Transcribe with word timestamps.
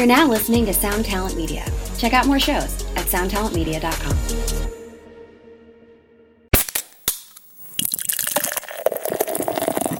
You're 0.00 0.06
now 0.06 0.26
listening 0.26 0.64
to 0.64 0.72
Sound 0.72 1.04
Talent 1.04 1.36
Media. 1.36 1.62
Check 1.98 2.14
out 2.14 2.26
more 2.26 2.40
shows 2.40 2.82
at 2.96 3.04
soundtalentmedia.com. 3.04 4.16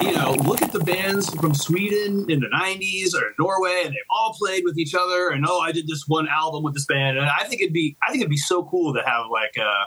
you 0.00 0.16
know, 0.16 0.32
look 0.42 0.62
at 0.62 0.72
the 0.72 0.78
bands 0.78 1.28
from 1.34 1.52
Sweden 1.52 2.24
in 2.30 2.40
the 2.40 2.46
'90s 2.46 3.14
or 3.14 3.34
Norway, 3.38 3.82
and 3.84 3.90
they've 3.90 4.00
all 4.08 4.32
played 4.32 4.62
with 4.64 4.78
each 4.78 4.94
other. 4.94 5.28
And 5.28 5.44
oh, 5.46 5.60
I 5.60 5.70
did 5.70 5.86
this 5.86 6.04
one 6.08 6.26
album 6.28 6.62
with 6.62 6.72
this 6.72 6.86
band, 6.86 7.18
and 7.18 7.26
I 7.26 7.44
think 7.44 7.60
it'd 7.60 7.74
be, 7.74 7.98
I 8.02 8.10
think 8.10 8.22
it'd 8.22 8.30
be 8.30 8.38
so 8.38 8.64
cool 8.64 8.94
to 8.94 9.02
have 9.04 9.26
like, 9.30 9.58
uh, 9.58 9.84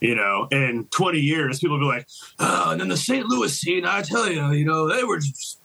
you 0.00 0.16
know, 0.16 0.48
in 0.50 0.88
20 0.90 1.20
years, 1.20 1.60
people 1.60 1.78
be 1.78 1.84
like, 1.84 2.08
oh, 2.40 2.72
and 2.72 2.80
then 2.80 2.88
the 2.88 2.96
St. 2.96 3.24
Louis 3.26 3.56
scene, 3.56 3.84
I 3.84 4.02
tell 4.02 4.28
you, 4.28 4.50
you 4.50 4.64
know, 4.64 4.88
they 4.88 5.04
were 5.04 5.20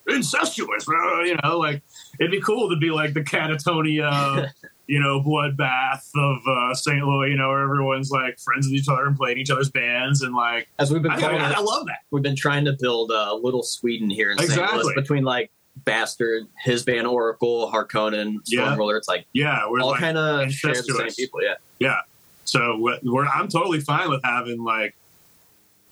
incestuous. 0.08 0.86
You 0.88 1.38
know, 1.44 1.58
like 1.58 1.82
it'd 2.20 2.32
be 2.32 2.41
cool 2.41 2.70
to 2.70 2.75
be 2.75 2.89
like 2.91 3.14
the 3.14 3.21
Katatonia. 3.21 4.50
you 4.86 5.00
know, 5.00 5.21
bloodbath 5.21 6.10
of 6.14 6.46
uh, 6.46 6.74
St. 6.74 7.01
Louis, 7.05 7.29
you 7.29 7.38
know, 7.38 7.47
where 7.47 7.61
everyone's 7.64 8.11
like 8.11 8.38
friends 8.38 8.68
with 8.68 8.74
each 8.75 8.89
other 8.89 9.05
and 9.05 9.15
playing 9.15 9.38
each 9.38 9.50
other's 9.50 9.69
bands 9.71 10.21
and 10.24 10.36
like 10.36 10.68
As 10.78 10.91
we've 10.91 11.02
been 11.02 11.14
I, 11.14 11.19
calling 11.21 11.38
I, 11.39 11.54
I 11.54 11.60
love 11.61 11.86
that. 11.86 12.00
we've 12.11 12.21
been 12.21 12.36
trying 12.36 12.65
to 12.65 12.75
build 12.78 13.10
a 13.10 13.33
little 13.33 13.64
Sweden 13.64 14.10
here 14.10 14.29
in 14.32 14.38
St. 14.39 14.74
Louis 14.74 14.93
between 14.93 15.24
like 15.24 15.52
Bastard, 15.86 16.43
his 16.61 16.83
band 16.83 17.07
Oracle, 17.07 17.71
Harkonnen, 17.71 18.39
Yeah. 18.46 18.66
Storm 18.66 18.77
Ruler. 18.80 18.97
It's 18.97 19.07
like 19.07 19.25
Yeah, 19.32 19.61
we're 19.69 19.80
all 19.80 19.91
like, 19.91 20.02
kind 20.02 20.18
of 20.18 20.52
share 20.52 20.74
the 20.74 20.83
same 20.83 21.11
people. 21.11 21.41
Yeah. 21.41 21.55
Yeah. 21.80 22.02
So 22.43 22.77
we're, 22.77 23.00
we're, 23.04 23.25
I'm 23.25 23.47
totally 23.47 23.80
fine 23.80 24.10
with 24.10 24.21
having 24.25 24.61
like, 24.66 24.96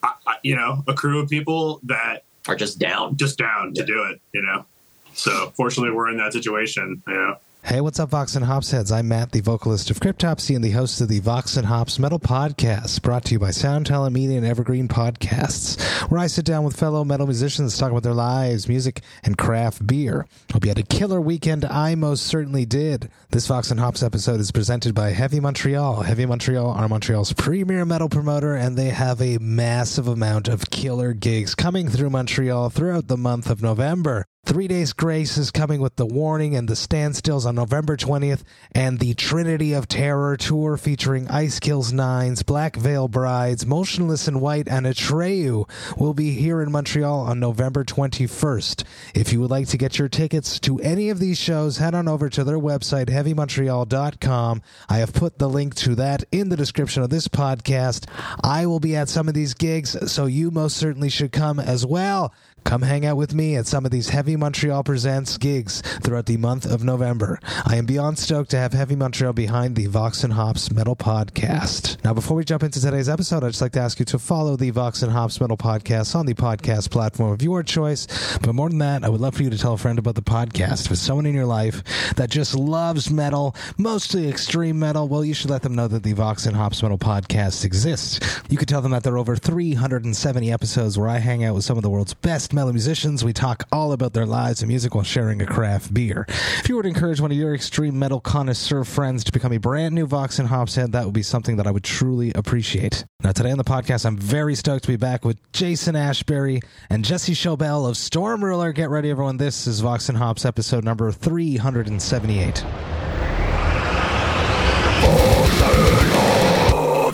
I, 0.04 0.14
I, 0.28 0.36
you 0.44 0.58
know, 0.58 0.84
a 0.86 0.94
crew 0.94 1.20
of 1.22 1.30
people 1.30 1.80
that 1.84 2.26
Are 2.50 2.58
just 2.58 2.78
down. 2.78 3.16
just 3.16 3.38
down 3.38 3.74
to 3.76 3.86
do 3.86 4.04
it. 4.04 4.20
You 4.34 4.42
know. 4.42 4.66
So 5.14 5.52
fortunately, 5.56 5.96
we're 5.96 6.10
in 6.10 6.18
that 6.18 6.34
situation. 6.34 7.02
Know. 7.08 7.36
Hey, 7.64 7.80
what's 7.80 8.00
up, 8.00 8.10
Vox 8.10 8.36
and 8.36 8.44
Hops 8.44 8.72
heads? 8.72 8.92
I'm 8.92 9.08
Matt, 9.08 9.32
the 9.32 9.40
vocalist 9.40 9.92
of 9.92 10.00
Cryptopsy 10.00 10.56
and 10.56 10.64
the 10.64 10.72
host 10.72 11.00
of 11.00 11.10
the 11.10 11.20
Vox 11.20 11.58
and 11.58 11.68
Hops 11.68 12.00
Metal 12.00 12.20
Podcast, 12.20 13.04
brought 13.04 13.24
to 13.26 13.34
you 13.34 13.40
by 13.40 13.52
Sound 13.52 13.86
Talent 13.86 14.16
Media 14.16 14.38
and 14.38 14.46
Evergreen 14.46 14.88
Podcasts, 14.88 15.80
where 16.10 16.20
I 16.20 16.26
sit 16.26 16.44
down 16.44 16.64
with 16.64 16.76
fellow 16.76 17.06
metal 17.06 17.28
musicians 17.28 17.74
to 17.74 17.80
talk 17.80 17.92
about 17.92 18.02
their 18.02 18.16
lives, 18.16 18.68
music, 18.68 19.02
and 19.24 19.38
craft 19.38 19.86
beer. 19.86 20.26
Hope 20.52 20.66
you 20.66 20.70
had 20.70 20.80
a 20.80 20.84
killer 20.84 21.22
weekend. 21.22 21.64
I 21.64 21.94
most 21.94 22.26
certainly 22.26 22.66
did. 22.66 23.12
This 23.30 23.46
Vox 23.46 23.70
and 23.70 23.80
Hops 23.80 24.02
episode 24.02 24.40
is 24.40 24.52
presented 24.52 24.96
by 24.96 25.12
Heavy 25.12 25.40
Montreal. 25.40 26.02
Heavy 26.02 26.26
Montreal 26.26 26.72
are 26.72 26.90
Montreal's 26.90 27.32
premier 27.32 27.86
metal 27.86 28.10
promoter, 28.10 28.56
and 28.56 28.76
they 28.76 28.90
have 28.90 29.22
a 29.22 29.38
massive 29.38 30.08
amount 30.08 30.48
of 30.48 30.72
killer 30.72 31.14
gigs 31.14 31.54
coming 31.54 31.90
through 31.90 32.10
Montreal 32.10 32.72
throughout 32.72 33.08
the 33.08 33.18
month 33.18 33.52
of 33.52 33.62
November. 33.62 34.26
Three 34.44 34.68
Days 34.68 34.92
Grace 34.92 35.38
is 35.38 35.52
coming 35.52 35.82
with 35.82 35.98
The 35.98 36.06
Warning 36.06 36.56
and 36.56 36.68
The 36.68 36.74
Standstills 36.74 37.46
on 37.46 37.54
November 37.56 37.96
20th, 37.96 38.42
and 38.74 38.98
the 38.98 39.14
Trinity 39.14 39.72
of 39.74 39.88
Terror 39.88 40.36
tour 40.36 40.78
featuring 40.78 41.30
Ice 41.30 41.60
Kills 41.60 41.94
Nines, 41.94 42.42
Black 42.42 42.76
Veil 42.76 43.08
Brides, 43.08 43.68
Motionless 43.68 44.28
in 44.28 44.40
White, 44.40 44.68
and 44.68 44.88
Atreyu 44.88 45.70
will 45.96 46.16
be 46.16 46.32
here 46.32 46.60
in 46.60 46.72
Montreal 46.72 47.20
on 47.20 47.40
November 47.40 47.84
21st. 47.84 48.84
If 49.14 49.32
you 49.32 49.40
would 49.42 49.52
like 49.52 49.68
to 49.68 49.78
get 49.78 50.00
your 50.00 50.10
tickets 50.10 50.60
to 50.62 50.80
any 50.80 51.12
of 51.12 51.20
these 51.20 51.38
shows, 51.38 51.78
head 51.78 51.94
on 51.94 52.08
over 52.08 52.28
to 52.30 52.44
their 52.44 52.60
website, 52.60 53.10
heavymontreal.com. 53.10 54.64
I 54.90 54.98
have 54.98 55.14
put 55.14 55.38
the 55.38 55.50
link 55.50 55.76
to 55.76 55.94
that 55.96 56.24
in 56.32 56.50
the 56.50 56.58
description 56.58 57.04
of 57.04 57.12
this 57.12 57.28
podcast. 57.28 58.10
I 58.44 58.66
will 58.66 58.80
be 58.80 58.96
at 58.96 59.08
some 59.08 59.28
of 59.28 59.36
these 59.36 59.54
gigs, 59.54 60.12
so 60.12 60.26
you 60.26 60.50
most 60.50 60.78
certainly 60.78 61.10
should 61.10 61.32
come 61.32 61.60
as 61.60 61.86
well. 61.86 62.34
Come 62.64 62.84
hang 62.84 63.06
out 63.06 63.18
with 63.18 63.34
me 63.34 63.56
at 63.56 63.68
some 63.68 63.86
of 63.86 63.92
these 63.92 64.10
Heavy 64.10 64.36
Montreal 64.36 64.84
Presents 64.84 65.38
gigs 65.38 65.82
throughout 66.04 66.26
the 66.26 66.38
month 66.38 66.66
of 66.66 66.84
November. 66.84 67.40
I 67.66 67.76
am 67.76 67.86
beyond 67.86 68.18
stoked 68.18 68.52
to 68.52 68.58
have 68.58 68.74
Heavy 68.74 68.96
Montreal 68.96 69.34
behind 69.34 69.76
the 69.76 69.88
Vox 69.88 70.24
and 70.24 70.34
Hops 70.34 70.72
Metal 70.72 70.96
Podcast. 70.96 72.02
Now, 72.04 72.14
before 72.14 72.38
we 72.38 72.46
jump 72.46 72.64
into 72.64 72.80
today's 72.80 73.10
episode, 73.10 73.44
I'd 73.44 73.50
just 73.50 73.62
like 73.62 73.74
to 73.74 73.82
ask 73.82 74.00
you 74.00 74.06
to 74.06 74.20
follow 74.20 74.56
the 74.56 74.70
Vox 74.70 75.02
and 75.02 75.12
Hops 75.12 75.42
Metal 75.42 75.58
Podcast 75.58 76.16
on 76.16 76.26
the 76.26 76.34
podcast 76.34 76.92
platform 76.92 77.32
of 77.32 77.42
your 77.42 77.64
choice. 77.64 78.08
But 78.42 78.56
more 78.56 78.70
than 78.70 78.78
that, 78.80 79.04
I 79.04 79.10
would 79.10 79.22
love 79.22 79.36
for 79.36 79.44
you 79.44 79.50
to 79.50 79.58
tell 79.58 79.74
a 79.74 79.78
friend 79.78 80.00
about 80.00 80.16
the 80.16 80.22
podcast. 80.22 80.86
If 80.86 80.92
it's 80.92 81.02
someone 81.02 81.26
in 81.26 81.34
your 81.36 81.46
life 81.46 81.84
that 82.16 82.30
just 82.30 82.56
loves 82.56 83.10
metal, 83.12 83.56
mostly 83.78 84.30
extreme 84.30 84.80
metal, 84.80 85.08
well, 85.08 85.26
you 85.26 85.34
should 85.34 85.50
let 85.50 85.62
them 85.64 85.76
know 85.76 85.88
that 85.88 86.04
the 86.04 86.14
Vox 86.14 86.46
and 86.46 86.56
Hops 86.56 86.82
Metal 86.82 86.98
Podcast 86.98 87.66
exists. 87.66 88.20
You 88.50 88.58
could 88.58 88.68
tell 88.68 88.82
them 88.82 88.92
that 88.92 89.04
there 89.04 89.14
are 89.14 89.18
over 89.18 89.36
370 89.36 90.52
episodes 90.52 90.98
where 90.98 91.10
I 91.10 91.18
hang 91.18 91.44
out 91.44 91.56
with 91.56 91.64
some 91.64 91.78
of 91.78 91.84
the 91.84 91.90
world's 91.90 92.14
best 92.14 92.51
metal 92.54 92.74
musicians. 92.74 93.24
We 93.24 93.34
talk 93.34 93.68
all 93.72 93.92
about 93.92 94.14
their 94.14 94.26
lives 94.26 94.62
and 94.62 94.68
music 94.68 94.96
while 94.96 95.04
sharing 95.04 95.42
a 95.42 95.46
craft 95.46 95.94
beer. 95.94 96.26
If 96.30 96.70
you 96.70 96.76
were 96.76 96.84
to 96.84 96.90
encourage 96.90 97.22
one 97.22 97.32
of 97.32 97.38
your 97.38 97.54
extreme 97.54 97.98
metal 97.98 98.20
connoisseur 98.20 98.84
friends 98.84 99.24
to 99.24 99.32
become 99.32 99.54
a 99.54 99.58
brand 99.58 99.96
new 99.96 100.06
Vox 100.06 100.40
and 100.40 100.48
Hops 100.48 100.76
head, 100.76 100.92
that 100.92 101.06
would 101.06 101.14
be 101.14 101.24
something 101.24 101.58
that 101.58 101.68
I 101.68 101.72
would 101.72 101.84
truly 101.84 102.32
appreciate. 102.34 103.06
Now, 103.24 103.32
today 103.32 103.52
on 103.52 103.58
the 103.58 103.64
podcast, 103.64 104.06
I'm 104.06 104.18
very 104.18 104.56
stoked 104.56 104.84
to 104.84 104.90
be 104.90 104.98
back 104.98 105.24
with 105.26 105.38
Jason 105.54 105.96
Ashbury 105.96 106.62
and 106.90 107.06
Jesse 107.06 107.34
Schobel 107.34 107.88
of 107.88 107.98
Storm 107.98 108.44
Ruler. 108.44 108.72
Get 108.72 108.90
ready, 108.90 109.10
everyone. 109.10 109.38
This 109.38 109.68
is 109.68 109.80
Vox 109.80 110.10
and 110.10 110.18
Hops 110.18 110.46
episode 110.46 110.84
number 110.84 111.12
378. 111.12 112.66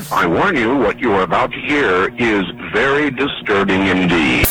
I 0.10 0.26
warn 0.26 0.56
you, 0.56 0.78
what 0.78 1.00
you 1.00 1.12
are 1.14 1.24
about 1.24 1.52
to 1.52 1.60
hear 1.60 2.08
is 2.18 2.46
very 2.72 3.12
disturbing 3.12 3.88
indeed. 3.88 4.48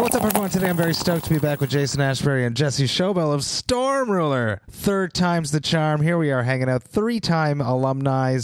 Hey, 0.00 0.04
what's 0.04 0.16
up, 0.16 0.24
everyone? 0.24 0.48
Today 0.48 0.70
I'm 0.70 0.78
very 0.78 0.94
stoked 0.94 1.24
to 1.26 1.30
be 1.30 1.38
back 1.38 1.60
with 1.60 1.68
Jason 1.68 2.00
Ashbury 2.00 2.46
and 2.46 2.56
Jesse 2.56 2.86
Schobel 2.86 3.34
of 3.34 3.44
Storm 3.44 4.10
Ruler. 4.10 4.62
Third 4.70 5.12
time's 5.12 5.50
the 5.50 5.60
charm. 5.60 6.00
Here 6.00 6.16
we 6.16 6.30
are 6.32 6.42
hanging 6.42 6.70
out, 6.70 6.82
three 6.84 7.20
time 7.20 7.60
alumni. 7.60 8.38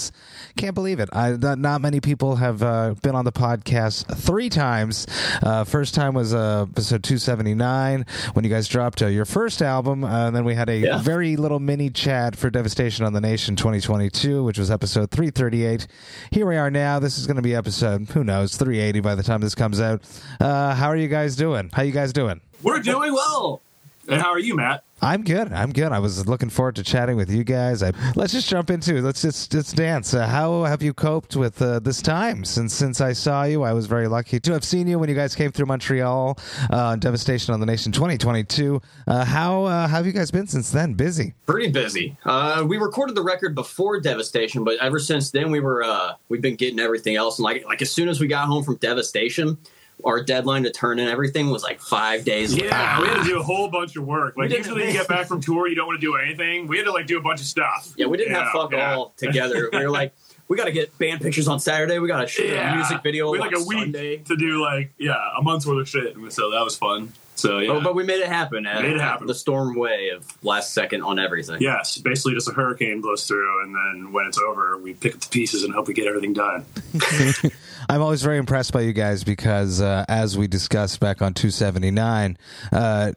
Can't 0.58 0.74
believe 0.74 1.00
it. 1.00 1.08
I, 1.14 1.30
not, 1.30 1.58
not 1.58 1.80
many 1.80 2.00
people 2.00 2.36
have 2.36 2.62
uh, 2.62 2.94
been 3.02 3.14
on 3.14 3.24
the 3.24 3.32
podcast 3.32 4.14
three 4.18 4.50
times. 4.50 5.06
Uh, 5.42 5.64
first 5.64 5.94
time 5.94 6.12
was 6.12 6.34
uh, 6.34 6.66
episode 6.68 7.02
279 7.02 8.04
when 8.34 8.44
you 8.44 8.50
guys 8.50 8.68
dropped 8.68 9.00
uh, 9.00 9.06
your 9.06 9.24
first 9.24 9.62
album. 9.62 10.04
Uh, 10.04 10.26
and 10.26 10.36
then 10.36 10.44
we 10.44 10.54
had 10.54 10.68
a 10.68 10.76
Yeah. 10.76 10.98
very 10.98 11.36
little 11.36 11.58
mini 11.60 11.88
chat 11.88 12.36
for 12.36 12.50
Devastation 12.50 13.06
on 13.06 13.14
the 13.14 13.20
Nation 13.22 13.56
2022, 13.56 14.44
which 14.44 14.58
was 14.58 14.70
episode 14.70 15.10
338. 15.10 15.86
Here 16.32 16.44
we 16.46 16.56
are 16.58 16.70
now. 16.70 16.98
This 16.98 17.16
is 17.16 17.26
going 17.26 17.36
to 17.36 17.42
be 17.42 17.54
episode, 17.54 18.10
who 18.10 18.24
knows, 18.24 18.58
380 18.58 19.00
by 19.00 19.14
the 19.14 19.22
time 19.22 19.40
this 19.40 19.54
comes 19.54 19.80
out. 19.80 20.02
Uh, 20.38 20.74
how 20.74 20.88
are 20.88 20.96
you 20.96 21.08
guys 21.08 21.34
doing? 21.34 21.45
How 21.72 21.82
you 21.82 21.92
guys 21.92 22.12
doing? 22.12 22.40
We're 22.62 22.80
doing 22.80 23.12
well. 23.12 23.62
And 24.08 24.22
how 24.22 24.30
are 24.30 24.38
you, 24.38 24.54
Matt? 24.54 24.84
I'm 25.02 25.24
good. 25.24 25.52
I'm 25.52 25.72
good. 25.72 25.92
I 25.92 25.98
was 25.98 26.26
looking 26.26 26.48
forward 26.48 26.76
to 26.76 26.82
chatting 26.82 27.16
with 27.16 27.30
you 27.30 27.44
guys. 27.44 27.82
I, 27.82 27.92
let's 28.14 28.32
just 28.32 28.48
jump 28.48 28.70
into 28.70 28.96
it. 28.96 29.02
Let's 29.02 29.20
just 29.20 29.52
let's 29.52 29.72
dance. 29.72 30.14
Uh, 30.14 30.26
how 30.26 30.64
have 30.64 30.82
you 30.82 30.94
coped 30.94 31.36
with 31.36 31.60
uh, 31.60 31.80
this 31.80 32.00
time 32.00 32.46
since 32.46 32.72
since 32.72 33.02
I 33.02 33.12
saw 33.12 33.44
you? 33.44 33.62
I 33.62 33.74
was 33.74 33.86
very 33.86 34.08
lucky 34.08 34.40
to 34.40 34.52
have 34.52 34.64
seen 34.64 34.86
you 34.86 34.98
when 34.98 35.10
you 35.10 35.14
guys 35.14 35.34
came 35.34 35.52
through 35.52 35.66
Montreal 35.66 36.38
uh, 36.72 36.76
on 36.76 37.00
Devastation 37.00 37.52
on 37.52 37.60
the 37.60 37.66
Nation 37.66 37.92
2022. 37.92 38.80
Uh, 39.06 39.24
how 39.24 39.64
uh, 39.64 39.86
have 39.86 40.06
you 40.06 40.12
guys 40.12 40.30
been 40.30 40.46
since 40.46 40.70
then? 40.70 40.94
Busy. 40.94 41.34
Pretty 41.44 41.70
busy. 41.70 42.16
Uh, 42.24 42.64
we 42.66 42.78
recorded 42.78 43.14
the 43.14 43.22
record 43.22 43.54
before 43.54 44.00
Devastation, 44.00 44.64
but 44.64 44.78
ever 44.80 44.98
since 44.98 45.30
then 45.30 45.50
we 45.50 45.60
were 45.60 45.84
uh, 45.84 46.14
we've 46.30 46.42
been 46.42 46.56
getting 46.56 46.80
everything 46.80 47.16
else. 47.16 47.38
And 47.38 47.44
like 47.44 47.66
like 47.66 47.82
as 47.82 47.90
soon 47.90 48.08
as 48.08 48.18
we 48.18 48.28
got 48.28 48.46
home 48.46 48.64
from 48.64 48.76
Devastation, 48.76 49.58
our 50.06 50.22
deadline 50.22 50.62
to 50.62 50.70
turn 50.70 50.98
in 50.98 51.08
everything 51.08 51.50
was 51.50 51.62
like 51.62 51.80
five 51.80 52.24
days. 52.24 52.54
later. 52.54 52.66
Yeah, 52.68 53.00
we 53.00 53.08
had 53.08 53.22
to 53.22 53.24
do 53.28 53.40
a 53.40 53.42
whole 53.50 53.68
bunch 53.68 53.96
of 53.96 54.06
work. 54.06 54.36
Like 54.36 54.50
We 54.50 54.56
usually, 54.56 54.86
you 54.86 54.92
get 54.92 55.08
back 55.08 55.26
from 55.26 55.40
tour, 55.40 55.66
you 55.68 55.74
don't 55.74 55.86
want 55.86 56.00
to 56.00 56.06
do 56.06 56.14
anything. 56.16 56.66
We 56.68 56.76
had 56.78 56.84
to 56.84 56.92
like 56.92 57.06
do 57.06 57.18
a 57.18 57.20
bunch 57.22 57.40
of 57.40 57.46
stuff. 57.46 57.92
Yeah, 57.96 58.06
we 58.06 58.16
didn't 58.16 58.34
have 58.34 58.48
fuck 58.52 58.72
yeah. 58.72 58.94
all 58.94 59.12
together. 59.18 59.68
We 59.72 59.80
were 59.80 59.90
like, 59.90 60.12
we 60.48 60.56
got 60.56 60.66
to 60.66 60.72
get 60.72 60.96
band 60.96 61.20
pictures 61.22 61.48
on 61.48 61.58
Saturday. 61.58 61.98
We 61.98 62.06
got 62.08 62.20
to 62.20 62.28
shoot 62.28 62.48
Yeah. 62.50 62.72
a 62.72 62.76
music 62.76 63.02
video 63.02 63.30
We 63.32 63.38
had 63.38 63.48
on 63.48 63.52
like 63.52 63.60
a 63.60 63.64
week 63.66 63.78
Sunday. 63.80 64.16
to 64.18 64.36
do 64.36 64.62
like 64.62 64.92
yeah 64.96 65.16
a 65.36 65.42
month's 65.42 65.66
worth 65.66 65.80
of 65.80 65.88
shit. 65.88 66.14
So 66.32 66.50
that 66.52 66.62
was 66.62 66.76
fun. 66.76 67.12
So 67.36 67.58
yeah. 67.58 67.70
Oh, 67.72 67.80
but 67.80 67.94
we 67.94 68.02
made 68.02 68.20
it 68.20 68.28
happen. 68.28 68.66
uh, 68.66 68.80
Made 68.80 68.92
it 68.96 69.00
happen. 69.00 69.26
The 69.26 69.34
storm 69.34 69.76
way 69.76 70.08
of 70.08 70.26
last 70.42 70.72
second 70.72 71.02
on 71.02 71.18
everything. 71.18 71.60
Yes, 71.60 71.98
basically 71.98 72.34
just 72.34 72.48
a 72.48 72.52
hurricane 72.52 73.00
blows 73.02 73.26
through, 73.26 73.62
and 73.62 73.74
then 73.74 74.12
when 74.12 74.26
it's 74.26 74.38
over, 74.38 74.78
we 74.78 74.94
pick 74.94 75.14
up 75.14 75.20
the 75.20 75.28
pieces 75.28 75.62
and 75.62 75.72
hope 75.74 75.86
we 75.86 75.94
get 75.94 76.06
everything 76.06 76.32
done. 76.32 76.64
I'm 77.88 78.00
always 78.02 78.22
very 78.22 78.38
impressed 78.38 78.72
by 78.72 78.80
you 78.80 78.92
guys 78.92 79.22
because, 79.22 79.80
uh, 79.80 80.04
as 80.08 80.36
we 80.36 80.46
discussed 80.48 80.98
back 80.98 81.22
on 81.22 81.34
279, 81.34 82.36
uh, 82.72 83.12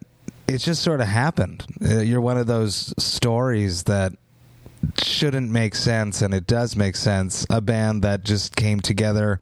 it 0.47 0.57
just 0.59 0.81
sort 0.83 0.99
of 1.01 1.07
happened. 1.07 1.65
Uh, 1.83 1.99
you're 1.99 2.21
one 2.21 2.38
of 2.38 2.45
those 2.47 2.94
stories 3.01 3.83
that 3.83 4.13
shouldn't 5.03 5.49
make 5.51 5.75
sense, 5.75 6.21
and 6.21 6.33
it 6.33 6.45
does 6.45 6.75
make 6.75 6.95
sense. 6.95 7.45
A 7.49 7.61
band 7.61 8.03
that 8.03 8.23
just 8.23 8.55
came 8.55 8.79
together, 8.79 9.41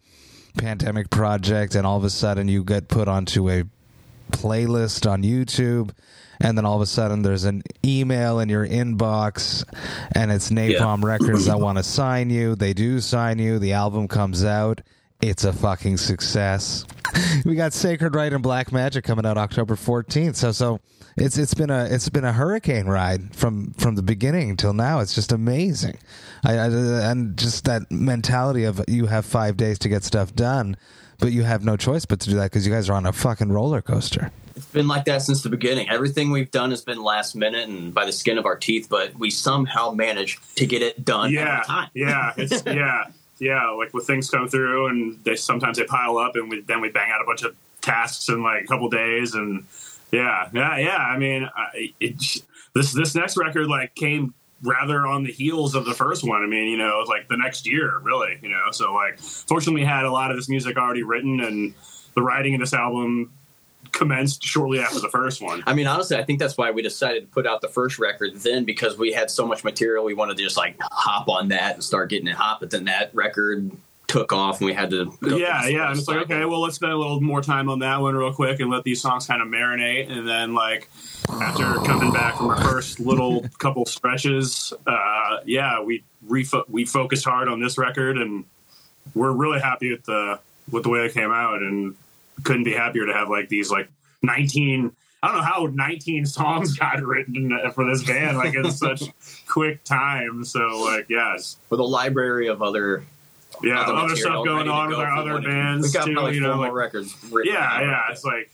pandemic 0.58 1.10
project, 1.10 1.76
and 1.76 1.86
all 1.86 1.98
of 1.98 2.04
a 2.04 2.10
sudden 2.10 2.48
you 2.48 2.64
get 2.64 2.88
put 2.88 3.08
onto 3.08 3.50
a 3.50 3.64
playlist 4.38 5.10
on 5.10 5.24
YouTube. 5.24 5.92
And 6.40 6.56
then 6.56 6.66
all 6.66 6.76
of 6.76 6.82
a 6.82 6.86
sudden, 6.86 7.24
there's 7.24 7.46
an 7.46 7.64
email 7.84 8.40
in 8.40 8.48
your 8.48 8.68
inbox, 8.68 9.64
and 10.14 10.32
it's 10.32 10.52
Napalm 10.52 11.04
Records 11.04 11.46
that 11.46 11.60
want 11.60 11.80
to 11.80 11.84
sign 11.84 12.30
you. 12.30 12.54
They 12.54 12.74
do 12.74 13.00
sign 13.00 13.40
you. 13.40 13.58
The 13.58 13.74
album 13.74 14.08
comes 14.08 14.46
out. 14.46 14.82
it's 15.20 15.46
a 15.46 15.54
fucking 15.54 15.98
success. 15.98 16.86
we 17.46 17.56
got 17.56 17.74
Sacred 17.74 18.14
Rite 18.14 18.34
and 18.34 18.44
Black 18.44 18.72
Magic 18.72 19.04
coming 19.04 19.26
out 19.26 19.38
October 19.38 19.76
14th. 19.76 20.36
So 20.36 20.52
so 20.52 20.80
it's 21.16 21.38
it's 21.40 21.56
been 21.56 21.72
a 21.72 21.86
it's 21.86 22.10
been 22.10 22.24
a 22.26 22.34
hurricane 22.34 22.86
ride 22.86 23.36
from 23.36 23.72
from 23.74 23.96
the 23.96 24.04
beginning 24.04 24.58
till 24.58 24.74
now. 24.74 25.00
It's 25.00 25.16
just 25.16 25.32
amazing. 25.32 25.98
I, 26.44 26.54
I 26.54 26.66
and 26.68 27.36
just 27.36 27.66
that 27.66 27.92
mentality 27.92 28.64
of 28.66 28.84
you 28.88 29.08
have 29.08 29.26
5 29.26 29.58
days 29.58 29.80
to 29.80 29.90
get 29.90 30.04
stuff 30.04 30.36
done, 30.36 30.78
but 31.20 31.32
you 31.32 31.44
have 31.44 31.64
no 31.64 31.78
choice 31.78 32.06
but 32.06 32.20
to 32.22 32.30
do 32.30 32.36
that 32.38 32.52
cuz 32.52 32.66
you 32.66 32.74
guys 32.74 32.90
are 32.90 32.94
on 32.94 33.06
a 33.06 33.14
fucking 33.14 33.52
roller 33.52 33.82
coaster. 33.82 34.32
It's 34.58 34.66
been 34.66 34.88
like 34.88 35.06
that 35.06 35.22
since 35.22 35.44
the 35.44 35.50
beginning. 35.50 35.88
Everything 35.88 36.32
we've 36.32 36.50
done 36.50 36.72
has 36.72 36.82
been 36.82 37.04
last 37.04 37.36
minute 37.36 37.70
and 37.70 37.94
by 37.94 38.06
the 38.06 38.12
skin 38.12 38.40
of 38.40 38.46
our 38.48 38.56
teeth, 38.56 38.88
but 38.90 39.18
we 39.18 39.30
somehow 39.30 39.92
manage 39.92 40.40
to 40.56 40.66
get 40.66 40.82
it 40.82 41.06
done 41.06 41.32
yeah, 41.32 41.58
every 41.60 41.66
time. 41.66 41.90
yeah, 41.94 42.34
it's, 42.38 42.64
yeah, 42.66 43.04
yeah. 43.38 43.70
Like 43.70 43.94
when 43.94 44.04
things 44.04 44.32
come 44.32 44.48
through, 44.48 44.88
and 44.88 45.24
they 45.24 45.36
sometimes 45.36 45.78
they 45.78 45.84
pile 45.84 46.18
up, 46.18 46.36
and 46.36 46.50
we, 46.50 46.62
then 46.62 46.82
we 46.82 46.90
bang 46.90 47.12
out 47.12 47.22
a 47.22 47.26
bunch 47.26 47.44
of 47.44 47.56
tasks 47.82 48.30
in 48.30 48.42
like 48.42 48.64
a 48.64 48.68
couple 48.68 48.90
days, 48.90 49.36
and 49.36 49.66
yeah, 50.12 50.50
yeah, 50.52 50.78
yeah. 50.78 50.98
I 50.98 51.20
mean, 51.20 51.48
I, 51.56 51.94
it, 52.00 52.42
this 52.74 52.94
this 52.94 53.14
next 53.14 53.38
record 53.38 53.68
like 53.68 53.94
came 53.94 54.34
rather 54.62 55.06
on 55.06 55.24
the 55.24 55.32
heels 55.32 55.76
of 55.76 55.86
the 55.86 55.94
first 55.94 56.24
one. 56.24 56.44
I 56.44 56.48
mean, 56.48 56.68
you 56.68 56.78
know, 56.78 57.04
like 57.08 57.28
the 57.28 57.38
next 57.38 57.68
year, 57.68 58.00
really, 58.00 58.40
you 58.42 58.50
know. 58.50 58.72
So 58.72 58.94
like, 58.94 59.20
fortunately, 59.20 59.84
had 59.84 60.06
a 60.06 60.12
lot 60.12 60.32
of 60.32 60.38
this 60.38 60.50
music 60.50 60.78
already 60.78 61.04
written, 61.04 61.40
and 61.40 61.74
the 62.16 62.22
writing 62.22 62.56
of 62.56 62.60
this 62.60 62.74
album 62.74 63.32
commenced 63.92 64.44
shortly 64.44 64.80
after 64.80 65.00
the 65.00 65.10
first 65.10 65.42
one. 65.42 65.64
I 65.66 65.74
mean, 65.74 65.88
honestly, 65.88 66.18
I 66.18 66.24
think 66.24 66.40
that's 66.40 66.58
why 66.58 66.72
we 66.72 66.82
decided 66.82 67.22
to 67.22 67.28
put 67.28 67.48
out 67.48 67.62
the 67.62 67.68
first 67.68 68.00
record 68.00 68.36
then 68.36 68.66
because 68.66 68.98
we 68.98 69.14
had 69.14 69.32
so 69.32 69.48
much 69.48 69.64
material. 69.64 70.04
We 70.04 70.14
wanted 70.14 70.38
to 70.38 70.44
just 70.44 70.58
like 70.58 70.78
hop 70.82 71.30
on 71.30 71.50
that 71.50 71.76
and 71.76 71.84
start 71.84 72.10
getting 72.10 72.28
it 72.28 72.36
hot. 72.36 72.60
But 72.60 72.72
then 72.72 72.86
that 72.86 73.14
record 73.14 73.72
took 74.08 74.32
off 74.32 74.60
and 74.60 74.66
we 74.66 74.74
had 74.74 74.90
to. 74.90 75.06
go 75.22 75.36
yeah, 75.38 75.68
yeah. 75.68 75.80
the 75.80 75.90
And 75.90 76.00
it's 76.00 76.08
like, 76.08 76.18
okay, 76.22 76.46
well, 76.46 76.62
let's 76.62 76.76
spend 76.76 76.94
a 76.94 76.98
little 76.98 77.20
more 77.22 77.42
time 77.42 77.70
on 77.70 77.80
that 77.80 78.00
one 78.02 78.16
real 78.16 78.34
quick 78.34 78.60
and 78.60 78.70
let 78.72 78.84
these 78.84 79.02
songs 79.02 79.28
kind 79.28 79.42
of 79.42 79.48
marinate. 79.50 80.10
And 80.10 80.28
then, 80.28 80.54
like, 80.54 80.90
after 81.42 81.76
coming 81.86 82.12
back 82.14 82.38
from 82.38 82.48
our 82.50 82.62
first 82.62 83.00
little 83.00 83.46
couple 83.60 83.86
stretches, 83.86 84.74
uh, 84.86 85.40
yeah, 85.46 85.82
we 85.82 86.04
refo- 86.28 86.68
we 86.70 86.86
focused 86.86 87.26
hard 87.26 87.50
on 87.50 87.60
this 87.60 87.78
record, 87.78 88.18
and 88.18 88.46
we're 89.14 89.32
really 89.34 89.60
happy 89.60 89.92
with 89.92 90.06
the 90.06 90.40
with 90.72 90.84
the 90.84 90.90
way 90.90 91.06
it 91.06 91.14
came 91.14 91.32
out, 91.32 91.62
and 91.62 91.96
couldn't 92.44 92.64
be 92.64 92.74
happier 92.74 93.06
to 93.06 93.14
have 93.14 93.30
like 93.30 93.50
these 93.50 93.70
like 93.70 93.90
nineteen. 94.22 94.92
I 95.24 95.30
don't 95.30 95.38
know 95.38 95.44
how 95.44 95.66
19 95.74 96.28
songs 96.28 96.74
got 96.78 97.02
written 97.02 97.60
for 97.74 97.90
this 97.90 98.04
band, 98.04 98.38
like 98.38 98.54
in 98.54 98.72
such 98.72 99.02
quick 99.48 99.84
time. 99.84 100.46
So, 100.46 100.60
like, 100.86 101.08
yeah, 101.10 101.32
it's- 101.34 101.58
with 101.72 101.80
a 101.80 101.84
library 101.84 102.48
of 102.48 102.62
other 102.62 103.04
yeah, 103.64 103.80
other, 103.82 103.94
other, 103.94 104.16
stuff 104.16 104.46
going 104.46 104.58
ready 104.58 104.70
to 104.70 104.74
on 104.76 104.90
with 104.90 104.98
our 105.00 105.16
other 105.16 105.34
wanted 105.34 105.48
bands 105.48 105.88
We 105.88 105.94
got 105.94 106.06
too. 106.06 106.14
probably 106.14 106.36
You 106.36 106.42
four 106.42 106.50
know, 106.50 106.56
more 106.58 106.66
like, 106.68 106.74
records. 106.74 107.16
written 107.32 107.54
yeah, 107.54 107.80
down. 107.80 107.90
yeah. 107.90 108.12
It's 108.12 108.24
like, 108.26 108.52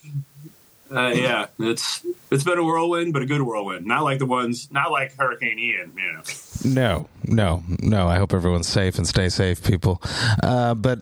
uh, 0.91 1.07
yeah, 1.15 1.45
it's 1.59 2.05
it's 2.31 2.43
been 2.43 2.57
a 2.59 2.63
whirlwind, 2.63 3.13
but 3.13 3.21
a 3.21 3.25
good 3.25 3.41
whirlwind. 3.41 3.85
Not 3.85 4.03
like 4.03 4.19
the 4.19 4.25
ones, 4.25 4.69
not 4.71 4.91
like 4.91 5.15
Hurricane 5.17 5.57
Ian. 5.59 5.91
You 5.97 6.13
know, 6.13 6.21
No, 6.65 7.09
no, 7.25 7.63
no. 7.79 8.07
I 8.07 8.17
hope 8.17 8.33
everyone's 8.33 8.67
safe 8.67 8.97
and 8.97 9.07
stay 9.07 9.29
safe, 9.29 9.63
people. 9.63 10.01
Uh, 10.43 10.73
but 10.75 10.99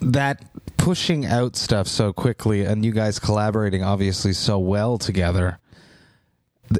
that 0.00 0.44
pushing 0.76 1.24
out 1.26 1.56
stuff 1.56 1.88
so 1.88 2.12
quickly 2.12 2.62
and 2.64 2.84
you 2.84 2.92
guys 2.92 3.18
collaborating 3.18 3.82
obviously 3.82 4.32
so 4.34 4.58
well 4.58 4.98
together, 4.98 5.50
th- 5.50 5.58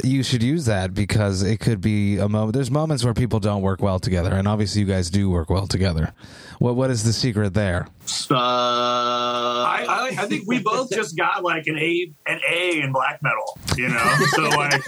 you 0.02 0.22
should 0.22 0.42
use 0.42 0.64
that 0.66 0.94
because 0.94 1.42
it 1.42 1.60
could 1.60 1.80
be 1.80 2.18
a 2.18 2.28
moment. 2.28 2.54
There's 2.54 2.70
moments 2.70 3.04
where 3.04 3.14
people 3.14 3.38
don't 3.40 3.62
work 3.62 3.80
well 3.82 3.98
together, 3.98 4.32
and 4.34 4.48
obviously 4.48 4.80
you 4.80 4.86
guys 4.86 5.10
do 5.10 5.30
work 5.30 5.50
well 5.50 5.66
together. 5.66 6.12
What 6.58 6.74
What 6.76 6.90
is 6.90 7.04
the 7.04 7.12
secret 7.12 7.54
there? 7.54 7.86
Uh, 8.30 8.34
I, 8.36 9.86
I 9.88 10.22
I 10.22 10.26
think 10.26 10.44
we 10.46 10.60
both 10.60 10.90
just 10.90 11.16
got 11.16 11.44
like 11.44 11.66
an 11.66 11.78
A 11.78 12.10
an 12.26 12.40
A 12.50 12.80
in 12.80 12.92
black 12.92 13.22
metal. 13.22 13.58
You 13.76 13.88
know, 13.88 14.16
so 14.30 14.42
like 14.48 14.82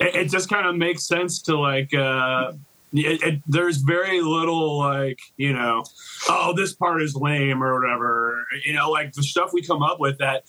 it, 0.00 0.14
it 0.14 0.30
just 0.30 0.48
kind 0.48 0.66
of 0.66 0.76
makes 0.76 1.04
sense 1.06 1.42
to 1.42 1.58
like. 1.58 1.94
uh 1.94 2.52
it, 2.92 3.22
it, 3.22 3.42
there's 3.46 3.76
very 3.76 4.20
little 4.20 4.76
like 4.78 5.20
you 5.36 5.52
know 5.52 5.84
oh 6.28 6.52
this 6.56 6.74
part 6.74 7.00
is 7.02 7.14
lame 7.14 7.62
or 7.62 7.80
whatever 7.80 8.44
you 8.64 8.72
know 8.72 8.90
like 8.90 9.12
the 9.12 9.22
stuff 9.22 9.52
we 9.52 9.62
come 9.62 9.80
up 9.80 10.00
with 10.00 10.18
that 10.18 10.42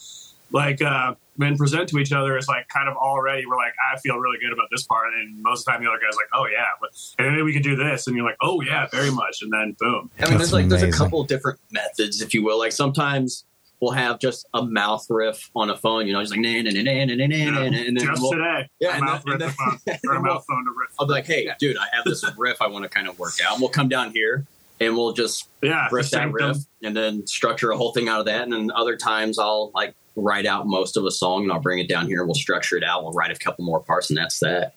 like 0.51 0.81
uh, 0.81 1.15
when 1.38 1.57
present 1.57 1.89
to 1.89 2.00
each 2.00 2.12
other 2.12 2.38
is 2.38 2.48
like 2.48 2.68
kind 2.68 2.89
of 2.89 2.95
already 2.95 3.45
we're 3.45 3.56
like 3.56 3.74
I 3.92 4.00
feel 4.00 4.18
really 4.18 4.38
good 4.39 4.53
about 4.53 4.68
this 4.71 4.83
part, 4.83 5.13
and 5.13 5.42
most 5.42 5.62
of 5.62 5.65
the 5.65 5.71
time 5.71 5.83
the 5.83 5.89
other 5.89 6.00
guy's 6.00 6.15
like 6.15 6.27
oh 6.33 6.45
yeah, 6.48 6.65
but, 6.80 6.92
and 7.19 7.38
then 7.38 7.45
we 7.45 7.53
can 7.53 7.62
do 7.62 7.75
this, 7.75 8.07
and 8.07 8.15
you're 8.15 8.25
like 8.25 8.38
oh 8.42 8.62
yeah, 8.62 8.88
very 8.92 9.12
much, 9.12 9.42
and 9.42 9.51
then 9.51 9.75
boom. 9.80 9.94
I 9.94 9.95
mean, 9.95 10.09
That's 10.18 10.30
there's 10.30 10.53
like 10.53 10.65
amazing. 10.65 10.89
there's 10.89 10.95
a 10.95 10.98
couple 10.98 11.24
different 11.24 11.59
methods, 11.71 12.21
if 12.21 12.33
you 12.33 12.44
will. 12.44 12.59
Like 12.59 12.71
sometimes 12.71 13.45
we'll 13.81 13.92
have 13.92 14.19
just 14.19 14.48
a 14.53 14.63
mouth 14.63 15.06
riff 15.09 15.50
on 15.56 15.69
a 15.69 15.77
phone, 15.77 16.07
you 16.07 16.13
know, 16.13 16.21
just 16.21 16.31
like 16.31 16.39
na 16.39 16.62
na 16.62 16.71
na 16.71 16.83
na 16.83 17.06
na 17.06 17.15
na 17.15 17.27
na, 17.27 17.36
yeah, 17.36 17.63
and 17.63 17.98
then 17.98 18.06
just 18.06 18.21
we'll, 18.21 18.31
today, 18.31 18.69
yeah, 18.80 18.95
and 18.95 19.03
mouth 19.03 19.24
riff 19.25 19.42
on 19.59 19.80
a 20.15 20.19
mouth 20.21 20.45
phone 20.50 20.65
to 20.65 20.71
riff. 20.80 20.92
I'll 21.00 21.07
be 21.07 21.13
like, 21.13 21.25
hey, 21.25 21.50
dude, 21.59 21.77
I 21.77 21.88
have 21.92 22.06
this 22.06 22.24
riff 22.38 22.62
I 22.62 22.68
want 22.68 22.83
to 22.83 22.89
kind 22.89 23.07
of 23.07 23.18
work 23.19 23.33
out. 23.45 23.53
And 23.53 23.62
we'll 23.62 23.71
come 23.71 23.89
down 23.89 24.12
here 24.13 24.45
and 24.80 24.95
we'll 24.95 25.13
just 25.13 25.50
yeah, 25.62 25.88
riff 25.92 26.12
that 26.12 26.31
riff, 26.31 26.57
them. 26.57 26.65
and 26.83 26.95
then 26.95 27.27
structure 27.27 27.71
a 27.71 27.77
whole 27.77 27.92
thing 27.92 28.07
out 28.07 28.19
of 28.19 28.25
that. 28.27 28.44
And 28.44 28.53
then 28.53 28.71
other 28.71 28.98
times 28.98 29.39
I'll 29.39 29.71
like 29.74 29.95
write 30.16 30.46
out 30.46 30.68
most 30.68 30.98
of 30.98 31.06
a 31.06 31.12
song 31.12 31.44
and 31.44 31.52
I'll 31.52 31.60
bring 31.62 31.80
it 31.80 31.88
down 31.88 32.08
here 32.08 32.19
and 32.19 32.28
we'll 32.28 32.36
structure 32.36 32.75
it 32.78 32.84
out. 32.84 33.04
We'll 33.04 33.13
write 33.13 33.31
a 33.31 33.36
couple 33.40 33.63
more 33.66 33.80
parts 33.80 34.10
and 34.10 34.18
that's 34.18 34.40
that. 34.40 34.74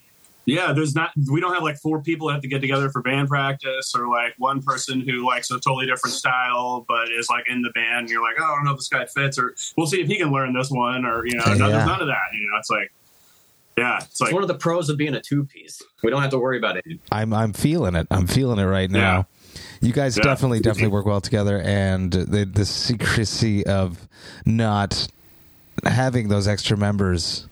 yeah 0.47 0.73
there's 0.75 0.95
not 0.95 1.11
we 1.33 1.41
don't 1.41 1.55
have 1.55 1.63
like 1.63 1.77
four 1.79 2.03
people 2.03 2.27
that 2.29 2.35
have 2.35 2.43
to 2.43 2.49
get 2.49 2.61
together 2.61 2.91
for 2.91 3.01
band 3.01 3.29
practice 3.29 3.95
or 3.97 4.09
like 4.09 4.35
one 4.39 4.63
person 4.63 5.01
who 5.01 5.27
likes 5.27 5.51
a 5.51 5.55
totally 5.55 5.87
different 5.87 6.15
style 6.15 6.85
but 6.87 7.11
is 7.11 7.29
like 7.31 7.45
in 7.49 7.63
the 7.63 7.71
band 7.71 8.01
and 8.01 8.11
you're 8.11 8.23
like 8.23 8.37
oh 8.39 8.45
i 8.45 8.55
don't 8.55 8.65
know 8.67 8.73
if 8.73 8.77
this 8.77 8.89
guy 8.89 9.07
fits 9.07 9.39
or 9.39 9.55
we'll 9.79 9.87
see 9.87 10.03
if 10.03 10.07
he 10.07 10.17
can 10.19 10.31
learn 10.31 10.53
this 10.53 10.71
one 10.71 11.07
or 11.07 11.25
you 11.27 11.35
know 11.35 11.45
no, 11.55 11.71
there's 11.71 11.87
none 11.87 12.01
of 12.03 12.07
that 12.09 12.27
you 12.35 12.43
know 12.51 12.59
it's 12.59 12.69
like 12.69 12.93
yeah 13.79 13.97
it's 13.97 14.07
It's 14.07 14.21
like 14.21 14.33
one 14.35 14.43
of 14.43 14.49
the 14.49 14.55
pros 14.59 14.91
of 14.91 14.99
being 14.99 15.15
a 15.15 15.21
two 15.23 15.45
piece. 15.45 15.81
We 16.03 16.11
don't 16.11 16.21
have 16.21 16.31
to 16.33 16.39
worry 16.39 16.59
about 16.59 16.77
it. 16.77 16.85
I'm 17.11 17.33
I'm 17.33 17.53
feeling 17.55 17.95
it. 17.97 18.07
I'm 18.11 18.27
feeling 18.27 18.59
it 18.59 18.67
right 18.67 18.91
now. 18.91 19.27
You 19.81 19.93
guys 19.95 20.17
Yeah. 20.19 20.25
definitely 20.25 20.61
definitely 20.61 20.89
work 20.93 21.07
well 21.07 21.21
together, 21.23 21.61
and 21.61 22.13
the 22.13 22.45
the 22.45 22.67
secrecy 22.67 23.65
of 23.67 24.07
not 24.45 25.09
having 25.87 26.29
those 26.29 26.47
extra 26.49 26.77
members 26.77 27.47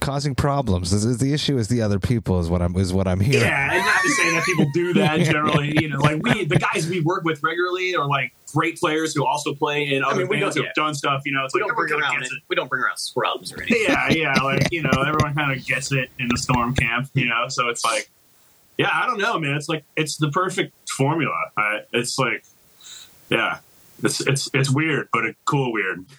causing 0.00 0.34
problems. 0.34 0.90
This 0.90 1.04
is 1.04 1.18
the 1.18 1.32
issue. 1.32 1.56
Is 1.58 1.68
the 1.68 1.82
other 1.82 1.98
people 1.98 2.40
is 2.40 2.48
what 2.50 2.60
I'm 2.62 2.76
is 2.76 2.92
what 2.92 3.08
I'm 3.08 3.20
hearing. 3.20 3.46
Yeah, 3.46 3.72
and 3.72 3.84
not 3.84 4.02
to 4.02 4.08
say 4.10 4.30
that 4.34 4.44
people 4.44 4.66
do 4.74 4.92
that 4.94 5.20
generally. 5.24 5.74
You 5.80 5.88
know, 5.88 5.98
like 5.98 6.22
we, 6.22 6.44
the 6.44 6.58
guys 6.58 6.88
we 6.88 7.00
work 7.00 7.24
with 7.24 7.42
regularly 7.42 7.96
are 7.96 8.06
like 8.06 8.32
great 8.54 8.78
players 8.78 9.14
who 9.14 9.24
also 9.26 9.54
play 9.54 9.94
in 9.94 10.04
other 10.04 10.20
mean, 10.20 10.28
we 10.28 10.40
bands 10.40 10.54
don't- 10.56 10.64
who've 10.66 10.74
done 10.74 10.94
stuff. 10.94 11.22
You 11.24 11.32
know, 11.32 11.44
it's 11.44 11.54
We 11.54 11.60
like 11.60 11.68
don't 11.68 11.76
bring 11.76 11.86
everyone 11.92 12.02
around 12.04 12.20
kind 12.20 12.24
of 12.26 12.38
we 12.48 12.56
don't 12.56 12.68
bring 12.68 12.82
around 12.82 12.98
scrubs 12.98 13.52
or 13.52 13.62
anything. 13.62 13.84
Yeah, 13.88 14.08
yeah, 14.10 14.32
like 14.44 14.68
you 14.72 14.82
know, 14.82 14.90
everyone 14.90 15.34
kind 15.34 15.56
of 15.58 15.64
gets 15.66 15.90
it 15.92 16.10
in 16.18 16.28
the 16.28 16.36
storm 16.38 16.74
camp. 16.74 17.08
You 17.14 17.26
know, 17.26 17.48
so 17.48 17.68
it's 17.68 17.84
like, 17.84 18.10
yeah, 18.76 18.90
I 18.92 19.06
don't 19.06 19.18
know, 19.18 19.38
man. 19.38 19.54
It's 19.56 19.68
like 19.68 19.84
it's 19.96 20.16
the 20.16 20.30
perfect 20.30 20.74
formula. 20.90 21.34
I, 21.56 21.80
it's 21.92 22.18
like, 22.18 22.44
yeah. 23.30 23.58
It's 24.02 24.20
it's 24.20 24.50
it's 24.54 24.70
weird, 24.70 25.08
but 25.12 25.24
a 25.24 25.34
cool 25.44 25.72
weird. 25.72 26.04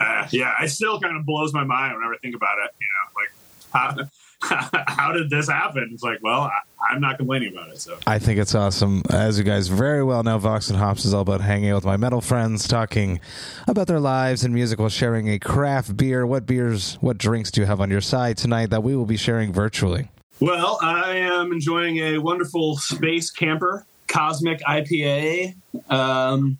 Uh, 0.00 0.26
yeah, 0.30 0.54
it 0.62 0.68
still 0.68 0.98
kind 1.00 1.16
of 1.16 1.24
blows 1.24 1.52
my 1.52 1.64
mind 1.64 1.94
whenever 1.94 2.14
I 2.14 2.18
think 2.18 2.34
about 2.34 2.56
it. 2.64 2.70
You 2.80 2.86
know, 2.92 3.94
like 3.94 4.08
how 4.42 4.84
how 4.88 5.12
did 5.12 5.30
this 5.30 5.48
happen? 5.48 5.90
It's 5.92 6.02
like, 6.02 6.18
well, 6.22 6.42
I, 6.42 6.60
I'm 6.90 7.00
not 7.00 7.18
complaining 7.18 7.52
about 7.52 7.70
it. 7.70 7.80
So 7.80 7.98
I 8.06 8.18
think 8.18 8.38
it's 8.38 8.54
awesome. 8.54 9.02
As 9.10 9.38
you 9.38 9.44
guys 9.44 9.68
very 9.68 10.02
well 10.02 10.22
know, 10.22 10.38
Vox 10.38 10.70
and 10.70 10.78
Hops 10.78 11.04
is 11.04 11.14
all 11.14 11.22
about 11.22 11.40
hanging 11.40 11.70
out 11.70 11.76
with 11.76 11.84
my 11.84 11.96
metal 11.96 12.20
friends, 12.20 12.66
talking 12.66 13.20
about 13.68 13.86
their 13.86 14.00
lives 14.00 14.44
and 14.44 14.52
music 14.52 14.78
while 14.78 14.88
sharing 14.88 15.28
a 15.28 15.38
craft 15.38 15.96
beer. 15.96 16.26
What 16.26 16.46
beers, 16.46 16.94
what 17.00 17.18
drinks 17.18 17.50
do 17.50 17.60
you 17.60 17.66
have 17.66 17.80
on 17.80 17.90
your 17.90 18.00
side 18.00 18.36
tonight 18.36 18.70
that 18.70 18.82
we 18.82 18.96
will 18.96 19.06
be 19.06 19.16
sharing 19.16 19.52
virtually? 19.52 20.08
Well, 20.40 20.78
I 20.82 21.16
am 21.16 21.52
enjoying 21.52 21.98
a 21.98 22.18
wonderful 22.18 22.76
space 22.78 23.30
camper 23.30 23.86
cosmic 24.08 24.60
IPA, 24.60 25.54
um, 25.88 26.58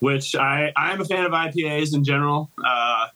which 0.00 0.34
I 0.34 0.72
I'm 0.76 1.00
a 1.00 1.04
fan 1.04 1.24
of 1.24 1.32
IPAs 1.32 1.94
in 1.94 2.04
general. 2.04 2.50
Uh, 2.64 3.06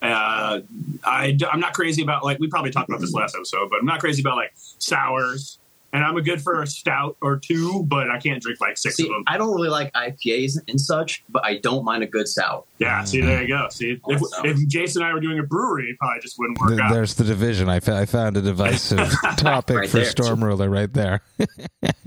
uh, 0.00 0.60
I 1.04 1.36
am 1.52 1.60
not 1.60 1.74
crazy 1.74 2.02
about 2.02 2.24
like 2.24 2.38
we 2.38 2.48
probably 2.48 2.70
talked 2.70 2.88
about 2.88 3.00
this 3.00 3.12
last 3.12 3.34
episode, 3.34 3.68
but 3.70 3.80
I'm 3.80 3.86
not 3.86 4.00
crazy 4.00 4.22
about 4.22 4.36
like 4.36 4.52
sours. 4.56 5.58
And 5.90 6.04
I'm 6.04 6.16
a 6.18 6.22
good 6.22 6.42
for 6.42 6.60
a 6.60 6.66
stout 6.66 7.16
or 7.22 7.38
two, 7.38 7.82
but 7.86 8.10
I 8.10 8.18
can't 8.18 8.42
drink 8.42 8.60
like 8.60 8.76
six 8.76 8.96
See, 8.96 9.04
of 9.04 9.08
them. 9.08 9.24
I 9.26 9.38
don't 9.38 9.54
really 9.54 9.70
like 9.70 9.90
IPAs 9.94 10.58
and 10.68 10.78
such, 10.78 11.24
but 11.30 11.44
I 11.46 11.56
don't 11.58 11.82
mind 11.82 12.02
a 12.02 12.06
good 12.06 12.28
stout. 12.28 12.66
Yeah, 12.78 13.04
see, 13.04 13.22
there 13.22 13.40
you 13.40 13.48
go. 13.48 13.68
See, 13.70 13.98
if, 14.06 14.22
if 14.44 14.68
Jason 14.68 15.00
and 15.00 15.10
I 15.10 15.14
were 15.14 15.20
doing 15.20 15.38
a 15.38 15.42
brewery, 15.42 15.90
it 15.90 15.98
probably 15.98 16.20
just 16.20 16.38
wouldn't 16.38 16.60
work 16.60 16.70
Th- 16.70 16.80
out. 16.80 16.92
There's 16.92 17.14
the 17.14 17.24
division. 17.24 17.70
I, 17.70 17.80
fa- 17.80 17.96
I 17.96 18.04
found 18.04 18.36
a 18.36 18.42
divisive 18.42 19.10
topic 19.38 19.76
Right 19.76 19.88
for 19.88 19.98
there. 19.98 20.10
Storm 20.10 20.44
Ruler 20.44 20.68
right 20.68 20.92
there. 20.92 21.22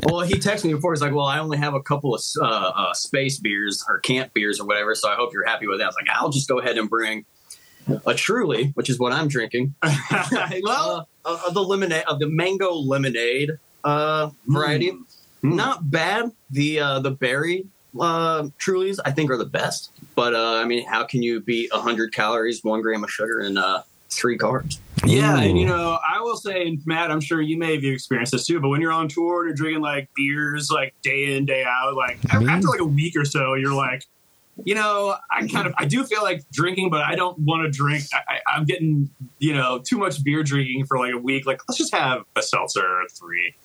Well, 0.04 0.22
he 0.22 0.34
texted 0.34 0.66
me 0.66 0.74
before. 0.74 0.94
He's 0.94 1.02
like, 1.02 1.14
"Well, 1.14 1.28
I 1.28 1.38
only 1.38 1.60
have 1.60 1.76
a 1.76 1.82
couple 1.82 2.16
of 2.16 2.22
uh, 2.42 2.44
uh, 2.44 2.94
space 2.96 3.38
beers 3.38 3.86
or 3.88 4.00
camp 4.00 4.34
beers 4.34 4.60
or 4.60 4.66
whatever, 4.66 4.96
so 4.96 5.08
I 5.08 5.16
hope 5.16 5.32
you're 5.32 5.46
happy 5.46 5.68
with 5.68 5.78
that." 5.78 5.84
I 5.84 5.88
was 5.88 5.96
like, 5.96 6.10
"I'll 6.10 6.32
just 6.32 6.48
go 6.48 6.60
ahead 6.60 6.80
and 6.80 6.90
bring 6.90 7.24
a 8.06 8.14
Truly, 8.14 8.72
which 8.76 8.90
is 8.90 9.00
what 9.00 9.12
I'm 9.12 9.28
drinking. 9.28 9.76
well, 10.64 11.08
uh, 11.26 11.40
of 11.48 11.54
the 11.54 11.64
lemonade, 11.64 12.04
of 12.08 12.20
the 12.20 12.28
mango 12.28 12.74
lemonade 12.74 13.52
uh, 13.84 14.30
variety. 14.48 14.92
Mm. 14.92 15.56
Not 15.56 15.90
bad. 15.90 16.32
The 16.52 16.80
uh, 16.80 17.00
the 17.00 17.12
berry 17.12 17.66
uh, 18.00 18.44
Trulies, 18.60 19.00
I 19.04 19.12
think, 19.12 19.32
are 19.32 19.38
the 19.38 19.46
best. 19.46 19.92
But 20.16 20.34
uh, 20.34 20.56
I 20.56 20.66
mean, 20.66 20.86
how 20.88 21.04
can 21.04 21.24
you 21.24 21.42
beat 21.42 21.72
100 21.74 22.14
calories, 22.14 22.64
one 22.64 22.82
gram 22.82 23.04
of 23.04 23.12
sugar, 23.12 23.40
and 23.40 23.58
uh, 23.58 23.84
three 24.10 24.38
carbs? 24.38 24.80
Yeah, 25.06 25.40
and 25.40 25.58
you 25.60 25.66
know, 25.66 25.98
I 26.08 26.20
will 26.22 26.38
say, 26.38 26.78
Matt, 26.86 27.12
I'm 27.12 27.22
sure 27.22 27.42
you 27.42 27.58
may 27.58 27.76
have 27.76 27.84
experienced 27.84 28.34
this 28.34 28.46
too, 28.46 28.60
but 28.60 28.70
when 28.70 28.82
you're 28.82 28.92
on 28.92 29.08
tour 29.08 29.42
and 29.42 29.48
you're 29.50 29.56
drinking 29.56 29.82
like 29.82 30.10
beers 30.16 30.70
like 30.70 30.94
day 31.02 31.36
in, 31.36 31.46
day 31.46 31.64
out, 31.68 31.96
like 31.96 32.24
Me? 32.40 32.48
after 32.48 32.68
like 32.68 32.82
a 32.82 32.86
week 32.86 33.16
or 33.16 33.26
so, 33.26 33.56
you're 33.56 33.74
like, 33.74 34.06
you 34.64 34.76
know, 34.76 35.16
I 35.32 35.48
kind 35.48 35.66
of 35.66 35.74
I 35.78 35.86
do 35.86 36.04
feel 36.04 36.22
like 36.22 36.44
drinking, 36.52 36.92
but 36.92 37.02
I 37.02 37.16
don't 37.16 37.40
want 37.40 37.66
to 37.66 37.76
drink. 37.76 38.04
I, 38.14 38.36
I, 38.36 38.56
I'm 38.56 38.66
getting 38.66 39.10
you 39.40 39.54
know 39.54 39.80
too 39.80 39.98
much 39.98 40.24
beer 40.24 40.44
drinking 40.44 40.86
for 40.86 41.00
like 41.00 41.14
a 41.14 41.18
week. 41.18 41.48
Like 41.48 41.62
let's 41.68 41.80
just 41.80 41.94
have 41.96 42.24
a 42.36 42.44
seltzer 42.44 42.86
or 42.86 43.08
three, 43.10 43.56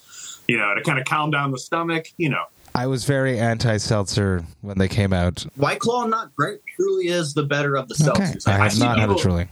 you 0.48 0.58
know, 0.58 0.74
to 0.74 0.82
kind 0.82 0.98
of 0.98 1.04
calm 1.04 1.30
down 1.30 1.50
the 1.50 1.58
stomach. 1.58 2.06
You 2.16 2.30
know, 2.30 2.44
I 2.74 2.86
was 2.86 3.04
very 3.04 3.38
anti-seltzer 3.38 4.44
when 4.62 4.78
they 4.78 4.88
came 4.88 5.12
out. 5.12 5.46
White 5.56 5.80
Claw, 5.80 6.06
not 6.06 6.34
great. 6.36 6.60
Truly 6.76 7.08
is 7.08 7.34
the 7.34 7.42
better 7.44 7.76
of 7.76 7.88
the 7.88 7.94
Okay, 8.10 8.22
seltzers. 8.24 8.48
I 8.48 8.54
I 8.54 8.56
have 8.64 8.72
see 8.72 8.80
not 8.80 8.98
had 8.98 9.08
a 9.10 9.14
people- 9.14 9.22
truly. 9.22 9.48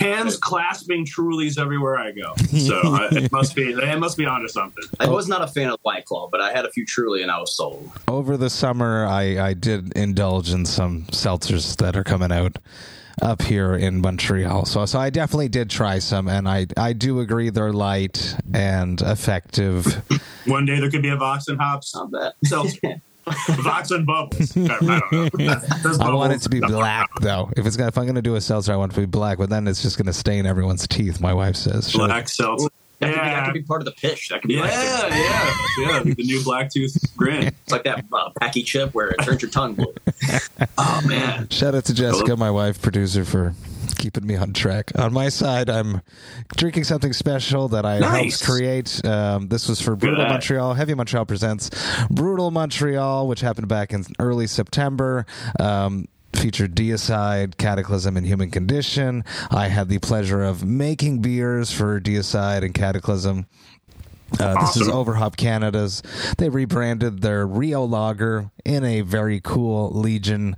hands 0.00 0.36
clasping 0.36 1.04
Trulies 1.04 1.58
everywhere 1.58 1.96
I 1.98 2.12
go. 2.12 2.34
So 2.48 2.78
uh, 2.94 3.08
it 3.12 3.32
must 3.32 3.54
be 3.56 3.70
it 3.72 3.98
must 3.98 4.16
be 4.16 4.26
onto 4.26 4.48
something. 4.48 4.84
I 5.00 5.08
was 5.08 5.28
not 5.28 5.42
a 5.42 5.46
fan 5.48 5.70
of 5.70 5.78
White 5.82 6.04
Claw, 6.04 6.28
but 6.30 6.40
I 6.40 6.52
had 6.52 6.64
a 6.64 6.70
few 6.70 6.84
Truly 6.86 7.22
and 7.22 7.30
I 7.30 7.38
was 7.40 7.54
sold. 7.56 7.90
Over 8.06 8.36
the 8.36 8.50
summer, 8.50 9.06
I, 9.06 9.48
I 9.48 9.54
did 9.54 9.96
indulge 9.96 10.50
in 10.50 10.66
some 10.66 11.02
seltzers 11.06 11.76
that 11.78 11.96
are 11.96 12.04
coming 12.04 12.30
out 12.32 12.58
up 13.22 13.42
here 13.42 13.74
in 13.74 14.00
Montreal. 14.00 14.64
So 14.66 14.84
so 14.86 14.98
I 14.98 15.10
definitely 15.10 15.48
did 15.48 15.70
try 15.70 15.98
some, 15.98 16.28
and 16.28 16.48
I 16.48 16.66
I 16.76 16.92
do 16.92 17.20
agree 17.20 17.50
they're 17.50 17.72
light 17.72 18.36
and 18.52 19.00
effective. 19.00 20.02
One 20.46 20.64
day 20.64 20.80
there 20.80 20.90
could 20.90 21.02
be 21.02 21.08
a 21.10 21.16
Vox 21.16 21.48
and 21.48 21.60
Hops 21.60 21.94
Not 21.94 22.10
bad. 22.10 22.32
seltzer. 22.44 22.78
Vox 23.48 23.90
and 23.90 24.06
Bubbles. 24.06 24.56
I 24.56 24.66
don't 24.68 24.82
know. 25.12 25.28
There's 25.82 25.98
I 26.00 26.10
want 26.14 26.32
it 26.32 26.40
to 26.42 26.48
be 26.48 26.60
black 26.60 27.10
though. 27.20 27.50
If 27.56 27.66
it's 27.66 27.76
gonna, 27.76 27.88
if 27.88 27.98
I'm 27.98 28.06
gonna 28.06 28.22
do 28.22 28.36
a 28.36 28.40
seltzer, 28.40 28.72
I 28.72 28.76
want 28.76 28.92
it 28.92 28.94
to 28.94 29.00
be 29.02 29.06
black. 29.06 29.36
But 29.38 29.50
then 29.50 29.68
it's 29.68 29.82
just 29.82 29.98
gonna 29.98 30.14
stain 30.14 30.46
everyone's 30.46 30.86
teeth. 30.88 31.20
My 31.20 31.34
wife 31.34 31.56
says. 31.56 31.90
Should 31.90 32.00
I- 32.02 32.06
Black 32.06 32.28
seltzer. 32.28 32.68
That, 33.00 33.06
could 33.06 33.14
be, 33.14 33.20
that 33.20 33.26
Yeah. 33.30 33.44
could 33.44 33.54
be 33.54 33.62
part 33.62 33.80
of 33.80 33.84
the 33.86 33.92
pitch. 33.92 34.28
That 34.28 34.42
could 34.42 34.48
be 34.48 34.54
Yeah, 34.54 34.60
like 34.62 34.72
yeah, 34.72 35.52
yeah. 35.78 36.02
The 36.02 36.14
new 36.24 36.42
black 36.42 36.72
tooth 36.72 36.96
grin. 37.16 37.44
it's 37.48 37.72
like 37.72 37.84
that 37.84 38.04
uh, 38.12 38.30
Paqui 38.40 38.64
chip 38.64 38.92
where 38.94 39.08
it 39.10 39.18
turns 39.22 39.40
your 39.42 39.50
tongue 39.50 39.74
blue. 39.74 39.94
Oh 40.80 41.00
man. 41.06 41.48
Shout 41.48 41.74
out 41.74 41.84
to 41.86 41.94
Jessica, 41.94 42.36
my 42.36 42.50
wife, 42.50 42.80
producer, 42.80 43.24
for 43.24 43.54
keeping 43.96 44.26
me 44.26 44.36
on 44.36 44.52
track. 44.52 44.92
On 44.96 45.12
my 45.12 45.28
side, 45.28 45.68
I'm 45.68 46.02
drinking 46.56 46.84
something 46.84 47.12
special 47.12 47.68
that 47.68 47.84
I 47.84 47.98
Nice. 47.98 48.40
helped 48.40 48.44
create. 48.58 49.04
Um, 49.04 49.48
this 49.48 49.68
was 49.68 49.80
for 49.80 49.96
Brutal. 49.96 50.24
Montreal. 50.26 50.74
Heavy 50.74 50.94
Montreal 50.94 51.24
presents 51.26 51.70
Brutal 52.10 52.50
Montreal, 52.52 53.26
which 53.28 53.40
happened 53.40 53.68
back 53.68 53.92
in 53.92 54.04
early 54.20 54.46
September. 54.46 55.26
Um, 55.58 56.06
Featured 56.32 56.74
Deicide, 56.74 57.56
Kataklysm, 57.56 58.16
and 58.16 58.26
Human 58.26 58.50
Condition. 58.50 59.24
I 59.50 59.68
had 59.68 59.88
the 59.88 59.98
pleasure 59.98 60.42
of 60.42 60.64
making 60.64 61.20
beers 61.20 61.72
for 61.72 62.00
Deicide 62.00 62.64
and 62.64 62.74
Kataklysm. 62.74 63.46
Uh, 64.38 64.60
this 64.60 64.76
is 64.76 64.82
Awesome. 64.82 64.94
Overhop 64.94 65.36
Canada's. 65.36 66.02
They 66.36 66.48
rebranded 66.48 67.22
their 67.22 67.46
Rio 67.46 67.84
Lager 67.84 68.50
in 68.64 68.84
a 68.84 69.00
very 69.00 69.40
cool 69.42 69.90
Legion 69.90 70.54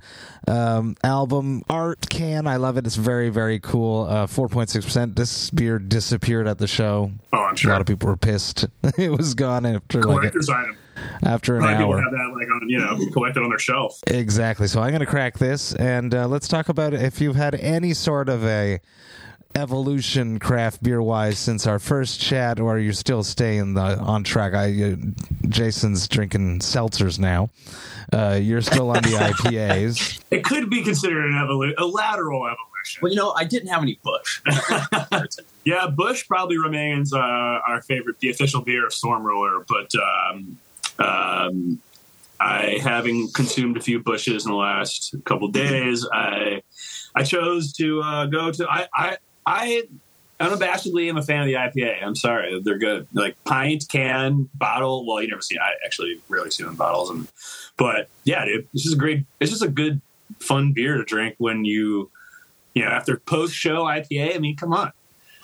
um, 0.47 0.95
album 1.03 1.63
art 1.69 2.09
can. 2.09 2.47
I 2.47 2.57
love 2.57 2.77
it. 2.77 2.85
It's 2.85 2.95
very 2.97 3.29
very 3.29 3.59
cool. 3.59 4.07
Uh, 4.09 4.27
Four 4.27 4.49
point 4.49 4.69
six 4.69 4.83
percent. 4.85 5.15
This 5.15 5.49
beer 5.51 5.79
disappeared 5.79 6.47
at 6.47 6.57
the 6.57 6.67
show. 6.67 7.11
Oh, 7.31 7.37
I'm 7.45 7.55
sure. 7.55 7.71
A 7.71 7.73
lot 7.75 7.81
of 7.81 7.87
people 7.87 8.09
were 8.09 8.17
pissed. 8.17 8.65
it 8.97 9.11
was 9.11 9.33
gone 9.35 9.65
after 9.65 10.01
like 10.03 10.33
item. 10.35 10.77
after 11.23 11.55
an 11.57 11.63
A 11.63 11.67
of 11.67 11.77
people 11.77 11.93
hour. 11.93 12.01
have 12.01 12.11
that 12.11 12.33
like 12.37 12.47
on 12.51 12.69
you 12.69 12.79
know 12.79 12.97
collected 13.13 13.41
on 13.41 13.49
their 13.49 13.59
shelf. 13.59 13.99
Exactly. 14.07 14.67
So 14.67 14.81
I'm 14.81 14.89
going 14.89 14.99
to 14.99 15.05
crack 15.05 15.37
this, 15.37 15.73
and 15.75 16.13
uh, 16.13 16.27
let's 16.27 16.47
talk 16.47 16.67
about 16.69 16.93
if 16.93 17.21
you've 17.21 17.35
had 17.37 17.55
any 17.55 17.93
sort 17.93 18.27
of 18.27 18.43
a 18.45 18.79
evolution 19.55 20.39
craft 20.39 20.81
beer 20.83 21.01
wise 21.01 21.39
since 21.39 21.67
our 21.67 21.79
first 21.79 22.19
chat, 22.19 22.59
or 22.59 22.75
are 22.75 22.79
you're 22.79 22.93
still 22.93 23.23
staying 23.23 23.73
the, 23.73 23.81
on 23.81 24.23
track. 24.23 24.53
I 24.53 24.93
uh, 24.93 24.95
Jason's 25.47 26.07
drinking 26.07 26.59
seltzers 26.59 27.19
now. 27.19 27.49
Uh, 28.13 28.39
you're 28.41 28.61
still 28.61 28.89
on 28.89 29.01
the 29.03 29.09
IPAs. 29.43 30.21
It 30.31 30.43
could 30.43 30.69
be 30.69 30.83
considered 30.83 31.25
an 31.25 31.37
evolution, 31.37 31.75
a 31.77 31.85
lateral 31.85 32.45
evolution. 32.45 32.99
Well, 33.01 33.11
you 33.11 33.17
know, 33.17 33.31
I 33.31 33.45
didn't 33.45 33.69
have 33.69 33.81
any 33.81 33.99
Busch. 34.03 34.41
Yeah, 35.63 35.87
Busch 35.87 36.27
probably 36.27 36.57
remains 36.57 37.13
uh, 37.13 37.19
our 37.19 37.81
favorite, 37.83 38.19
the 38.19 38.29
official 38.29 38.61
beer 38.61 38.85
of 38.85 38.93
Storm 38.93 39.23
Ruler. 39.23 39.63
But 39.67 39.91
um, 39.95 40.57
um, 40.97 41.81
I, 42.39 42.79
having 42.81 43.31
consumed 43.31 43.77
a 43.77 43.81
few 43.81 43.99
Busches 43.99 44.45
in 44.45 44.51
the 44.51 44.57
last 44.57 45.15
couple 45.25 45.47
days, 45.49 46.07
I 46.11 46.63
I 47.13 47.23
chose 47.23 47.73
to 47.73 48.01
uh, 48.01 48.25
go 48.25 48.51
to 48.51 48.67
I 48.67 48.87
I 48.95 49.17
I 49.45 49.83
unabashedly 50.39 51.07
am 51.07 51.17
a 51.17 51.21
fan 51.21 51.41
of 51.41 51.45
the 51.47 51.53
IPA. 51.53 52.03
I'm 52.03 52.15
sorry, 52.15 52.59
they're 52.61 52.77
good. 52.77 53.07
Like 53.13 53.41
pint, 53.43 53.85
can, 53.89 54.49
bottle. 54.55 55.05
Well, 55.05 55.21
you 55.21 55.29
never 55.29 55.41
see. 55.41 55.57
I 55.57 55.73
actually 55.85 56.19
rarely 56.29 56.51
see 56.51 56.63
them 56.63 56.71
in 56.71 56.77
bottles. 56.77 57.09
And 57.09 57.27
but 57.77 58.09
yeah, 58.23 58.45
dude, 58.45 58.67
this 58.73 58.85
is 58.85 58.93
a 58.93 58.97
great. 58.97 59.25
It's 59.39 59.51
just 59.51 59.63
a 59.63 59.69
good, 59.69 60.01
fun 60.39 60.73
beer 60.73 60.97
to 60.97 61.03
drink 61.03 61.35
when 61.37 61.65
you. 61.65 62.09
You 62.73 62.85
know, 62.85 62.91
after 62.91 63.17
post 63.17 63.53
show 63.53 63.83
IPA, 63.83 64.35
I 64.35 64.39
mean, 64.39 64.55
come 64.55 64.71
on. 64.71 64.93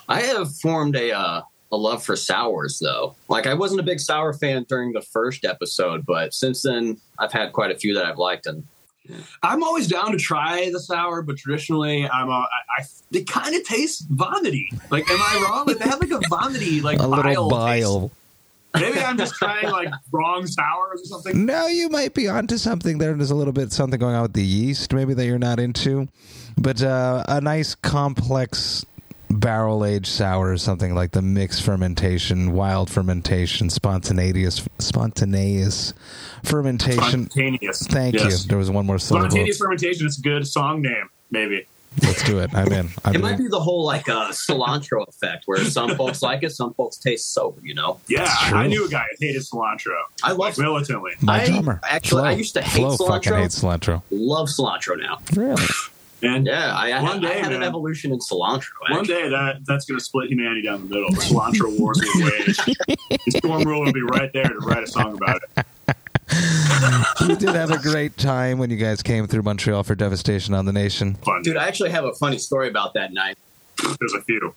I 0.08 0.22
have 0.22 0.56
formed 0.56 0.96
a 0.96 1.12
uh, 1.12 1.42
a 1.70 1.76
love 1.76 2.02
for 2.02 2.16
sours, 2.16 2.78
though. 2.78 3.16
Like 3.28 3.46
I 3.46 3.54
wasn't 3.54 3.80
a 3.80 3.84
big 3.84 4.00
sour 4.00 4.32
fan 4.32 4.64
during 4.68 4.92
the 4.92 5.02
first 5.02 5.44
episode, 5.44 6.06
but 6.06 6.32
since 6.32 6.62
then 6.62 6.98
I've 7.18 7.32
had 7.32 7.52
quite 7.52 7.70
a 7.70 7.78
few 7.78 7.94
that 7.94 8.06
I've 8.06 8.18
liked, 8.18 8.46
and 8.46 8.66
I'm 9.42 9.62
always 9.62 9.86
down 9.88 10.12
to 10.12 10.18
try 10.18 10.70
the 10.70 10.80
sour, 10.80 11.22
but 11.22 11.36
traditionally, 11.36 12.08
I'm 12.08 12.28
a, 12.28 12.32
I, 12.32 12.46
I 12.78 12.84
they 13.10 13.22
kind 13.24 13.54
of 13.54 13.64
taste 13.64 14.06
vomity. 14.10 14.70
Like, 14.90 15.08
am 15.10 15.18
I 15.20 15.46
wrong? 15.48 15.66
Like, 15.66 15.78
they 15.78 15.88
have 15.88 16.00
like 16.00 16.10
a 16.10 16.20
vomity, 16.28 16.80
like 16.80 16.98
A 17.00 17.06
little 17.06 17.48
bile. 17.48 17.50
bile. 17.50 18.00
taste. 18.08 18.14
Maybe 18.74 19.00
I'm 19.00 19.16
just 19.16 19.34
trying 19.34 19.70
like 19.70 19.88
wrong 20.12 20.46
sours 20.46 21.00
or 21.00 21.04
something. 21.04 21.46
No, 21.46 21.66
you 21.68 21.88
might 21.88 22.12
be 22.14 22.28
onto 22.28 22.58
something 22.58 22.98
there. 22.98 23.14
There's 23.14 23.30
a 23.30 23.34
little 23.34 23.52
bit 23.54 23.72
something 23.72 23.98
going 23.98 24.14
on 24.14 24.22
with 24.22 24.34
the 24.34 24.44
yeast, 24.44 24.92
maybe 24.92 25.14
that 25.14 25.24
you're 25.24 25.38
not 25.38 25.58
into, 25.58 26.06
but 26.58 26.82
uh, 26.82 27.24
a 27.28 27.40
nice 27.40 27.74
complex 27.74 28.84
barrel 29.30 29.84
aged 29.84 30.06
sour 30.06 30.52
is 30.52 30.62
something 30.62 30.94
like 30.94 31.12
the 31.12 31.22
mixed 31.22 31.62
fermentation, 31.62 32.52
wild 32.52 32.90
fermentation, 32.90 33.70
spontaneous 33.70 34.62
spontaneous 34.78 35.94
fermentation. 36.44 37.30
Spontaneous. 37.30 37.86
Thank 37.86 38.14
Yes. 38.16 38.44
you. 38.44 38.48
There 38.48 38.58
was 38.58 38.70
one 38.70 38.86
more 38.86 38.98
syllable. 38.98 39.28
Spontaneous 39.30 39.58
fermentation. 39.58 40.06
It's 40.06 40.18
a 40.18 40.22
good 40.22 40.46
song 40.46 40.82
name. 40.82 41.08
Maybe. 41.30 41.66
Let's 42.02 42.22
do 42.22 42.38
it. 42.38 42.54
I'm 42.54 42.70
in. 42.72 42.90
I'm 43.04 43.14
it 43.16 43.20
might 43.20 43.38
be 43.38 43.48
the 43.48 43.58
whole 43.58 43.84
like 43.84 44.08
uh, 44.08 44.28
cilantro 44.30 45.08
effect, 45.08 45.44
where 45.46 45.64
some 45.64 45.96
folks 45.96 46.22
like 46.22 46.42
it, 46.44 46.50
some 46.52 46.72
folks 46.74 46.96
taste 46.96 47.32
sober. 47.34 47.60
You 47.62 47.74
know, 47.74 47.98
Yeah, 48.06 48.24
I, 48.28 48.68
knew 48.68 48.86
a 48.86 48.88
guy 48.88 49.04
that 49.10 49.26
hated 49.26 49.42
cilantro. 49.42 49.96
I 50.22 50.30
love 50.30 50.38
Like 50.38 50.58
militantly. 50.58 51.12
My 51.22 51.42
I- 51.42 51.46
drummer. 51.46 51.80
actually, 51.82 52.20
Flo. 52.20 52.28
I 52.28 52.32
used 52.32 52.54
to 52.54 52.62
hate 52.62 52.82
Flo 52.82 52.96
fucking 53.08 53.32
cilantro. 53.32 53.40
hates 53.42 53.60
cilantro. 53.62 54.02
love 54.10 54.48
cilantro 54.48 54.98
now. 55.00 55.18
Really? 55.34 55.62
And 56.22 56.46
Yeah, 56.46 56.74
I, 56.74 56.92
I, 56.92 57.02
One 57.02 57.22
had, 57.22 57.24
I 57.30 57.34
day, 57.34 57.40
had 57.40 57.52
an 57.52 57.60
man. 57.60 57.68
evolution 57.68 58.12
in 58.12 58.18
cilantro. 58.18 58.64
one 58.90 59.04
day 59.04 59.28
that 59.28 59.60
that's 59.66 59.84
going 59.86 59.98
to 59.98 60.04
split 60.04 60.28
humanity 60.30 60.62
down 60.62 60.88
the 60.88 60.94
middle. 60.94 61.10
The 61.12 61.20
cilantro 61.20 61.78
wars 61.78 62.00
will 62.02 62.24
wage. 62.24 62.56
the 62.56 63.38
Storm 63.38 63.62
Ruler 63.62 63.84
will 63.86 63.92
be 63.92 64.02
right 64.02 64.32
there 64.32 64.44
to 64.48 64.58
write 64.60 64.82
a 64.82 64.86
song 64.86 65.14
about 65.14 65.40
it. 65.56 65.66
we 67.28 67.36
did 67.36 67.50
have 67.54 67.70
a 67.70 67.78
great 67.78 68.16
time 68.18 68.58
when 68.58 68.68
you 68.70 68.76
guys 68.76 69.02
came 69.02 69.26
through 69.26 69.42
Montreal 69.42 69.82
for 69.84 69.94
Devastation 69.94 70.54
on 70.54 70.64
the 70.66 70.72
Nation. 70.72 71.14
Fun. 71.16 71.42
Dude, 71.42 71.56
I 71.56 71.66
actually 71.68 71.90
have 71.90 72.04
a 72.04 72.12
funny 72.14 72.38
story 72.38 72.68
about 72.68 72.94
that 72.94 73.12
night. 73.12 73.38
There's 74.00 74.12
a 74.14 74.22
few. 74.22 74.54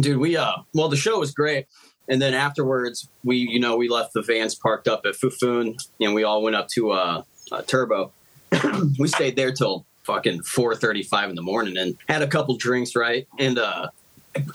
dude 0.00 0.16
we 0.18 0.36
uh 0.38 0.56
well 0.72 0.88
the 0.88 0.96
show 0.96 1.18
was 1.20 1.30
great 1.32 1.66
and 2.08 2.20
then 2.20 2.32
afterwards 2.34 3.06
we 3.22 3.36
you 3.36 3.60
know 3.60 3.76
we 3.76 3.88
left 3.88 4.14
the 4.14 4.22
vans 4.22 4.54
parked 4.54 4.88
up 4.88 5.02
at 5.04 5.14
Fufun 5.14 5.76
and 6.00 6.14
we 6.14 6.24
all 6.24 6.42
went 6.42 6.56
up 6.56 6.66
to 6.68 6.90
uh, 6.90 7.22
uh 7.52 7.62
turbo 7.62 8.10
we 8.98 9.06
stayed 9.06 9.36
there 9.36 9.52
till 9.52 9.84
fucking 10.04 10.40
4.35 10.42 11.30
in 11.30 11.34
the 11.34 11.42
morning 11.42 11.76
and 11.76 11.96
had 12.08 12.22
a 12.22 12.26
couple 12.26 12.56
drinks 12.56 12.94
right 12.94 13.26
and 13.38 13.58
uh 13.58 13.88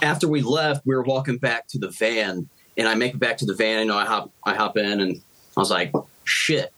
after 0.03 0.27
we 0.27 0.41
left 0.41 0.85
we 0.85 0.95
were 0.95 1.03
walking 1.03 1.37
back 1.37 1.67
to 1.67 1.79
the 1.79 1.89
van 1.89 2.47
and 2.77 2.87
i 2.87 2.95
make 2.95 3.13
it 3.15 3.19
back 3.19 3.37
to 3.37 3.45
the 3.45 3.55
van 3.55 3.79
you 3.81 3.85
know 3.85 3.97
i 3.97 4.05
hop 4.05 4.31
i 4.43 4.53
hop 4.53 4.77
in 4.77 4.99
and 5.01 5.21
i 5.57 5.59
was 5.59 5.71
like 5.71 5.91
shit 6.23 6.71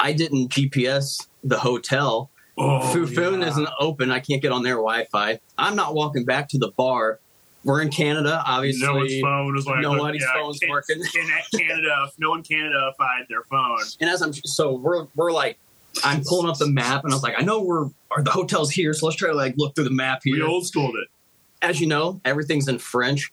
i 0.00 0.12
didn't 0.12 0.48
gps 0.48 1.26
the 1.44 1.58
hotel 1.58 2.30
Oh, 2.58 2.80
Fufun 2.94 3.42
yeah. 3.42 3.48
isn't 3.48 3.68
open. 3.78 4.10
I 4.10 4.18
can't 4.20 4.40
get 4.40 4.50
on 4.50 4.62
their 4.62 4.76
Wi-Fi. 4.76 5.38
I'm 5.58 5.76
not 5.76 5.94
walking 5.94 6.24
back 6.24 6.48
to 6.48 6.58
the 6.58 6.70
bar. 6.70 7.20
We're 7.64 7.82
in 7.82 7.90
Canada, 7.90 8.42
obviously. 8.46 8.86
No 8.86 8.94
one's 8.94 9.20
phone 9.20 9.58
is 9.58 9.66
like 9.66 9.80
nobody's 9.80 10.22
yeah, 10.22 10.40
phone's 10.40 10.60
working. 10.66 11.00
in 11.02 11.58
Canada, 11.60 12.08
no 12.18 12.30
one 12.30 12.42
Canada-fied 12.42 13.26
their 13.28 13.42
phone. 13.42 13.80
And 14.00 14.08
as 14.08 14.22
I'm 14.22 14.32
so 14.32 14.72
we're 14.72 15.06
we're 15.16 15.32
like 15.32 15.58
I'm 16.04 16.22
pulling 16.24 16.48
up 16.48 16.58
the 16.58 16.68
map 16.68 17.04
and 17.04 17.12
I 17.12 17.16
was 17.16 17.22
like, 17.22 17.34
I 17.38 17.42
know 17.42 17.62
we're 17.62 17.88
are 18.10 18.22
the 18.22 18.30
hotel's 18.30 18.70
here, 18.70 18.94
so 18.94 19.06
let's 19.06 19.16
try 19.16 19.28
to 19.28 19.34
like 19.34 19.54
look 19.56 19.74
through 19.74 19.84
the 19.84 19.90
map 19.90 20.20
here. 20.24 20.34
We 20.34 20.40
here. 20.40 20.48
old 20.48 20.66
schooled 20.66 20.96
it. 20.96 21.08
As 21.62 21.80
you 21.80 21.86
know, 21.86 22.20
everything's 22.24 22.68
in 22.68 22.78
French. 22.78 23.30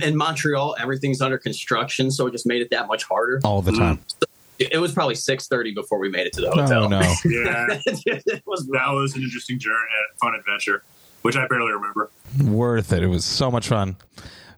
In 0.00 0.16
Montreal, 0.16 0.76
everything's 0.78 1.20
under 1.20 1.38
construction, 1.38 2.10
so 2.10 2.26
it 2.28 2.30
just 2.32 2.46
made 2.46 2.62
it 2.62 2.70
that 2.70 2.86
much 2.86 3.02
harder. 3.04 3.40
All 3.42 3.62
the 3.62 3.72
time. 3.72 3.98
Mm. 3.98 4.26
It 4.58 4.78
was 4.78 4.92
probably 4.92 5.16
six 5.16 5.48
thirty 5.48 5.72
before 5.72 5.98
we 5.98 6.08
made 6.08 6.26
it 6.26 6.32
to 6.34 6.40
the 6.40 6.50
oh, 6.50 6.62
hotel. 6.62 6.84
Oh 6.84 6.88
no. 6.88 7.00
Yeah, 7.24 7.66
it 7.96 8.42
was 8.46 8.66
that 8.68 8.90
was 8.90 9.16
an 9.16 9.22
interesting 9.22 9.58
journey, 9.58 9.76
and 9.76 10.18
fun 10.20 10.38
adventure, 10.38 10.84
which 11.22 11.36
I 11.36 11.48
barely 11.48 11.72
remember. 11.72 12.10
Worth 12.44 12.92
it. 12.92 13.02
It 13.02 13.08
was 13.08 13.24
so 13.24 13.50
much 13.50 13.66
fun. 13.68 13.96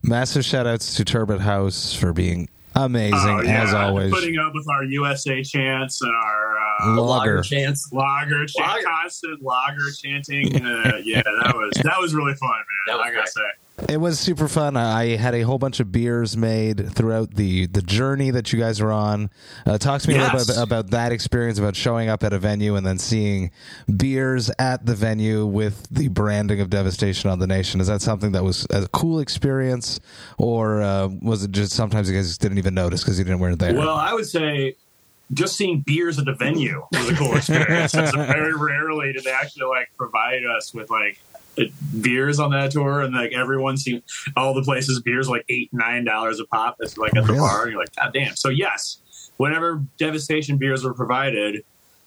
Massive 0.02 0.44
shout 0.44 0.66
outs 0.66 0.94
to 0.96 1.04
Turbo 1.04 1.38
Haus 1.38 1.94
for 1.94 2.12
being 2.12 2.50
amazing 2.74 3.18
Oh, 3.18 3.40
yeah. 3.40 3.62
as 3.62 3.72
always. 3.72 4.12
putting 4.12 4.36
up 4.38 4.52
with 4.54 4.68
our 4.68 4.84
USA 4.84 5.42
chants 5.42 6.02
and 6.02 6.10
our 6.14 6.53
uh, 6.82 7.00
Lager. 7.02 7.42
chance. 7.42 7.88
lager, 7.92 8.46
chant, 8.46 8.68
Lager. 8.68 8.82
constant 8.84 9.42
lager 9.42 9.90
chanting. 10.02 10.64
Uh, 10.64 10.98
yeah, 11.04 11.22
that 11.22 11.54
was 11.54 11.72
that 11.82 12.00
was 12.00 12.14
really 12.14 12.34
fun, 12.34 12.48
man. 12.50 12.64
That 12.88 12.96
was 12.98 13.02
I 13.06 13.10
gotta 13.10 13.14
great. 13.14 13.28
say. 13.28 13.40
It 13.88 13.96
was 13.96 14.20
super 14.20 14.46
fun. 14.46 14.76
I 14.76 15.16
had 15.16 15.34
a 15.34 15.40
whole 15.40 15.58
bunch 15.58 15.80
of 15.80 15.90
beers 15.90 16.36
made 16.36 16.92
throughout 16.94 17.34
the 17.34 17.66
the 17.66 17.82
journey 17.82 18.30
that 18.30 18.52
you 18.52 18.60
guys 18.60 18.80
were 18.80 18.92
on. 18.92 19.30
Uh, 19.66 19.78
talk 19.78 20.00
to 20.02 20.08
me 20.08 20.14
a 20.16 20.22
little 20.22 20.46
bit 20.46 20.56
about 20.56 20.90
that 20.90 21.10
experience 21.10 21.58
about 21.58 21.74
showing 21.74 22.08
up 22.08 22.22
at 22.22 22.32
a 22.32 22.38
venue 22.38 22.76
and 22.76 22.86
then 22.86 22.98
seeing 22.98 23.50
beers 23.96 24.48
at 24.60 24.86
the 24.86 24.94
venue 24.94 25.44
with 25.44 25.88
the 25.90 26.06
branding 26.08 26.60
of 26.60 26.70
Devastation 26.70 27.28
on 27.30 27.40
the 27.40 27.48
Nation. 27.48 27.80
Is 27.80 27.88
that 27.88 28.00
something 28.00 28.30
that 28.32 28.44
was 28.44 28.64
a 28.70 28.86
cool 28.88 29.18
experience, 29.18 29.98
or 30.38 30.80
uh, 30.80 31.08
was 31.20 31.42
it 31.42 31.50
just 31.50 31.72
sometimes 31.72 32.08
you 32.08 32.14
guys 32.16 32.38
didn't 32.38 32.58
even 32.58 32.74
notice 32.74 33.02
because 33.02 33.18
you 33.18 33.24
didn't 33.24 33.40
weren't 33.40 33.58
there? 33.58 33.74
Well, 33.74 33.96
I 33.96 34.14
would 34.14 34.26
say 34.26 34.76
just 35.32 35.56
seeing 35.56 35.80
beers 35.80 36.18
at 36.18 36.24
the 36.26 36.34
venue 36.34 36.82
was 36.92 37.08
a 37.10 37.14
cool 37.14 37.34
experience. 37.36 37.94
It's 37.94 38.12
very 38.14 38.54
rarely 38.54 39.12
did 39.12 39.24
they 39.24 39.32
actually 39.32 39.66
like 39.66 39.88
provide 39.96 40.44
us 40.44 40.72
with 40.74 40.90
like 40.90 41.18
beers 42.00 42.40
on 42.40 42.50
that 42.50 42.72
tour, 42.72 43.00
and 43.02 43.14
like 43.14 43.32
everyone 43.32 43.76
seemed 43.76 44.02
all 44.36 44.54
the 44.54 44.62
places 44.62 45.00
beers 45.02 45.28
were 45.28 45.36
like 45.36 45.44
eight 45.48 45.70
nine 45.72 46.04
dollars 46.04 46.40
a 46.40 46.44
pop. 46.46 46.76
It's 46.80 46.98
like 46.98 47.16
at 47.16 47.22
the 47.26 47.32
Really? 47.32 47.38
bar, 47.38 47.62
and 47.62 47.70
you're 47.72 47.80
like, 47.80 47.94
God 47.96 48.10
damn. 48.12 48.36
So 48.36 48.48
yes, 48.48 48.98
whenever 49.36 49.82
Devastation 49.98 50.58
beers 50.58 50.84
were 50.84 50.94
provided, 50.94 51.64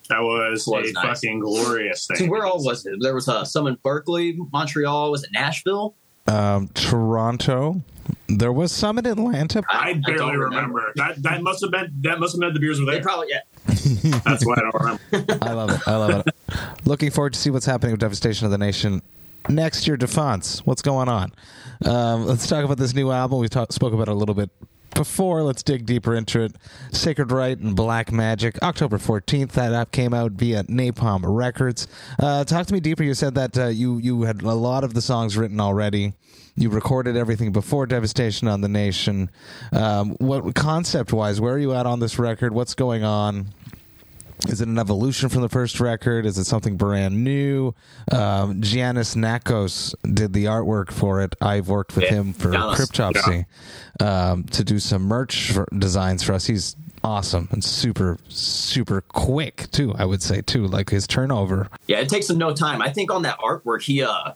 that 0.09 0.21
was, 0.21 0.65
Was 0.67 0.89
a 0.89 0.93
nice. 0.93 1.03
fucking 1.21 1.39
glorious 1.39 2.07
thing. 2.07 2.17
See, 2.17 2.29
where 2.29 2.45
all 2.45 2.63
was 2.63 2.85
it? 2.85 2.97
There 3.01 3.13
was 3.15 3.27
uh, 3.27 3.43
some 3.45 3.67
in 3.67 3.77
Berkeley, 3.83 4.37
Montreal. 4.53 5.11
Was 5.11 5.23
it 5.23 5.31
Nashville? 5.33 5.95
um, 6.27 6.67
Toronto. 6.73 7.81
There 8.27 8.51
was 8.51 8.71
some 8.71 8.97
in 8.97 9.05
Atlanta. 9.05 9.63
I 9.69 9.93
don't 9.93 10.05
barely 10.05 10.37
remember. 10.37 10.91
That 10.95 11.21
that 11.23 11.41
must 11.41 11.61
have 11.61 11.71
been 11.71 11.93
that 12.01 12.19
must 12.19 12.33
have 12.33 12.41
been 12.41 12.53
the 12.53 12.59
beers 12.59 12.79
were 12.79 12.85
They 12.85 12.99
probably 12.99 13.27
yeah. 13.29 13.41
That's 14.25 14.45
why 14.45 14.55
I 14.57 14.61
don't 14.61 14.73
remember. 14.73 15.37
I 15.41 15.53
love 15.53 15.69
it. 15.71 15.87
I 15.87 15.95
love 15.95 16.25
it. 16.27 16.35
Looking 16.85 17.11
forward 17.11 17.33
to 17.33 17.39
see 17.39 17.49
what's 17.49 17.65
happening 17.65 17.91
with 17.91 17.99
Devastation 17.99 18.45
of 18.45 18.51
the 18.51 18.57
Nation 18.57 19.01
next 19.49 19.87
year. 19.87 19.97
Defonce, 19.97 20.59
what's 20.59 20.81
going 20.81 21.09
on? 21.09 21.31
Um, 21.85 22.25
let's 22.25 22.47
talk 22.47 22.63
about 22.65 22.77
this 22.77 22.93
new 22.93 23.11
album. 23.11 23.39
We 23.39 23.47
talk, 23.47 23.71
spoke 23.71 23.93
about 23.93 24.07
it 24.07 24.11
a 24.11 24.15
little 24.15 24.35
bit 24.35 24.49
before. 24.97 25.43
Let's 25.43 25.63
dig 25.63 25.85
deeper 25.85 26.13
into 26.15 26.41
it. 26.41 26.55
Sacred 26.91 27.31
Rite 27.31 27.59
and 27.59 27.75
Black 27.75 28.11
Magic. 28.11 28.61
October 28.61 28.97
fourteenth. 28.97 29.53
That 29.53 29.71
app 29.71 29.91
came 29.91 30.13
out 30.13 30.33
via 30.33 30.63
Napalm 30.63 31.21
Records. 31.23 31.87
Uh, 32.19 32.43
talk 32.43 32.67
to 32.67 32.73
me 32.73 32.81
deeper. 32.81 33.03
You 33.03 33.13
said 33.13 33.35
that 33.35 33.57
uh, 33.57 33.67
you 33.67 33.97
you 33.97 34.23
had 34.23 34.41
a 34.41 34.53
lot 34.53 34.83
of 34.83 34.93
the 34.93 35.01
songs 35.01 35.37
written 35.37 35.61
already. 35.61 36.13
You 36.59 36.71
recorded 36.71 37.15
everything 37.15 37.51
before 37.51 37.85
Devastation 37.85 38.47
on 38.47 38.61
the 38.61 38.67
Nation. 38.67 39.29
Um, 39.71 40.15
what 40.19 40.55
concept 40.55 41.13
wise? 41.13 41.39
Where 41.39 41.53
are 41.53 41.59
you 41.59 41.73
at 41.73 41.85
on 41.85 41.99
this 41.99 42.17
record? 42.17 42.51
What's 42.51 42.73
going 42.73 43.03
on? 43.03 43.49
Is 44.47 44.61
it 44.61 44.67
an 44.67 44.77
evolution 44.77 45.29
from 45.29 45.41
the 45.41 45.49
first 45.49 45.79
record? 45.79 46.25
Is 46.25 46.37
it 46.37 46.43
something 46.45 46.77
brand 46.77 47.23
new? 47.23 47.73
Um, 48.11 48.61
Giannis 48.61 49.15
Nakos 49.15 49.95
did 50.13 50.33
the 50.33 50.45
artwork 50.45 50.91
for 50.91 51.21
it. 51.21 51.35
I've 51.41 51.67
worked 51.67 51.95
with 51.95 52.05
Yeah, 52.05 52.15
him 52.15 52.33
for. 52.33 52.51
Cryptopsy 52.51 53.45
um, 53.99 54.43
to 54.45 54.63
do 54.63 54.79
some 54.79 55.03
merch 55.03 55.51
for, 55.51 55.67
designs 55.77 56.21
for 56.23 56.33
us. 56.33 56.45
He's 56.45 56.75
awesome 57.03 57.47
and 57.51 57.63
super, 57.63 58.19
super 58.29 59.01
quick 59.01 59.69
too. 59.71 59.93
I 59.97 60.05
would 60.05 60.21
say 60.21 60.41
too, 60.41 60.67
like 60.67 60.89
his 60.89 61.07
turnover. 61.07 61.69
Yeah, 61.87 61.99
it 61.99 62.09
takes 62.09 62.29
him 62.29 62.37
no 62.37 62.53
time. 62.53 62.81
I 62.81 62.91
think 62.91 63.11
on 63.11 63.23
that 63.23 63.39
artwork, 63.39 63.81
he 63.81 64.03
uh, 64.03 64.33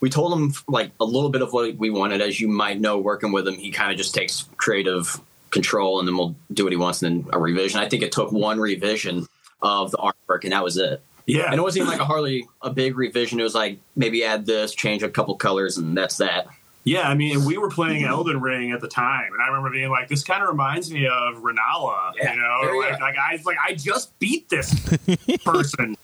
we 0.00 0.08
told 0.10 0.32
him 0.32 0.54
like 0.68 0.90
a 1.00 1.04
little 1.04 1.30
bit 1.30 1.42
of 1.42 1.52
what 1.52 1.76
we 1.76 1.90
wanted. 1.90 2.22
As 2.22 2.40
you 2.40 2.48
might 2.48 2.80
know, 2.80 2.98
working 2.98 3.30
with 3.32 3.46
him, 3.46 3.54
he 3.54 3.70
kind 3.70 3.90
of 3.92 3.98
just 3.98 4.14
takes 4.14 4.48
creative 4.56 5.20
control, 5.50 5.98
and 5.98 6.08
then 6.08 6.16
we'll 6.16 6.34
do 6.52 6.64
what 6.64 6.72
he 6.72 6.76
wants. 6.76 7.02
And 7.02 7.24
then 7.24 7.30
a 7.32 7.38
revision. 7.38 7.80
I 7.80 7.88
think 7.88 8.02
it 8.02 8.12
took 8.12 8.32
one 8.32 8.58
revision 8.58 9.26
of 9.64 9.90
the 9.90 9.96
artwork, 9.96 10.44
and 10.44 10.52
that 10.52 10.62
was 10.62 10.76
it. 10.76 11.02
Yeah, 11.26 11.46
And 11.46 11.54
it 11.54 11.62
wasn't 11.62 11.86
even 11.86 11.92
like 11.92 12.02
a 12.02 12.04
hardly 12.04 12.46
a 12.60 12.68
big 12.70 12.98
revision. 12.98 13.40
It 13.40 13.44
was 13.44 13.54
like 13.54 13.78
maybe 13.96 14.22
add 14.24 14.44
this, 14.44 14.74
change 14.74 15.02
a 15.02 15.08
couple 15.08 15.34
colors, 15.36 15.78
and 15.78 15.96
that's 15.96 16.18
that. 16.18 16.48
Yeah, 16.84 17.08
I 17.08 17.14
mean, 17.14 17.46
we 17.46 17.56
were 17.56 17.70
playing 17.70 18.04
Elden 18.04 18.42
Ring 18.42 18.72
at 18.72 18.82
the 18.82 18.88
time, 18.88 19.32
and 19.32 19.40
I 19.42 19.46
remember 19.46 19.70
being 19.70 19.88
like, 19.88 20.08
"This 20.08 20.22
kind 20.22 20.42
of 20.42 20.50
reminds 20.50 20.92
me 20.92 21.06
of 21.06 21.36
Renala," 21.36 22.12
Yeah, 22.14 22.34
you 22.34 22.40
know, 22.42 22.58
there 22.60 22.76
like, 22.76 22.98
go. 22.98 23.04
like 23.06 23.16
I 23.16 23.40
like 23.42 23.56
I 23.66 23.72
just 23.72 24.18
beat 24.18 24.50
this 24.50 24.78
person, 25.44 25.96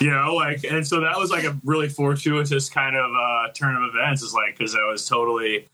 you 0.00 0.10
know, 0.10 0.34
like, 0.34 0.64
and 0.64 0.84
so 0.84 1.02
that 1.02 1.16
was 1.18 1.30
like 1.30 1.44
a 1.44 1.56
really 1.64 1.88
fortuitous 1.88 2.68
kind 2.68 2.96
of 2.96 3.12
uh, 3.14 3.52
turn 3.54 3.76
of 3.76 3.94
events, 3.94 4.22
is 4.22 4.34
like 4.34 4.58
because 4.58 4.74
I 4.74 4.84
was 4.90 5.06
totally 5.06 5.68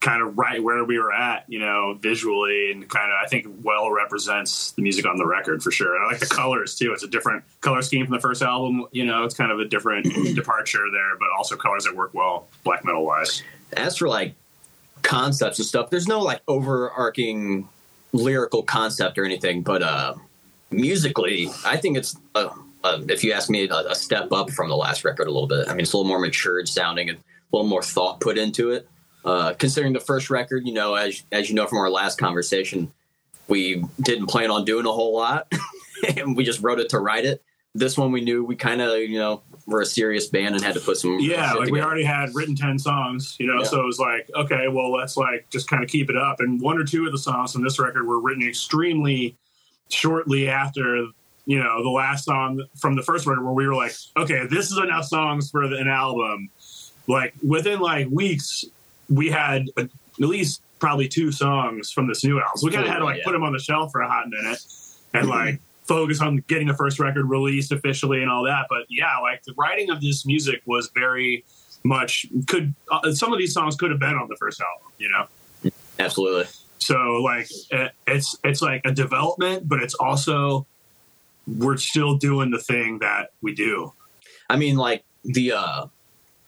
kind 0.00 0.22
of 0.22 0.38
right 0.38 0.62
where 0.62 0.82
we 0.84 0.98
were 0.98 1.12
at, 1.12 1.44
you 1.48 1.58
know, 1.58 1.94
visually, 2.00 2.72
and 2.72 2.88
kind 2.88 3.12
of 3.12 3.18
I 3.22 3.28
think 3.28 3.46
well 3.62 3.90
represents 3.90 4.72
the 4.72 4.82
music 4.82 5.06
on 5.06 5.16
the 5.16 5.26
record 5.26 5.62
for 5.62 5.70
sure. 5.70 5.94
And 5.94 6.04
I 6.04 6.08
like 6.08 6.20
the 6.20 6.26
colors 6.26 6.74
too; 6.74 6.92
it's 6.92 7.02
a 7.02 7.08
different 7.08 7.44
color 7.60 7.82
scheme 7.82 8.06
from 8.06 8.14
the 8.14 8.20
first 8.20 8.42
album, 8.42 8.86
you 8.92 9.04
know, 9.04 9.24
it's 9.24 9.34
kind 9.34 9.52
of 9.52 9.60
a 9.60 9.64
different 9.66 10.06
departure 10.34 10.86
there, 10.92 11.16
but 11.18 11.28
also 11.36 11.56
colors 11.56 11.84
that 11.84 11.94
work 11.94 12.14
well 12.14 12.48
black 12.64 12.84
metal 12.84 13.04
wise. 13.04 13.42
as 13.74 13.96
for 13.98 14.08
like 14.08 14.34
concepts 15.02 15.58
and 15.58 15.66
stuff, 15.66 15.90
there's 15.90 16.08
no 16.08 16.20
like 16.20 16.40
overarching 16.48 17.68
lyrical 18.12 18.62
concept 18.62 19.18
or 19.18 19.24
anything, 19.24 19.62
but 19.62 19.82
uh 19.82 20.14
musically, 20.70 21.48
I 21.64 21.76
think 21.76 21.96
it's 21.96 22.16
uh, 22.34 22.48
uh, 22.82 23.00
if 23.08 23.22
you 23.22 23.32
ask 23.32 23.50
me, 23.50 23.68
a, 23.68 23.74
a 23.74 23.94
step 23.94 24.32
up 24.32 24.50
from 24.50 24.68
the 24.68 24.76
last 24.76 25.04
record 25.04 25.26
a 25.26 25.30
little 25.30 25.48
bit. 25.48 25.68
I 25.68 25.72
mean, 25.72 25.80
it's 25.80 25.92
a 25.92 25.96
little 25.96 26.08
more 26.08 26.18
matured 26.18 26.68
sounding, 26.68 27.10
and 27.10 27.18
a 27.18 27.56
little 27.56 27.68
more 27.68 27.82
thought 27.82 28.20
put 28.20 28.38
into 28.38 28.70
it. 28.70 28.88
Uh, 29.24 29.52
considering 29.54 29.92
the 29.92 30.00
first 30.00 30.30
record, 30.30 30.66
you 30.66 30.72
know, 30.72 30.94
as 30.94 31.22
as 31.30 31.48
you 31.48 31.54
know 31.54 31.66
from 31.66 31.78
our 31.78 31.90
last 31.90 32.18
conversation, 32.18 32.90
we 33.48 33.84
didn't 34.00 34.26
plan 34.28 34.50
on 34.50 34.64
doing 34.64 34.86
a 34.86 34.92
whole 34.92 35.14
lot, 35.14 35.52
and 36.16 36.36
we 36.36 36.44
just 36.44 36.62
wrote 36.62 36.80
it 36.80 36.88
to 36.90 36.98
write 36.98 37.24
it. 37.26 37.42
This 37.74 37.96
one, 37.96 38.10
we 38.10 38.20
knew 38.20 38.44
we 38.44 38.56
kind 38.56 38.80
of, 38.80 38.98
you 38.98 39.18
know, 39.18 39.42
were 39.66 39.82
a 39.82 39.86
serious 39.86 40.26
band 40.26 40.56
and 40.56 40.64
had 40.64 40.74
to 40.74 40.80
put 40.80 40.96
some 40.96 41.18
Yeah, 41.20 41.52
like 41.52 41.70
we 41.70 41.80
already 41.80 42.02
had 42.02 42.34
written 42.34 42.56
ten 42.56 42.78
songs, 42.78 43.36
you 43.38 43.46
know, 43.46 43.58
Yeah. 43.58 43.64
so 43.68 43.80
it 43.80 43.86
was 43.86 43.98
like, 44.00 44.28
okay, 44.34 44.66
well, 44.68 44.90
let's 44.90 45.16
like 45.16 45.48
just 45.50 45.68
kind 45.68 45.84
of 45.84 45.88
keep 45.88 46.10
it 46.10 46.16
up. 46.16 46.40
And 46.40 46.60
one 46.60 46.78
or 46.78 46.84
two 46.84 47.06
of 47.06 47.12
the 47.12 47.18
songs 47.18 47.52
from 47.52 47.62
this 47.62 47.78
record 47.78 48.06
were 48.06 48.20
written 48.20 48.48
extremely 48.48 49.36
shortly 49.88 50.48
after, 50.48 51.06
you 51.46 51.58
know, 51.62 51.82
the 51.82 51.90
last 51.90 52.24
song 52.24 52.64
from 52.76 52.96
the 52.96 53.02
first 53.02 53.26
record, 53.26 53.44
where 53.44 53.52
we 53.52 53.68
were 53.68 53.74
like, 53.74 53.92
okay, 54.16 54.46
this 54.50 54.72
is 54.72 54.78
enough 54.78 55.04
songs 55.04 55.50
for 55.50 55.62
an 55.62 55.88
album. 55.88 56.50
Like 57.06 57.34
within 57.46 57.78
like 57.78 58.08
weeks, 58.10 58.64
we 59.10 59.28
had 59.28 59.66
a, 59.76 59.82
at 59.82 59.90
least 60.18 60.62
probably 60.78 61.08
two 61.08 61.30
songs 61.32 61.90
from 61.90 62.08
this 62.08 62.24
new 62.24 62.38
album. 62.40 62.56
So 62.56 62.66
we 62.66 62.72
kind 62.72 62.86
of 62.86 62.90
had 62.90 63.00
to 63.00 63.04
like 63.04 63.18
Yeah. 63.18 63.24
put 63.24 63.32
them 63.32 63.42
on 63.42 63.52
the 63.52 63.58
shelf 63.58 63.92
for 63.92 64.00
a 64.00 64.08
hot 64.08 64.28
minute 64.28 64.58
and 65.12 65.28
like 65.28 65.60
focus 65.84 66.20
on 66.22 66.36
getting 66.48 66.68
the 66.68 66.74
first 66.74 66.98
record 66.98 67.26
released 67.28 67.72
officially 67.72 68.22
and 68.22 68.30
all 68.30 68.44
that. 68.44 68.66
But 68.70 68.86
yeah, 68.88 69.18
like 69.18 69.42
the 69.42 69.52
writing 69.58 69.90
of 69.90 70.00
this 70.00 70.24
music 70.24 70.62
was 70.64 70.90
very 70.94 71.44
much 71.82 72.26
could 72.46 72.74
uh, 72.90 73.12
some 73.12 73.32
of 73.32 73.38
these 73.38 73.52
songs 73.52 73.76
could 73.76 73.90
have 73.90 74.00
been 74.00 74.14
on 74.14 74.28
the 74.28 74.36
first 74.36 74.60
album, 74.60 74.92
you 74.98 75.08
know. 75.10 75.72
Absolutely. 75.98 76.46
So 76.78 76.96
like 77.22 77.48
it, 77.70 77.92
it's 78.06 78.36
it's 78.44 78.62
like 78.62 78.82
a 78.86 78.92
development, 78.92 79.68
but 79.68 79.82
it's 79.82 79.94
also 79.94 80.66
we're 81.46 81.76
still 81.76 82.16
doing 82.16 82.50
the 82.50 82.58
thing 82.58 83.00
that 83.00 83.30
we 83.42 83.54
do. 83.54 83.92
I 84.48 84.56
mean, 84.56 84.76
like 84.76 85.04
the 85.24 85.52
uh, 85.52 85.86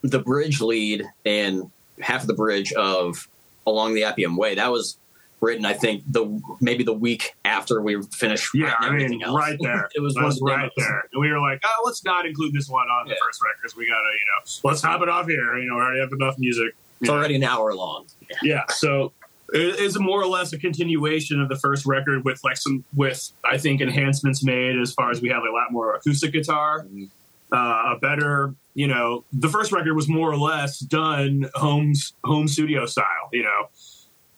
the 0.02 0.20
bridge 0.20 0.60
lead 0.60 1.04
and 1.26 1.70
half 2.02 2.22
of 2.22 2.26
the 2.26 2.34
bridge 2.34 2.72
of 2.72 3.28
along 3.66 3.94
the 3.94 4.04
Appian 4.04 4.36
Way 4.36 4.54
that 4.56 4.70
was 4.70 4.98
written. 5.40 5.66
I 5.66 5.74
think 5.74 6.04
the 6.06 6.40
maybe 6.60 6.84
the 6.84 6.92
week 6.92 7.34
after 7.44 7.82
we 7.82 8.00
finished. 8.12 8.48
Yeah, 8.54 8.74
I 8.78 8.90
mean, 8.90 9.22
else. 9.22 9.36
right 9.36 9.58
there. 9.60 9.90
it 9.94 10.00
was 10.00 10.14
was 10.14 10.40
right 10.40 10.58
demos. 10.60 10.72
there. 10.76 11.08
And 11.12 11.20
we 11.20 11.30
were 11.30 11.40
like, 11.40 11.60
oh, 11.64 11.82
let's 11.84 12.04
not 12.04 12.26
include 12.26 12.54
this 12.54 12.68
one 12.68 12.86
on 12.86 13.08
the 13.08 13.16
first 13.22 13.42
record 13.42 13.58
because 13.60 13.76
we 13.76 13.86
gotta, 13.86 14.00
you 14.00 14.24
know, 14.26 14.70
let's 14.70 14.82
hop 14.82 15.02
it 15.02 15.08
off 15.08 15.26
here. 15.26 15.58
You 15.58 15.68
know, 15.68 15.76
we 15.76 15.82
already 15.82 16.00
have 16.00 16.12
enough 16.12 16.38
music. 16.38 16.74
It's 17.00 17.10
already 17.10 17.34
an 17.34 17.42
hour 17.42 17.74
long. 17.74 18.06
yeah 18.42 18.62
so 18.68 19.12
it 19.52 19.80
is 19.80 19.98
more 19.98 20.22
or 20.22 20.26
less 20.26 20.52
a 20.52 20.58
continuation 20.58 21.40
of 21.40 21.48
the 21.48 21.56
first 21.56 21.84
record 21.84 22.24
with 22.24 22.42
like 22.44 22.56
some 22.56 22.84
with 22.94 23.32
i 23.44 23.58
think 23.58 23.80
enhancements 23.80 24.42
made 24.42 24.78
as 24.78 24.92
far 24.94 25.10
as 25.10 25.20
we 25.20 25.28
have 25.28 25.42
a 25.42 25.50
lot 25.50 25.72
more 25.72 25.96
acoustic 25.96 26.32
guitar 26.32 26.84
mm-hmm. 26.84 27.04
Uh, 27.52 27.94
a 27.94 27.98
better 28.00 28.54
you 28.74 28.86
know 28.86 29.24
the 29.32 29.48
first 29.48 29.72
record 29.72 29.94
was 29.94 30.08
more 30.08 30.30
or 30.30 30.36
less 30.36 30.78
done 30.80 31.48
home 31.54 31.92
home 32.24 32.48
studio 32.48 32.86
style 32.86 33.28
you 33.32 33.42
know. 33.42 33.68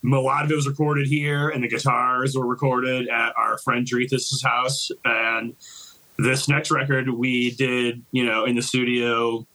A 0.06 0.20
lot 0.20 0.44
of 0.44 0.50
it 0.50 0.54
was 0.54 0.68
recorded 0.68 1.06
here 1.06 1.48
and 1.48 1.64
the 1.64 1.68
guitars 1.68 2.36
were 2.36 2.46
recorded 2.46 3.08
at 3.08 3.32
our 3.38 3.56
friend 3.56 3.86
Drethus's 3.86 4.42
house. 4.42 4.90
And 5.02 5.56
this 6.18 6.46
next 6.46 6.70
record 6.70 7.08
we 7.08 7.52
did 7.52 8.02
you 8.12 8.26
know 8.26 8.44
in 8.44 8.54
the 8.54 8.62
studio 8.62 9.46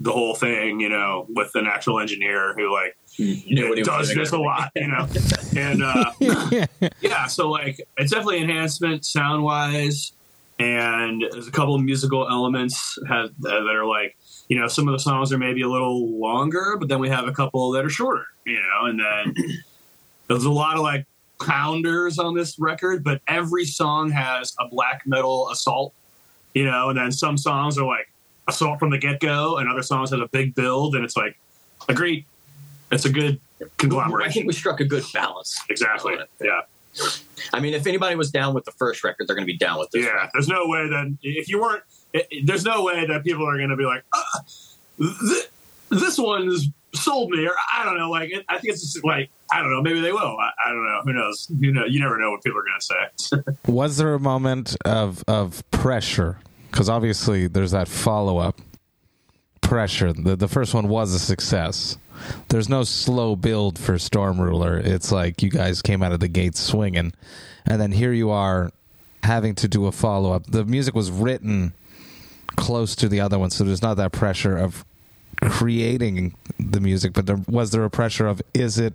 the 0.00 0.12
whole 0.12 0.34
thing, 0.34 0.80
you 0.80 0.88
know, 0.88 1.26
with 1.30 1.54
an 1.54 1.66
actual 1.66 2.00
engineer 2.00 2.52
who 2.54 2.72
like 2.72 2.96
Knew 3.18 3.68
what 3.68 3.78
he 3.78 3.82
was 3.82 3.86
does 3.86 4.08
doing. 4.08 4.18
this 4.18 4.32
a 4.32 4.38
lot, 4.38 4.72
you 4.74 4.88
know, 4.88 5.06
and 5.56 5.82
uh, 5.84 6.12
yeah, 7.00 7.26
so 7.26 7.48
like 7.48 7.80
it's 7.96 8.10
definitely 8.10 8.42
enhancement 8.42 9.04
sound 9.04 9.44
wise, 9.44 10.12
and 10.58 11.24
there's 11.32 11.48
a 11.48 11.50
couple 11.50 11.74
of 11.74 11.82
musical 11.82 12.28
elements 12.28 12.98
have, 13.08 13.30
that 13.40 13.66
are 13.66 13.86
like 13.86 14.16
you 14.48 14.58
know 14.58 14.68
some 14.68 14.88
of 14.88 14.92
the 14.92 14.98
songs 14.98 15.32
are 15.32 15.38
maybe 15.38 15.62
a 15.62 15.68
little 15.68 16.18
longer, 16.18 16.76
but 16.78 16.88
then 16.88 17.00
we 17.00 17.08
have 17.08 17.26
a 17.26 17.32
couple 17.32 17.70
that 17.72 17.84
are 17.84 17.90
shorter, 17.90 18.26
you 18.46 18.60
know, 18.60 18.86
and 18.86 19.00
then 19.00 19.34
there's 20.28 20.44
a 20.44 20.50
lot 20.50 20.76
of 20.76 20.82
like 20.82 21.06
pounders 21.40 22.18
on 22.18 22.34
this 22.34 22.58
record, 22.58 23.02
but 23.02 23.20
every 23.26 23.64
song 23.64 24.10
has 24.10 24.54
a 24.60 24.68
black 24.68 25.02
metal 25.06 25.50
assault, 25.50 25.92
you 26.54 26.64
know, 26.64 26.90
and 26.90 26.98
then 26.98 27.10
some 27.10 27.36
songs 27.36 27.76
are 27.76 27.86
like 27.86 28.10
assault 28.46 28.78
from 28.78 28.90
the 28.90 28.98
get 28.98 29.20
go, 29.20 29.56
and 29.58 29.68
other 29.68 29.82
songs 29.82 30.10
have 30.10 30.20
a 30.20 30.28
big 30.28 30.54
build, 30.54 30.94
and 30.94 31.04
it's 31.04 31.16
like 31.16 31.36
a 31.88 31.94
great 31.94 32.26
It's 32.92 33.04
a 33.04 33.10
good 33.10 33.40
conglomerate. 33.78 34.28
I 34.28 34.30
think 34.30 34.46
we 34.46 34.52
struck 34.52 34.78
a 34.80 34.84
good 34.84 35.04
balance. 35.12 35.58
Exactly. 35.68 36.14
Yeah. 36.40 36.60
I 37.52 37.60
mean, 37.60 37.74
if 37.74 37.86
anybody 37.86 38.16
was 38.16 38.30
down 38.30 38.54
with 38.54 38.64
the 38.64 38.72
first 38.72 39.04
record, 39.04 39.26
they're 39.28 39.36
going 39.36 39.46
to 39.46 39.52
be 39.52 39.58
down 39.58 39.78
with 39.78 39.90
this. 39.90 40.04
Yeah. 40.04 40.28
There's 40.32 40.48
no 40.48 40.66
way 40.66 40.88
that 40.88 41.16
if 41.22 41.48
you 41.48 41.60
weren't, 41.60 41.82
it, 42.12 42.26
it- 42.30 42.46
there's 42.46 42.64
no 42.64 42.82
way 42.84 43.06
that 43.06 43.24
people 43.24 43.48
are 43.48 43.56
going 43.56 43.70
to 43.70 43.76
be 43.76 43.84
like, 43.84 44.02
uh, 44.12 44.22
th- 44.98 45.48
this 45.90 46.18
one's 46.18 46.68
sold 46.94 47.30
me, 47.30 47.46
or 47.46 47.54
I 47.76 47.84
don't 47.84 47.98
know. 47.98 48.10
Like, 48.10 48.30
it, 48.30 48.44
I 48.48 48.58
think 48.58 48.72
it's 48.74 48.80
just 48.92 49.04
like, 49.04 49.30
I 49.52 49.60
don't 49.60 49.70
know. 49.70 49.82
Maybe 49.82 50.00
they 50.00 50.12
will. 50.12 50.36
I, 50.38 50.50
I 50.64 50.68
don't 50.70 50.84
know. 50.84 51.00
Who 51.04 51.12
knows? 51.12 51.46
You 51.58 51.72
know, 51.72 51.84
you 51.84 52.00
never 52.00 52.18
know 52.18 52.30
what 52.30 52.42
people 52.42 52.58
are 52.60 52.64
going 52.64 52.80
to 52.80 53.44
say. 53.46 53.52
Was 53.72 53.96
there 53.98 54.14
a 54.14 54.20
moment 54.20 54.76
of 54.84 55.22
of 55.28 55.62
pressure? 55.70 56.38
Because 56.70 56.88
obviously 56.88 57.46
there's 57.46 57.70
that 57.72 57.86
follow 57.88 58.38
up 58.38 58.60
pressure. 59.64 60.12
The 60.12 60.36
the 60.36 60.48
first 60.48 60.74
one 60.74 60.88
was 60.88 61.12
a 61.12 61.18
success. 61.18 61.98
There's 62.48 62.68
no 62.68 62.84
slow 62.84 63.34
build 63.34 63.78
for 63.78 63.98
Storm 63.98 64.40
Ruler. 64.40 64.78
It's 64.78 65.10
like 65.10 65.42
you 65.42 65.50
guys 65.50 65.82
came 65.82 66.02
out 66.02 66.12
of 66.12 66.20
the 66.20 66.28
gates 66.28 66.60
swinging, 66.60 67.12
and 67.66 67.80
then 67.80 67.90
here 67.92 68.12
you 68.12 68.30
are 68.30 68.70
having 69.24 69.54
to 69.56 69.68
do 69.68 69.86
a 69.86 69.92
follow 69.92 70.32
up. 70.32 70.46
The 70.46 70.64
music 70.64 70.94
was 70.94 71.10
written 71.10 71.72
close 72.56 72.94
to 72.96 73.08
the 73.08 73.20
other 73.20 73.38
one, 73.38 73.50
so 73.50 73.64
there's 73.64 73.82
not 73.82 73.96
that 73.96 74.12
pressure 74.12 74.56
of 74.56 74.84
creating 75.40 76.34
the 76.60 76.80
music. 76.80 77.12
But 77.12 77.26
there, 77.26 77.40
was 77.48 77.72
there 77.72 77.84
a 77.84 77.90
pressure 77.90 78.26
of 78.26 78.40
is 78.52 78.78
it 78.78 78.94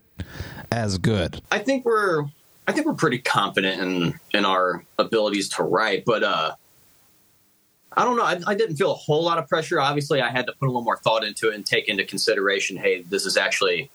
as 0.71 0.97
good? 0.97 1.41
I 1.51 1.59
think 1.59 1.85
we're 1.85 2.25
I 2.67 2.71
think 2.71 2.85
we're 2.85 2.93
pretty 2.93 3.19
confident 3.19 3.81
in 3.81 4.19
in 4.31 4.45
our 4.45 4.85
abilities 4.97 5.49
to 5.49 5.63
write, 5.63 6.05
but 6.05 6.23
uh 6.23 6.55
I 7.97 8.03
don't 8.05 8.17
know. 8.17 8.23
I, 8.23 8.39
I 8.47 8.55
didn't 8.55 8.75
feel 8.77 8.91
a 8.91 8.95
whole 8.95 9.23
lot 9.23 9.37
of 9.39 9.47
pressure. 9.47 9.79
Obviously, 9.81 10.21
I 10.21 10.29
had 10.29 10.45
to 10.45 10.53
put 10.53 10.65
a 10.65 10.69
little 10.69 10.83
more 10.83 10.97
thought 10.97 11.23
into 11.23 11.49
it 11.49 11.55
and 11.55 11.65
take 11.65 11.87
into 11.87 12.05
consideration. 12.05 12.77
Hey, 12.77 13.01
this 13.01 13.25
is 13.25 13.35
actually, 13.35 13.89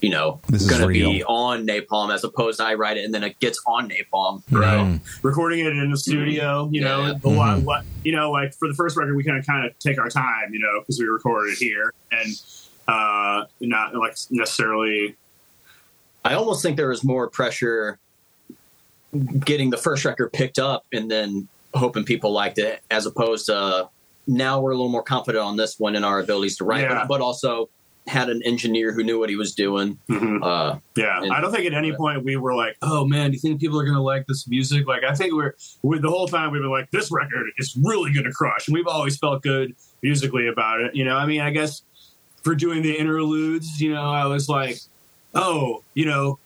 you 0.00 0.10
know, 0.10 0.40
This 0.48 0.62
is 0.62 0.68
going 0.68 0.82
to 0.82 0.88
be 0.88 1.22
on 1.24 1.66
Napalm 1.66 2.12
as 2.12 2.24
opposed 2.24 2.58
to 2.58 2.64
I 2.64 2.74
write 2.74 2.96
it 2.96 3.04
and 3.04 3.14
then 3.14 3.22
it 3.22 3.38
gets 3.38 3.60
on 3.66 3.88
Napalm. 3.88 4.42
Right. 4.50 5.00
Recording 5.22 5.60
it 5.60 5.68
in 5.68 5.90
the 5.90 5.96
studio, 5.96 6.68
you 6.72 6.80
know, 6.80 7.06
Yeah. 7.06 7.14
a 7.24 7.28
lot, 7.28 7.62
what, 7.62 7.84
you 8.04 8.12
know, 8.14 8.30
like 8.32 8.52
for 8.54 8.66
the 8.68 8.74
first 8.74 8.96
record, 8.96 9.14
we 9.16 9.22
kind 9.24 9.38
of 9.38 9.46
kind 9.46 9.64
of 9.64 9.78
take 9.78 9.98
our 9.98 10.10
time, 10.10 10.52
you 10.52 10.58
know, 10.58 10.80
because 10.80 10.98
we 10.98 11.06
recorded 11.06 11.52
it 11.52 11.58
here 11.58 11.94
and 12.10 12.42
uh, 12.88 13.44
not 13.60 13.94
like 13.94 14.16
necessarily 14.30 15.16
I 16.24 16.34
almost 16.34 16.60
think 16.60 16.76
there 16.76 16.88
was 16.88 17.04
more 17.04 17.28
pressure 17.30 17.98
getting 19.44 19.70
the 19.70 19.76
first 19.76 20.04
record 20.04 20.32
picked 20.32 20.58
up 20.58 20.84
and 20.92 21.08
then 21.08 21.46
hoping 21.74 22.04
people 22.04 22.32
liked 22.32 22.58
it, 22.58 22.80
as 22.90 23.06
opposed 23.06 23.46
to 23.46 23.88
now 24.26 24.60
we're 24.60 24.72
a 24.72 24.74
little 24.74 24.88
more 24.90 25.02
confident 25.02 25.44
on 25.44 25.56
this 25.56 25.78
one 25.78 25.94
in 25.94 26.02
our 26.04 26.18
abilities 26.20 26.56
to 26.56 26.64
write, 26.64 26.82
Yeah. 26.82 27.00
but, 27.00 27.08
but 27.08 27.20
also 27.20 27.68
had 28.08 28.28
an 28.30 28.40
engineer 28.44 28.92
who 28.92 29.02
knew 29.02 29.18
what 29.18 29.28
he 29.28 29.34
was 29.36 29.52
doing. 29.54 29.98
Mhm. 30.08 30.40
Uh, 30.42 30.78
Yeah, 30.96 31.22
And- 31.22 31.32
I 31.32 31.40
don't 31.40 31.52
think 31.52 31.66
at 31.66 31.74
any 31.74 31.92
point 31.92 32.24
we 32.24 32.36
were 32.36 32.54
like, 32.54 32.76
"Oh 32.82 33.04
man, 33.04 33.30
do 33.30 33.34
you 33.34 33.40
think 33.40 33.60
people 33.60 33.78
are 33.80 33.84
going 33.84 33.96
to 33.96 34.00
like 34.00 34.26
this 34.28 34.46
music?" 34.48 34.86
Like, 34.86 35.02
I 35.04 35.12
think 35.14 35.32
we're, 35.34 35.54
we 35.82 35.98
the 35.98 36.08
whole 36.08 36.28
time 36.28 36.52
we've 36.52 36.62
been 36.62 36.70
like, 36.70 36.88
"This 36.92 37.10
record 37.10 37.46
is 37.58 37.76
really 37.82 38.12
going 38.12 38.24
to 38.24 38.32
crush," 38.32 38.68
and 38.68 38.74
we've 38.74 38.86
always 38.86 39.16
felt 39.16 39.42
good 39.42 39.74
musically 40.02 40.46
about 40.46 40.80
it. 40.80 40.94
You 40.94 41.04
know, 41.04 41.16
I 41.16 41.26
mean, 41.26 41.40
I 41.40 41.50
guess 41.50 41.82
for 42.42 42.54
doing 42.54 42.82
the 42.82 42.96
interludes, 42.96 43.80
you 43.80 43.92
know, 43.92 44.02
I 44.08 44.26
was 44.26 44.48
like, 44.48 44.78
"Oh, 45.34 45.82
you 45.94 46.06
know, 46.06 46.38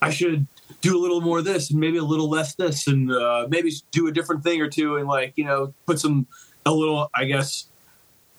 I 0.00 0.08
should 0.10 0.46
do 0.80 0.96
a 0.96 1.00
little 1.00 1.20
more 1.20 1.38
of 1.38 1.44
this 1.44 1.70
and 1.70 1.80
maybe 1.80 1.98
a 1.98 2.04
little 2.04 2.28
less 2.28 2.54
this, 2.54 2.86
and 2.86 3.10
uh, 3.10 3.46
maybe 3.48 3.72
do 3.90 4.06
a 4.08 4.12
different 4.12 4.42
thing 4.42 4.60
or 4.60 4.68
two, 4.68 4.96
and 4.96 5.06
like, 5.06 5.32
you 5.36 5.44
know, 5.44 5.74
put 5.86 5.98
some 5.98 6.26
a 6.66 6.72
little, 6.72 7.10
I 7.14 7.24
guess." 7.24 7.66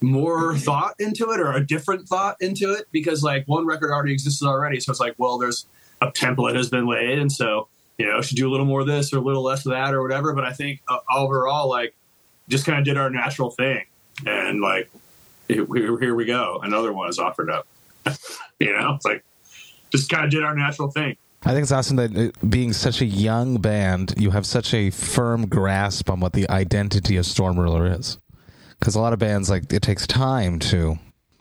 more 0.03 0.57
thought 0.57 0.93
into 0.99 1.31
it 1.31 1.39
or 1.39 1.53
a 1.53 1.65
different 1.65 2.07
thought 2.07 2.35
into 2.41 2.73
it 2.73 2.87
because 2.91 3.23
like 3.23 3.47
one 3.47 3.65
record 3.65 3.89
already 3.89 4.11
existed 4.11 4.45
already. 4.45 4.79
So 4.79 4.91
it's 4.91 4.99
like 4.99 5.15
well 5.17 5.37
there's 5.37 5.65
a 6.01 6.11
template 6.11 6.55
has 6.55 6.69
been 6.69 6.85
laid 6.85 7.19
and 7.19 7.31
so 7.31 7.69
you 7.97 8.05
know 8.05 8.21
should 8.21 8.35
do 8.35 8.47
a 8.47 8.51
little 8.51 8.65
more 8.65 8.81
of 8.81 8.87
this 8.87 9.13
or 9.13 9.17
a 9.17 9.21
little 9.21 9.43
less 9.43 9.65
of 9.65 9.71
that 9.71 9.93
or 9.93 10.01
whatever. 10.01 10.33
But 10.33 10.43
i 10.43 10.51
think 10.51 10.81
uh, 10.89 10.99
overall 11.09 11.69
like 11.69 11.95
just 12.49 12.65
kind 12.65 12.77
of 12.77 12.83
did 12.83 12.97
our 12.97 13.09
natural 13.09 13.49
thing 13.51 13.85
and 14.25 14.59
like 14.61 14.91
here, 15.47 15.65
here 15.65 16.15
we 16.15 16.25
go. 16.25 16.59
Another 16.61 16.91
one 16.91 17.09
is 17.09 17.17
offered 17.17 17.49
up. 17.49 17.65
You 18.59 18.71
know 18.77 18.93
it's 18.95 19.05
like 19.05 19.25
just 19.89 20.09
kind 20.09 20.23
of 20.23 20.31
did 20.31 20.43
our 20.43 20.55
natural 20.55 20.89
thing 20.89 21.17
I 21.45 21.51
think 21.51 21.63
it's 21.63 21.71
awesome 21.73 21.97
that 21.97 22.15
uh, 22.15 22.47
being 22.47 22.71
such 22.71 23.01
a 23.01 23.05
young 23.05 23.57
band, 23.57 24.13
you 24.17 24.31
have 24.31 24.45
such 24.45 24.73
a 24.73 24.91
firm 24.91 25.47
grasp 25.47 26.09
on 26.09 26.21
what 26.21 26.31
the 26.33 26.49
identity 26.49 27.17
of 27.17 27.25
Storm 27.25 27.59
Ruler 27.59 27.85
is. 27.85 28.17
Because 28.79 28.95
a 28.95 29.01
lot 29.01 29.11
of 29.11 29.19
bands, 29.19 29.49
like, 29.49 29.71
it 29.71 29.81
takes 29.81 30.07
time 30.07 30.59
to 30.59 30.99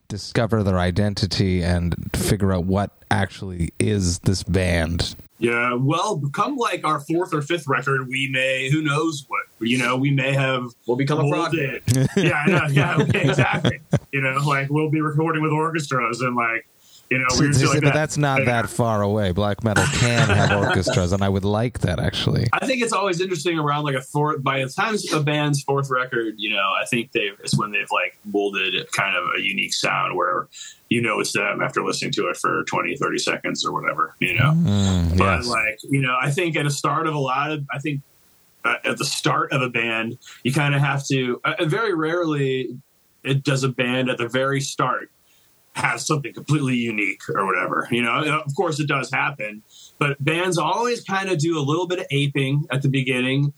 discover 0.08 0.62
their 0.64 0.78
identity 0.78 1.62
and 1.62 1.94
figure 2.14 2.52
out 2.52 2.64
what 2.64 2.90
actually 3.10 3.70
is 3.78 4.18
this 4.20 4.42
band. 4.42 5.14
Yeah, 5.38 5.74
well, 5.74 6.20
come 6.32 6.56
like 6.56 6.84
our 6.84 7.00
fourth 7.00 7.32
or 7.32 7.40
fifth 7.40 7.66
record, 7.66 8.08
we 8.08 8.28
may, 8.28 8.70
who 8.70 8.82
knows 8.82 9.24
what, 9.28 9.42
you 9.60 9.78
know, 9.78 9.96
we 9.96 10.10
may 10.10 10.32
have 10.32 10.66
we'll 10.86 10.96
become 10.96 11.18
a 11.20 11.22
rock. 11.22 11.52
molded. 11.52 11.82
yeah, 12.16 12.44
I 12.46 12.50
know, 12.50 12.66
yeah, 12.70 12.96
okay, 12.98 13.28
exactly. 13.28 13.80
You 14.12 14.20
know, 14.20 14.36
like 14.46 14.68
we'll 14.68 14.90
be 14.90 15.00
recording 15.00 15.42
with 15.42 15.52
orchestras 15.52 16.20
and 16.20 16.36
like, 16.36 16.66
you 17.12 17.18
know, 17.18 17.53
shit 17.53 17.68
like 17.68 17.75
but 17.81 17.85
that. 17.85 17.94
that's 17.94 18.16
not 18.16 18.40
Yeah. 18.40 18.62
that 18.62 18.70
far 18.70 19.03
away. 19.03 19.33
Black 19.33 19.62
metal 19.62 19.85
can 19.98 20.29
have 20.29 20.51
orchestras, 20.66 21.12
and 21.12 21.22
I 21.22 21.29
would 21.29 21.44
like 21.44 21.81
that 21.81 21.98
actually. 22.01 22.46
I 22.53 22.66
think 22.66 22.83
it's 22.83 22.92
always 22.92 23.20
interesting 23.20 23.59
around 23.59 23.85
like 23.85 23.94
a 23.96 24.01
fourth. 24.03 24.42
By 24.42 24.62
the 24.64 24.68
time 24.70 24.96
a 25.14 25.20
band's 25.22 25.62
fourth 25.62 25.90
record, 25.90 26.35
you 26.38 26.51
know, 26.51 26.72
I 26.81 26.85
think 26.87 27.12
they've 27.12 27.38
it's 27.44 27.57
when 27.59 27.70
they've 27.72 27.90
like 27.92 28.18
molded 28.25 28.75
kind 28.92 29.16
of 29.16 29.25
a 29.37 29.40
unique 29.40 29.75
sound 29.75 30.16
where 30.16 30.48
you 30.88 31.01
know 31.03 31.20
it's 31.20 31.33
them 31.33 31.61
after 31.62 31.83
listening 31.85 32.12
to 32.12 32.29
it 32.29 32.37
for 32.37 32.64
20, 32.64 32.96
30 32.96 33.18
seconds 33.18 33.64
or 33.64 33.72
whatever. 33.72 34.14
You 34.20 34.35
know, 34.35 34.53
Mm, 34.53 35.18
but 35.18 35.38
yes. 35.38 35.46
like 35.48 35.79
you 35.85 36.01
know 36.01 36.16
i 36.20 36.31
think 36.31 36.57
at 36.57 36.64
the 36.64 36.70
start 36.70 37.07
of 37.07 37.14
a 37.14 37.18
lot 37.18 37.51
of 37.51 37.64
i 37.72 37.79
think 37.79 38.01
uh, 38.64 38.77
at 38.85 38.96
the 38.98 39.05
start 39.05 39.53
of 39.53 39.61
a 39.62 39.68
band 39.68 40.18
you 40.44 40.53
kind 40.53 40.75
of 40.75 40.81
have 40.81 41.05
to 41.07 41.40
uh, 41.44 41.64
very 41.64 41.94
rarely 41.94 42.79
it 43.25 43.42
does 43.42 43.64
a 43.64 43.68
band 43.68 44.09
at 44.11 44.18
the 44.18 44.29
very 44.29 44.61
start 44.61 45.11
have 45.74 46.00
something 46.00 46.32
completely 46.35 46.76
unique 46.76 47.22
or 47.35 47.46
whatever 47.46 47.88
you 47.90 48.02
know 48.02 48.42
of 48.44 48.54
course 48.54 48.78
it 48.78 48.87
does 48.87 49.11
happen 49.11 49.62
but 49.98 50.22
bands 50.22 50.58
always 50.58 51.02
kind 51.02 51.30
of 51.30 51.38
do 51.38 51.58
a 51.58 51.61
little 51.62 51.87
bit 51.87 51.98
of 51.98 52.06
aping 52.11 52.66
at 52.70 52.82
the 52.82 52.88
beginning 52.88 53.52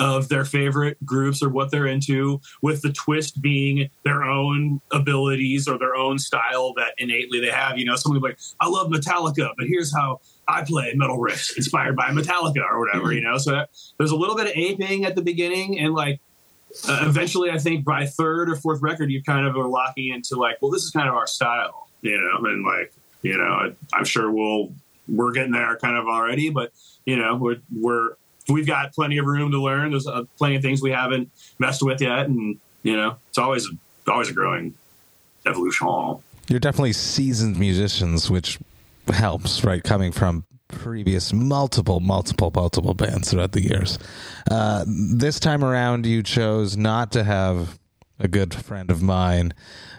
of 0.00 0.30
their 0.30 0.46
favorite 0.46 0.96
groups 1.04 1.42
or 1.42 1.50
what 1.50 1.70
they're 1.70 1.86
into, 1.86 2.40
with 2.62 2.80
the 2.80 2.90
twist 2.90 3.40
being 3.42 3.90
their 4.02 4.24
own 4.24 4.80
abilities 4.90 5.68
or 5.68 5.78
their 5.78 5.94
own 5.94 6.18
style 6.18 6.72
that 6.74 6.94
innately 6.96 7.38
they 7.38 7.50
have. 7.50 7.78
You 7.78 7.84
know, 7.84 7.96
someone 7.96 8.22
like, 8.22 8.38
I 8.60 8.68
love 8.68 8.90
Metallica, 8.90 9.50
but 9.58 9.66
here's 9.66 9.94
how 9.94 10.20
I 10.48 10.64
play 10.64 10.94
metal 10.94 11.18
riffs 11.18 11.54
inspired 11.56 11.96
by 11.96 12.08
Metallica 12.08 12.66
or 12.68 12.80
whatever, 12.80 13.08
mm-hmm. 13.08 13.12
you 13.12 13.20
know? 13.20 13.36
So 13.36 13.50
that, 13.50 13.68
there's 13.98 14.10
a 14.10 14.16
little 14.16 14.34
bit 14.34 14.46
of 14.46 14.52
aping 14.56 15.04
at 15.04 15.14
the 15.14 15.22
beginning 15.22 15.78
and 15.78 15.92
like, 15.92 16.20
uh, 16.88 17.04
eventually, 17.06 17.50
I 17.50 17.58
think 17.58 17.84
by 17.84 18.06
third 18.06 18.50
or 18.50 18.56
fourth 18.56 18.80
record, 18.82 19.10
you 19.10 19.22
kind 19.22 19.46
of 19.46 19.56
are 19.56 19.66
locking 19.66 20.12
into 20.14 20.36
like, 20.36 20.58
well, 20.60 20.70
this 20.70 20.82
is 20.84 20.90
kind 20.90 21.08
of 21.08 21.14
our 21.14 21.26
style, 21.26 21.88
you 22.02 22.18
know, 22.18 22.48
and 22.48 22.64
like, 22.64 22.92
you 23.22 23.36
know, 23.36 23.44
I, 23.44 23.72
I'm 23.92 24.04
sure 24.04 24.30
we'll 24.30 24.72
we're 25.08 25.32
getting 25.32 25.52
there 25.52 25.76
kind 25.76 25.96
of 25.96 26.06
already, 26.06 26.50
but 26.50 26.72
you 27.04 27.16
know, 27.16 27.36
we're 27.36 27.56
we're 27.74 28.10
we've 28.48 28.66
got 28.66 28.92
plenty 28.92 29.18
of 29.18 29.26
room 29.26 29.50
to 29.50 29.60
learn. 29.60 29.90
There's 29.90 30.06
uh, 30.06 30.24
plenty 30.38 30.56
of 30.56 30.62
things 30.62 30.82
we 30.82 30.90
haven't 30.90 31.30
messed 31.58 31.82
with 31.82 32.00
yet, 32.00 32.26
and 32.26 32.58
you 32.82 32.96
know, 32.96 33.16
it's 33.28 33.38
always 33.38 33.68
always 34.06 34.30
a 34.30 34.32
growing 34.32 34.74
evolution. 35.46 36.18
You're 36.48 36.60
definitely 36.60 36.92
seasoned 36.92 37.58
musicians, 37.58 38.30
which 38.30 38.58
helps, 39.08 39.64
right? 39.64 39.82
Coming 39.82 40.12
from 40.12 40.44
previous 40.70 41.32
multiple, 41.32 42.00
multiple, 42.00 42.50
multiple 42.54 42.94
bands 42.94 43.30
throughout 43.30 43.52
the 43.52 43.62
years. 43.62 43.98
Uh, 44.50 44.84
this 44.86 45.40
time 45.40 45.64
around, 45.64 46.06
you 46.06 46.22
chose 46.22 46.76
not 46.76 47.12
to 47.12 47.24
have 47.24 47.78
a 48.20 48.28
good 48.28 48.54
friend 48.54 48.90
of 48.90 49.02
mine, 49.02 49.52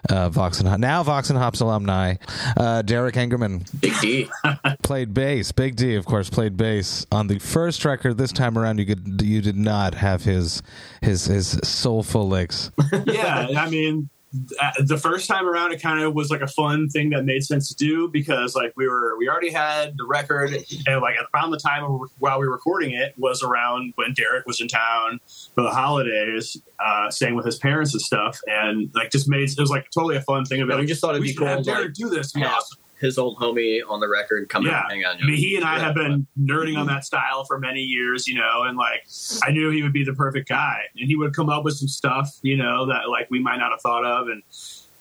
uh, 0.09 0.29
Vox 0.29 0.59
and 0.59 0.69
Hop, 0.69 0.79
now 0.79 1.03
Vox 1.03 1.29
and 1.29 1.37
Hops 1.37 1.59
alumni, 1.59 2.15
uh, 2.55 2.81
Derek 2.83 3.15
Engemann, 3.15 3.67
Big 3.81 3.99
D. 3.99 4.29
played 4.83 5.13
bass. 5.13 5.51
Big 5.51 5.75
D, 5.75 5.95
of 5.95 6.05
course, 6.05 6.29
played 6.29 6.55
bass 6.55 7.05
on 7.11 7.27
the 7.27 7.39
first 7.39 7.83
record. 7.83 8.17
This 8.17 8.31
time 8.31 8.57
around, 8.57 8.77
you 8.79 8.85
could 8.85 9.21
you 9.21 9.41
did 9.41 9.57
not 9.57 9.95
have 9.95 10.23
his 10.23 10.61
his 11.01 11.25
his 11.25 11.59
soulful 11.63 12.27
licks. 12.27 12.71
yeah, 13.05 13.47
I 13.57 13.69
mean, 13.69 14.09
the 14.33 14.97
first 14.97 15.27
time 15.27 15.47
around, 15.47 15.73
it 15.73 15.81
kind 15.81 16.01
of 16.01 16.13
was 16.13 16.29
like 16.29 16.41
a 16.41 16.47
fun 16.47 16.89
thing 16.89 17.09
that 17.09 17.25
made 17.25 17.43
sense 17.43 17.67
to 17.69 17.75
do 17.75 18.07
because 18.07 18.55
like 18.55 18.71
we 18.77 18.87
were 18.87 19.17
we 19.17 19.27
already 19.27 19.51
had 19.51 19.97
the 19.97 20.05
record, 20.05 20.53
and 20.87 21.01
like 21.01 21.15
around 21.33 21.51
the 21.51 21.57
time 21.57 21.83
while 22.19 22.39
we 22.39 22.47
were 22.47 22.53
recording 22.53 22.93
it 22.93 23.13
was 23.17 23.43
around 23.43 23.93
when 23.95 24.13
Derek 24.13 24.45
was 24.45 24.61
in 24.61 24.69
town 24.69 25.19
for 25.53 25.63
the 25.63 25.69
holidays, 25.69 26.57
uh, 26.79 27.09
staying 27.09 27.35
with 27.35 27.45
his 27.45 27.57
parents 27.57 27.93
and 27.93 28.01
stuff, 28.01 28.39
and 28.47 28.89
like 28.95 29.11
just 29.11 29.27
made 29.27 29.49
it 29.49 29.59
was 29.59 29.69
like 29.69 29.89
totally 29.91 30.15
a 30.15 30.21
fun 30.21 30.45
thing. 30.45 30.61
About 30.61 30.79
we 30.79 30.85
just 30.85 31.01
thought 31.01 31.15
it'd 31.15 31.23
be 31.23 31.33
cool. 31.33 31.47
have 31.47 31.63
to, 31.63 31.89
do 31.89 32.09
this. 32.09 32.31
Be 32.31 32.43
awesome. 32.43 32.80
His 33.01 33.17
old 33.17 33.37
homie 33.39 33.79
on 33.89 33.99
the 33.99 34.07
record 34.07 34.47
come 34.47 34.65
Yeah. 34.65 34.83
and 34.83 34.91
hang 34.91 35.03
out. 35.03 35.17
I 35.21 35.25
mean, 35.25 35.35
he 35.37 35.55
and 35.57 35.65
I 35.65 35.79
have 35.79 35.95
been 35.95 36.27
nerding 36.39 36.77
on 36.77 36.85
that 36.87 37.03
style 37.03 37.43
for 37.45 37.59
many 37.59 37.81
years, 37.81 38.27
you 38.27 38.35
know, 38.35 38.63
and 38.63 38.77
like 38.77 39.03
I 39.43 39.51
knew 39.51 39.71
he 39.71 39.81
would 39.83 39.91
be 39.93 40.03
the 40.05 40.13
perfect 40.13 40.47
guy, 40.47 40.83
and 40.97 41.07
he 41.07 41.15
would 41.15 41.35
come 41.35 41.49
up 41.49 41.63
with 41.63 41.73
some 41.75 41.87
stuff, 41.87 42.29
you 42.43 42.55
know, 42.57 42.85
that 42.85 43.09
like 43.09 43.29
we 43.31 43.39
might 43.39 43.57
not 43.57 43.71
have 43.71 43.81
thought 43.81 44.05
of, 44.05 44.27
and 44.29 44.43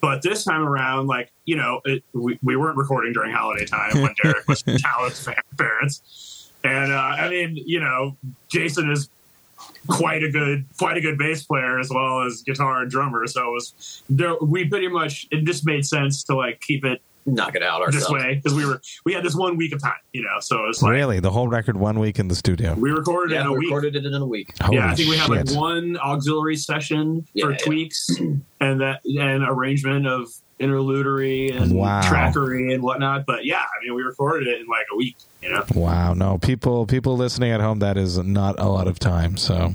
but 0.00 0.22
this 0.22 0.44
time 0.44 0.62
around, 0.62 1.08
like 1.08 1.30
you 1.44 1.56
know, 1.56 1.80
it, 1.84 2.02
we, 2.14 2.38
we 2.42 2.56
weren't 2.56 2.76
recording 2.78 3.12
during 3.12 3.32
holiday 3.32 3.66
time 3.66 4.00
when 4.00 4.14
Derek 4.22 4.48
was 4.48 4.62
in 4.62 4.78
town 4.78 5.02
with 5.04 5.16
his 5.16 5.28
parents, 5.58 6.50
and 6.64 6.90
uh, 6.92 6.96
I 6.96 7.28
mean, 7.28 7.54
you 7.56 7.80
know, 7.80 8.16
Jason 8.48 8.90
is 8.90 9.10
quite 9.88 10.22
a 10.22 10.30
good 10.30 10.64
quite 10.78 10.96
a 10.96 11.00
good 11.00 11.18
bass 11.18 11.44
player 11.44 11.78
as 11.78 11.90
well 11.90 12.22
as 12.22 12.42
guitar 12.42 12.80
and 12.82 12.90
drummer, 12.90 13.26
so 13.26 13.48
it 13.48 13.52
was 13.52 14.02
there. 14.08 14.34
We 14.40 14.68
pretty 14.68 14.88
much 14.88 15.26
it 15.30 15.44
just 15.44 15.66
made 15.66 15.84
sense 15.84 16.24
to 16.24 16.34
like 16.34 16.60
keep 16.60 16.84
it 16.84 17.02
knock 17.26 17.54
it 17.54 17.62
out 17.62 17.82
this 17.86 17.96
ourselves. 18.04 18.24
way 18.24 18.34
because 18.36 18.54
we 18.54 18.64
were 18.66 18.80
we 19.04 19.12
had 19.12 19.24
this 19.24 19.34
one 19.36 19.56
week 19.56 19.72
of 19.74 19.82
time, 19.82 19.92
you 20.12 20.22
know, 20.22 20.40
so 20.40 20.64
it's 20.68 20.82
like. 20.82 20.92
Really, 20.92 21.20
the 21.20 21.30
whole 21.30 21.48
record 21.48 21.76
one 21.76 21.98
week 21.98 22.18
in 22.18 22.28
the 22.28 22.34
studio. 22.34 22.74
We 22.74 22.90
recorded 22.90 23.32
it 23.32 23.36
Yeah, 23.36 23.40
in 23.42 23.46
a 23.48 23.52
we 23.52 23.58
week. 23.60 23.66
recorded 23.68 23.96
it 23.96 24.04
in 24.06 24.14
a 24.14 24.26
week. 24.26 24.54
Holy 24.62 24.78
yeah, 24.78 24.90
I 24.90 24.94
think 24.94 25.08
we 25.10 25.16
had 25.16 25.28
like 25.28 25.50
one 25.52 25.96
auxiliary 25.98 26.56
session 26.56 27.24
Yeah, 27.34 27.44
for 27.46 27.50
yeah. 27.52 27.58
tweaks 27.58 28.08
and 28.60 28.80
that 28.80 29.00
and 29.04 29.44
arrangement 29.44 30.06
of 30.06 30.28
interludery 30.60 31.54
and 31.54 31.72
Wow. 31.74 32.00
trackery 32.02 32.72
and 32.74 32.82
whatnot. 32.82 33.24
But 33.26 33.44
yeah, 33.44 33.58
I 33.60 33.84
mean, 33.84 33.94
we 33.94 34.02
recorded 34.02 34.48
it 34.48 34.60
in 34.60 34.66
like 34.66 34.86
a 34.92 34.96
week. 34.96 35.16
You 35.42 35.50
know, 35.50 35.64
Wow, 35.74 36.12
no 36.14 36.38
people 36.38 36.86
people 36.86 37.16
listening 37.16 37.50
at 37.52 37.60
home 37.60 37.78
that 37.78 37.96
is 37.96 38.18
not 38.18 38.58
a 38.58 38.68
lot 38.68 38.88
of 38.88 38.98
time. 38.98 39.36
So 39.36 39.72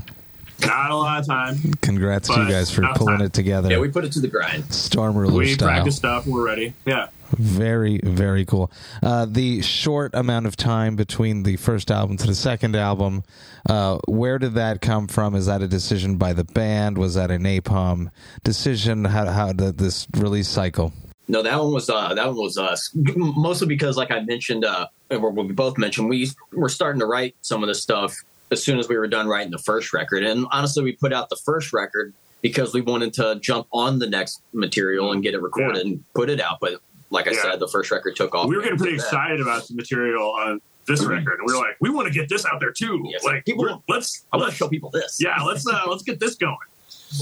not 0.61 0.91
a 0.91 0.95
lot 0.95 1.19
of 1.19 1.27
time. 1.27 1.57
congrats 1.81 2.27
to 2.29 2.39
you 2.41 2.49
guys 2.49 2.71
for 2.71 2.81
pulling 2.95 3.17
time. 3.17 3.25
it 3.25 3.33
together. 3.33 3.69
Yeah, 3.69 3.79
we 3.79 3.89
put 3.89 4.05
it 4.05 4.11
to 4.13 4.19
the 4.19 4.27
grind. 4.27 4.73
Storm 4.73 5.17
ruler 5.17 5.33
We 5.33 5.53
style. 5.53 5.67
practiced 5.69 5.97
stuff 5.97 6.25
we're 6.25 6.45
ready. 6.45 6.73
Yeah. 6.85 7.07
Very, 7.31 7.99
very 8.03 8.45
cool. 8.45 8.71
Uh, 9.01 9.25
the 9.25 9.61
short 9.61 10.11
amount 10.13 10.45
of 10.45 10.55
time 10.55 10.95
between 10.95 11.43
the 11.43 11.57
first 11.57 11.89
album 11.91 12.17
to 12.17 12.27
the 12.27 12.35
second 12.35 12.75
album, 12.75 13.23
uh, 13.67 13.97
where 14.07 14.37
did 14.37 14.53
that 14.53 14.79
come 14.79 15.07
from? 15.07 15.35
Is 15.35 15.47
that 15.47 15.61
a 15.61 15.67
decision 15.67 16.17
by 16.17 16.33
the 16.33 16.43
band? 16.43 16.97
Was 16.97 17.15
that 17.15 17.31
a 17.31 17.35
napalm 17.37 18.11
decision? 18.43 19.05
How, 19.05 19.25
how 19.25 19.53
did 19.53 19.77
this 19.79 20.07
release 20.15 20.47
cycle? 20.47 20.93
No, 21.27 21.41
that 21.41 21.59
one 21.59 21.73
was 21.73 21.89
uh, 21.89 22.13
that 22.13 22.27
one 22.27 22.37
was 22.37 22.57
us. 22.59 22.91
Mostly 22.93 23.67
because, 23.67 23.97
like 23.97 24.11
I 24.11 24.19
mentioned, 24.19 24.63
uh, 24.63 24.87
we 25.09 25.51
both 25.53 25.77
mentioned, 25.79 26.07
we 26.07 26.29
were 26.53 26.69
starting 26.69 26.99
to 26.99 27.07
write 27.07 27.35
some 27.41 27.63
of 27.63 27.67
this 27.67 27.81
stuff 27.81 28.15
as 28.55 28.63
soon 28.63 28.79
as 28.79 28.87
we 28.89 28.97
were 28.97 29.07
done 29.07 29.27
writing 29.27 29.51
the 29.51 29.57
first 29.59 29.93
record. 29.93 30.23
And 30.23 30.45
honestly, 30.51 30.83
we 30.83 30.93
put 30.93 31.13
out 31.13 31.29
the 31.29 31.35
first 31.45 31.71
record 31.73 32.13
because 32.41 32.73
we 32.73 32.81
wanted 32.81 33.13
to 33.13 33.37
jump 33.41 33.67
on 33.71 33.99
the 33.99 34.09
next 34.09 34.41
material 34.53 35.11
and 35.11 35.21
get 35.21 35.33
it 35.33 35.41
recorded 35.41 35.85
and 35.85 36.03
put 36.13 36.29
it 36.29 36.39
out. 36.41 36.57
But 36.61 36.81
like 37.09 37.27
I 37.27 37.31
Yeah. 37.31 37.41
said, 37.43 37.59
the 37.59 37.67
first 37.67 37.91
record 37.91 38.15
took 38.15 38.33
off. 38.33 38.47
we 38.49 38.55
were 38.55 38.61
getting 38.63 38.77
pretty 38.77 38.95
excited 38.95 39.39
about 39.41 39.67
the 39.67 39.75
material 39.75 40.31
on 40.31 40.61
this 40.87 41.03
record, 41.03 41.39
and 41.39 41.47
we 41.47 41.53
were 41.53 41.59
like, 41.59 41.75
we 41.81 41.89
want 41.89 42.07
to 42.07 42.13
get 42.13 42.29
this 42.29 42.45
out 42.45 42.59
there 42.59 42.71
too. 42.71 43.03
Yes. 43.09 43.23
Like, 43.23 43.43
People- 43.45 43.83
let's 43.89 44.25
I 44.31 44.37
want 44.37 44.47
let's 44.47 44.57
to 44.59 44.63
show 44.65 44.69
people 44.69 44.89
this. 44.91 45.17
yeah, 45.19 45.41
let's 45.43 45.65
uh, 45.67 45.81
let's 45.87 46.03
get 46.03 46.19
this 46.19 46.35
going. 46.35 46.57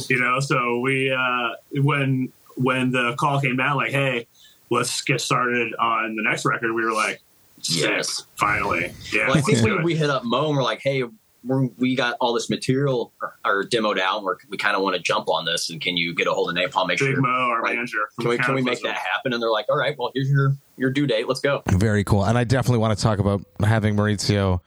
You 0.10 0.20
know, 0.20 0.40
so 0.40 0.80
we 0.80 1.12
uh, 1.12 1.50
when 1.82 2.32
when 2.56 2.92
the 2.92 3.16
call 3.18 3.40
came 3.42 3.56
down, 3.58 3.78
like, 3.78 3.92
hey, 3.92 4.28
let's 4.70 5.02
get 5.02 5.22
started 5.22 5.74
on 5.76 6.16
the 6.16 6.22
next 6.24 6.46
record. 6.46 6.74
We 6.74 6.84
were 6.84 6.92
like, 6.94 7.22
Yes. 7.64 8.26
finally, 8.36 8.92
yeah. 9.14 9.28
Well, 9.30 9.38
I 9.38 9.42
think 9.42 9.62
we, 9.64 9.76
we 9.84 9.96
hit 9.96 10.10
up 10.10 10.24
Mo 10.26 10.48
and 10.50 10.58
we're 10.58 10.64
like, 10.64 10.82
hey, 10.84 11.04
we 11.44 11.96
got 11.96 12.16
all 12.20 12.34
this 12.34 12.50
material 12.50 13.14
or, 13.22 13.36
or 13.46 13.64
demoed 13.64 14.00
out. 14.00 14.24
We're, 14.24 14.38
we 14.50 14.58
kind 14.58 14.76
of 14.76 14.82
want 14.82 14.96
to 14.96 15.02
jump 15.02 15.30
on 15.30 15.46
this. 15.46 15.70
And 15.70 15.82
can 15.82 15.98
you 15.98 16.16
get 16.16 16.28
a 16.28 16.32
hold 16.32 16.50
of 16.50 16.56
Napalm? 16.56 16.88
Make 16.88 17.00
Big 17.00 17.14
sure. 17.14 17.22
Mo, 17.22 17.28
our 17.28 17.62
Like, 17.62 17.76
manager. 17.76 18.00
Can 18.20 18.30
we, 18.30 18.38
can 18.38 18.56
we 18.56 18.62
make 18.62 18.82
that 18.84 18.96
happen? 18.96 19.34
And 19.34 19.42
they're 19.42 19.52
like, 19.52 19.66
all 19.70 19.78
right, 19.78 19.96
well, 19.98 20.12
here's 20.14 20.30
your, 20.30 20.56
your 20.78 20.90
due 20.90 21.06
date. 21.08 21.28
Let's 21.28 21.42
go. 21.42 21.62
Very 21.70 22.04
cool. 22.04 22.26
And 22.26 22.38
I 22.38 22.44
definitely 22.44 22.80
want 22.80 22.98
to 22.98 23.04
talk 23.04 23.20
about 23.20 23.44
having 23.60 23.96
Maurizio 23.96 24.62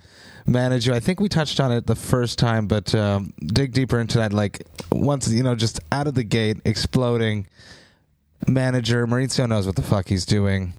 manage 0.46 0.86
you. 0.86 0.94
I 0.94 1.00
think 1.00 1.18
we 1.18 1.28
touched 1.28 1.58
on 1.60 1.72
it 1.72 1.86
the 1.86 1.96
first 1.96 2.38
time, 2.38 2.66
but 2.66 2.94
um, 2.94 3.32
dig 3.44 3.72
deeper 3.72 3.98
into 3.98 4.18
that. 4.18 4.32
Like, 4.32 4.66
once, 4.92 5.28
you 5.28 5.42
know, 5.42 5.54
just 5.54 5.80
out 5.90 6.06
of 6.06 6.14
the 6.14 6.24
gate, 6.24 6.58
exploding 6.64 7.46
manager. 8.46 9.06
Maurizio 9.06 9.48
knows 9.48 9.66
what 9.66 9.76
the 9.76 9.82
fuck 9.82 10.08
he's 10.08 10.26
doing. 10.26 10.74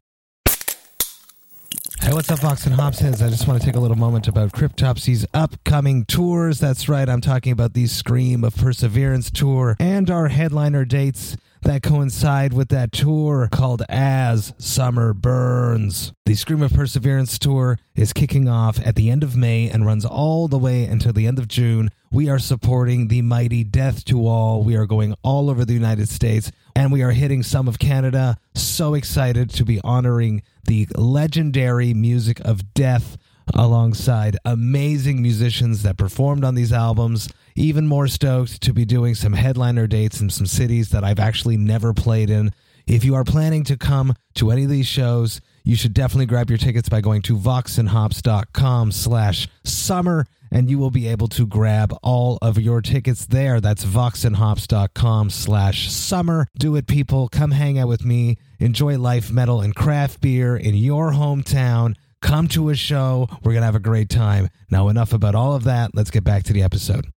Hey, 2.08 2.14
what's 2.14 2.32
up, 2.32 2.40
Vox 2.40 2.66
and 2.66 2.74
Hopsheads? 2.74 3.22
I 3.22 3.30
just 3.30 3.50
want 3.50 3.60
to 3.60 3.66
take 3.66 3.76
a 3.76 3.82
little 3.82 3.98
moment 3.98 4.30
about 4.30 4.54
Cryptopsy's 4.54 5.26
upcoming 5.34 6.06
tours. 6.06 6.58
That's 6.58 6.88
right, 6.88 7.10
I'm 7.10 7.20
talking 7.20 7.52
about 7.52 7.74
the 7.74 7.86
Scream 7.86 8.46
of 8.46 8.56
Perseverance 8.56 9.30
tour 9.30 9.76
and 9.78 10.10
our 10.10 10.30
headliner 10.30 10.86
dates 10.86 11.36
that 11.64 11.84
coincide 11.84 12.54
with 12.54 12.70
that 12.70 12.94
tour 12.94 13.50
called 13.52 13.84
As 13.90 14.54
Summer 14.58 15.14
Burns. 15.14 16.14
The 16.26 16.36
Scream 16.36 16.62
of 16.62 16.72
Perseverance 16.72 17.38
tour 17.38 17.78
is 17.94 18.14
kicking 18.14 18.48
off 18.48 18.80
at 18.86 18.96
the 18.96 19.10
end 19.10 19.22
of 19.22 19.36
May 19.36 19.70
and 19.70 19.86
runs 19.86 20.06
all 20.06 20.48
the 20.48 20.58
way 20.58 20.86
until 20.86 21.12
the 21.12 21.28
end 21.28 21.40
of 21.40 21.50
June. 21.50 21.92
We 22.10 22.30
are 22.30 22.40
supporting 22.40 23.10
the 23.10 23.22
mighty 23.22 23.66
Death 23.66 24.06
to 24.06 24.26
All. 24.28 24.64
We 24.64 24.78
are 24.78 24.86
going 24.86 25.14
all 25.24 25.50
over 25.50 25.66
the 25.66 25.74
United 25.74 26.08
States 26.08 26.52
and 26.74 26.92
we 26.92 27.02
are 27.02 27.12
hitting 27.12 27.44
some 27.44 27.68
of 27.68 27.80
Canada. 27.80 28.38
So 28.56 28.94
excited 28.94 29.50
to 29.52 29.66
be 29.66 29.82
honoring 29.84 30.42
the 30.66 30.88
legendary 30.96 31.94
music 31.94 32.40
of 32.42 32.74
death 32.74 33.18
alongside 33.54 34.38
amazing 34.46 35.22
musicians 35.22 35.84
that 35.84 35.98
performed 35.98 36.46
on 36.46 36.56
these 36.56 36.72
albums. 36.72 37.28
Even 37.56 37.88
more 37.88 38.08
stoked 38.08 38.62
to 38.62 38.74
be 38.74 38.86
doing 38.86 39.14
some 39.14 39.34
headliner 39.34 39.88
dates 39.88 40.22
in 40.22 40.30
some 40.30 40.46
cities 40.46 40.90
that 40.90 41.04
I've 41.04 41.20
actually 41.20 41.58
never 41.58 41.94
played 41.94 42.30
in. 42.30 42.52
If 42.86 43.04
you 43.04 43.16
are 43.16 43.26
planning 43.26 43.66
to 43.66 43.76
come 43.76 44.14
to 44.36 44.50
any 44.50 44.64
of 44.64 44.70
these 44.70 44.88
shows, 44.88 45.42
you 45.66 45.76
should 45.76 45.94
definitely 45.94 46.28
grab 46.28 46.50
your 46.50 46.58
tickets 46.58 46.88
by 46.88 47.02
going 47.02 47.22
to 47.24 47.36
voxandhops.com 47.36 48.94
slash 48.94 49.50
summer 49.66 50.26
and 50.52 50.70
you 50.70 50.78
will 50.80 50.92
be 50.92 51.08
able 51.08 51.28
to 51.30 51.46
grab 51.46 51.94
all 52.04 52.38
of 52.42 52.58
your 52.58 52.82
tickets 52.82 53.26
there. 53.26 53.60
That's 53.60 53.86
voxandhops.com 53.86 55.30
slash 55.30 55.92
summer. 55.92 56.48
Do 56.58 56.76
it, 56.76 56.88
people. 56.88 57.28
Come 57.30 57.52
hang 57.52 57.80
out 57.80 57.88
with 57.88 58.06
me. 58.06 58.38
Enjoy 58.60 58.98
life, 58.98 59.32
metal, 59.32 59.62
and 59.62 59.76
craft 59.76 60.22
beer 60.22 60.56
in 60.56 60.76
your 60.76 61.12
hometown. 61.12 61.96
Come 62.22 62.48
to 62.50 62.70
a 62.70 62.76
show. 62.76 63.28
We're 63.44 63.52
going 63.54 63.62
to 63.62 63.68
have 63.68 63.76
a 63.76 63.80
great 63.80 64.10
time. 64.10 64.50
Now, 64.72 64.88
enough 64.90 65.14
about 65.14 65.36
all 65.36 65.54
of 65.54 65.64
that. 65.66 65.92
Let's 65.94 66.12
get 66.12 66.24
back 66.24 66.44
to 66.44 66.54
the 66.54 66.64
episode. 66.64 67.08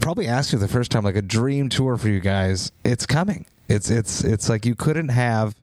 Probably 0.00 0.26
asked 0.26 0.52
you 0.52 0.58
the 0.58 0.68
first 0.68 0.90
time, 0.90 1.04
like 1.04 1.16
a 1.16 1.22
dream 1.22 1.68
tour 1.68 1.96
for 1.96 2.08
you 2.08 2.20
guys. 2.20 2.72
It's 2.84 3.06
coming. 3.06 3.46
It's 3.68 3.90
it's 3.90 4.22
it's 4.22 4.48
like 4.48 4.66
you 4.66 4.74
couldn't 4.74 5.08
have 5.08 5.54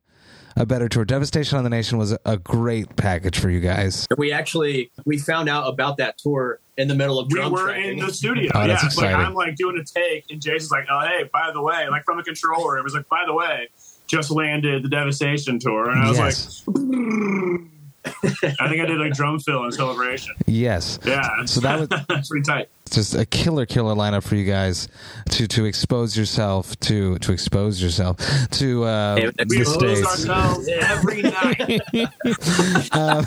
a 0.55 0.65
better 0.65 0.87
tour. 0.89 1.05
Devastation 1.05 1.57
on 1.57 1.63
the 1.63 1.69
Nation 1.69 1.97
was 1.97 2.11
a, 2.11 2.19
a 2.25 2.37
great 2.37 2.95
package 2.95 3.39
for 3.39 3.49
you 3.49 3.59
guys. 3.59 4.07
We 4.17 4.31
actually, 4.31 4.91
we 5.05 5.17
found 5.17 5.49
out 5.49 5.67
about 5.67 5.97
that 5.97 6.17
tour 6.17 6.59
in 6.77 6.87
the 6.87 6.95
middle 6.95 7.19
of 7.19 7.31
We 7.31 7.39
were 7.49 7.65
tracking. 7.65 7.99
in 7.99 8.05
the 8.05 8.13
studio. 8.13 8.51
Oh, 8.55 8.61
yeah, 8.61 8.67
that's 8.67 8.83
like 8.83 8.91
exciting. 8.93 9.15
I'm 9.15 9.33
like 9.33 9.55
doing 9.55 9.77
a 9.77 9.83
take, 9.83 10.25
and 10.31 10.41
Jason's 10.41 10.71
like, 10.71 10.85
"Oh, 10.89 10.99
hey, 11.01 11.29
by 11.31 11.51
the 11.53 11.61
way," 11.61 11.87
like 11.89 12.03
from 12.05 12.17
the 12.17 12.23
controller, 12.23 12.77
it 12.77 12.83
was 12.83 12.93
like, 12.93 13.07
"By 13.09 13.23
the 13.25 13.33
way, 13.33 13.69
just 14.07 14.31
landed 14.31 14.83
the 14.83 14.89
Devastation 14.89 15.59
tour," 15.59 15.89
and 15.89 15.99
I 16.01 16.09
was 16.09 16.17
yes. 16.17 16.63
like, 16.67 16.75
"I 18.59 18.67
think 18.69 18.81
I 18.81 18.85
did 18.85 18.99
a 19.01 19.09
drum 19.11 19.39
fill 19.39 19.63
in 19.65 19.71
celebration." 19.71 20.35
yes. 20.47 20.99
Yeah, 21.05 21.45
So 21.45 21.59
that 21.61 21.79
was 21.79 21.89
that's 22.07 22.29
pretty 22.29 22.43
tight. 22.45 22.69
Just 22.91 23.15
a 23.15 23.25
killer 23.25 23.65
killer 23.65 23.95
lineup 23.95 24.23
for 24.23 24.35
you 24.35 24.45
guys 24.45 24.87
to 25.31 25.47
to 25.47 25.65
expose 25.65 26.15
yourself 26.17 26.79
to 26.81 27.17
to 27.19 27.31
expose 27.31 27.81
yourself 27.81 28.17
to 28.51 28.85
uh, 28.85 29.15
And- 29.15 29.35
and 29.39 29.49
the 29.49 29.57
We 29.57 29.57
lose 29.65 29.73
states. 29.73 30.07
ourselves 30.07 30.67
every 30.67 31.21
night. 31.23 31.81
um, 32.93 33.25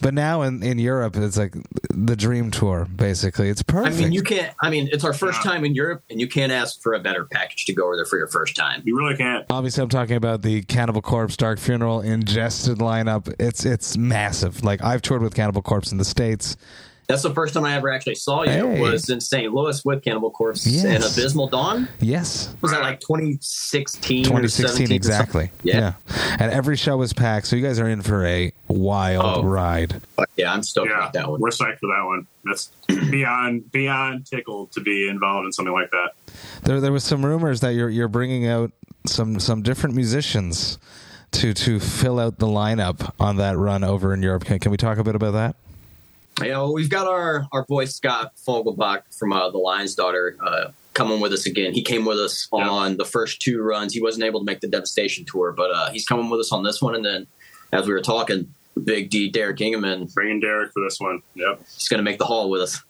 but 0.00 0.14
now 0.14 0.42
in, 0.42 0.62
in 0.62 0.78
Europe, 0.78 1.16
it's 1.16 1.36
like 1.36 1.54
the 1.90 2.16
dream 2.16 2.50
tour. 2.50 2.86
Basically, 2.94 3.48
it's 3.48 3.62
perfect. 3.62 3.96
I 3.96 3.98
mean, 4.00 4.12
you 4.12 4.22
can't, 4.22 4.54
I 4.60 4.70
mean, 4.70 4.88
it's 4.92 5.04
our 5.04 5.12
first 5.12 5.44
Yeah. 5.44 5.50
time 5.52 5.64
in 5.64 5.74
Europe 5.74 6.02
and 6.10 6.20
you 6.20 6.28
can't 6.28 6.52
ask 6.52 6.80
for 6.82 6.94
a 6.94 7.00
better 7.00 7.24
package 7.24 7.64
to 7.66 7.72
go 7.74 7.86
over 7.86 7.96
there 7.96 8.06
for 8.06 8.18
your 8.18 8.28
first 8.28 8.56
time. 8.56 8.82
You 8.84 8.96
really 8.96 9.16
can't. 9.16 9.44
Obviously, 9.50 9.82
I'm 9.82 9.88
talking 9.88 10.16
about 10.16 10.42
the 10.42 10.62
Cannibal 10.62 11.02
Corpse 11.02 11.36
Dark 11.36 11.58
Funeral 11.58 12.00
Ingested 12.00 12.78
lineup. 12.78 13.32
It's 13.38 13.64
it's 13.64 13.96
massive. 13.96 14.62
Like 14.64 14.82
I've 14.82 15.02
toured 15.02 15.22
with 15.22 15.34
Cannibal 15.34 15.62
Corpse 15.62 15.92
in 15.92 15.98
the 15.98 16.04
states, 16.04 16.56
That's 17.08 17.22
the 17.22 17.34
first 17.34 17.52
time 17.54 17.64
I 17.64 17.74
ever 17.74 17.90
actually 17.90 18.14
saw 18.14 18.42
you. 18.44 18.50
Hey. 18.50 18.80
Was 18.80 19.10
in 19.10 19.20
St. 19.20 19.52
Louis 19.52 19.84
with 19.84 20.02
Cannibal 20.02 20.30
Corpse 20.30 20.66
Yes. 20.66 20.84
and 20.84 21.04
Abysmal 21.04 21.48
Dawn. 21.48 21.88
Yes. 22.00 22.54
Was 22.62 22.70
that 22.70 22.80
like 22.80 23.00
2016? 23.00 24.24
2016 24.24 24.64
or 24.64 24.68
something? 24.78 24.94
exactly. 24.94 25.50
Yeah. 25.62 25.94
And 26.38 26.50
every 26.52 26.76
show 26.76 26.96
was 26.96 27.12
packed, 27.12 27.46
so 27.46 27.56
you 27.56 27.62
guys 27.62 27.78
are 27.78 27.88
in 27.88 28.02
for 28.02 28.24
a 28.24 28.52
wild 28.68 29.44
Oh. 29.44 29.48
ride. 29.48 30.00
Yeah, 30.36 30.52
I'm 30.52 30.62
stoked 30.62 30.88
Yeah, 30.90 30.98
about 30.98 31.12
that 31.14 31.28
one. 31.30 31.40
we're 31.40 31.50
psyched 31.50 31.78
for 31.80 31.88
that 31.88 32.04
one. 32.04 32.26
That's 32.44 32.70
beyond 33.10 33.70
beyond 33.72 34.26
tickled 34.26 34.72
to 34.72 34.80
be 34.80 35.08
involved 35.08 35.46
in 35.46 35.52
something 35.52 35.72
like 35.74 35.90
that. 35.90 36.10
There, 36.64 36.80
there 36.80 36.92
was 36.92 37.04
some 37.04 37.24
rumors 37.24 37.60
that 37.60 37.74
you're 37.74 37.90
you're 37.90 38.08
bringing 38.08 38.46
out 38.46 38.72
some 39.06 39.38
some 39.40 39.62
different 39.62 39.94
musicians 39.96 40.78
to 41.32 41.52
to 41.54 41.78
fill 41.80 42.18
out 42.18 42.38
the 42.38 42.46
lineup 42.46 43.12
on 43.20 43.36
that 43.36 43.56
run 43.58 43.84
over 43.84 44.14
in 44.14 44.22
Europe. 44.22 44.44
Can, 44.44 44.58
can 44.58 44.70
we 44.70 44.76
talk 44.76 44.98
a 44.98 45.04
bit 45.04 45.14
about 45.14 45.32
that? 45.32 45.56
Yeah, 46.42 46.58
well, 46.58 46.72
we've 46.72 46.90
got 46.90 47.06
our 47.06 47.46
our 47.52 47.64
boy 47.66 47.84
Scott 47.86 48.32
Fogelbach 48.46 49.02
from 49.18 49.32
uh, 49.32 49.50
the 49.50 49.58
Lion's 49.58 49.94
Daughter 49.94 50.36
uh, 50.44 50.70
coming 50.94 51.20
with 51.20 51.32
us 51.32 51.46
again. 51.46 51.72
He 51.72 51.82
came 51.82 52.04
with 52.04 52.18
us 52.18 52.48
Yeah. 52.52 52.68
on 52.68 52.96
the 52.96 53.04
first 53.04 53.40
two 53.40 53.62
runs. 53.62 53.94
He 53.94 54.00
wasn't 54.02 54.24
able 54.24 54.40
to 54.40 54.44
make 54.44 54.60
the 54.60 54.68
Devastation 54.68 55.24
tour, 55.24 55.52
but 55.52 55.70
uh, 55.70 55.90
he's 55.90 56.06
coming 56.06 56.28
with 56.30 56.40
us 56.40 56.52
on 56.52 56.62
this 56.64 56.80
one. 56.82 56.94
And 56.94 57.04
then, 57.04 57.26
as 57.72 57.86
we 57.86 57.92
were 57.92 58.00
talking, 58.00 58.52
Big 58.84 59.10
D 59.10 59.30
Derek 59.30 59.58
Engemann, 59.58 60.12
Bringing 60.14 60.40
Derek 60.40 60.72
for 60.72 60.82
this 60.82 60.98
one. 60.98 61.22
Yep. 61.34 61.60
he's 61.74 61.88
going 61.88 61.98
to 61.98 62.04
make 62.04 62.18
the 62.18 62.24
hall 62.26 62.50
with 62.50 62.62
us. 62.62 62.82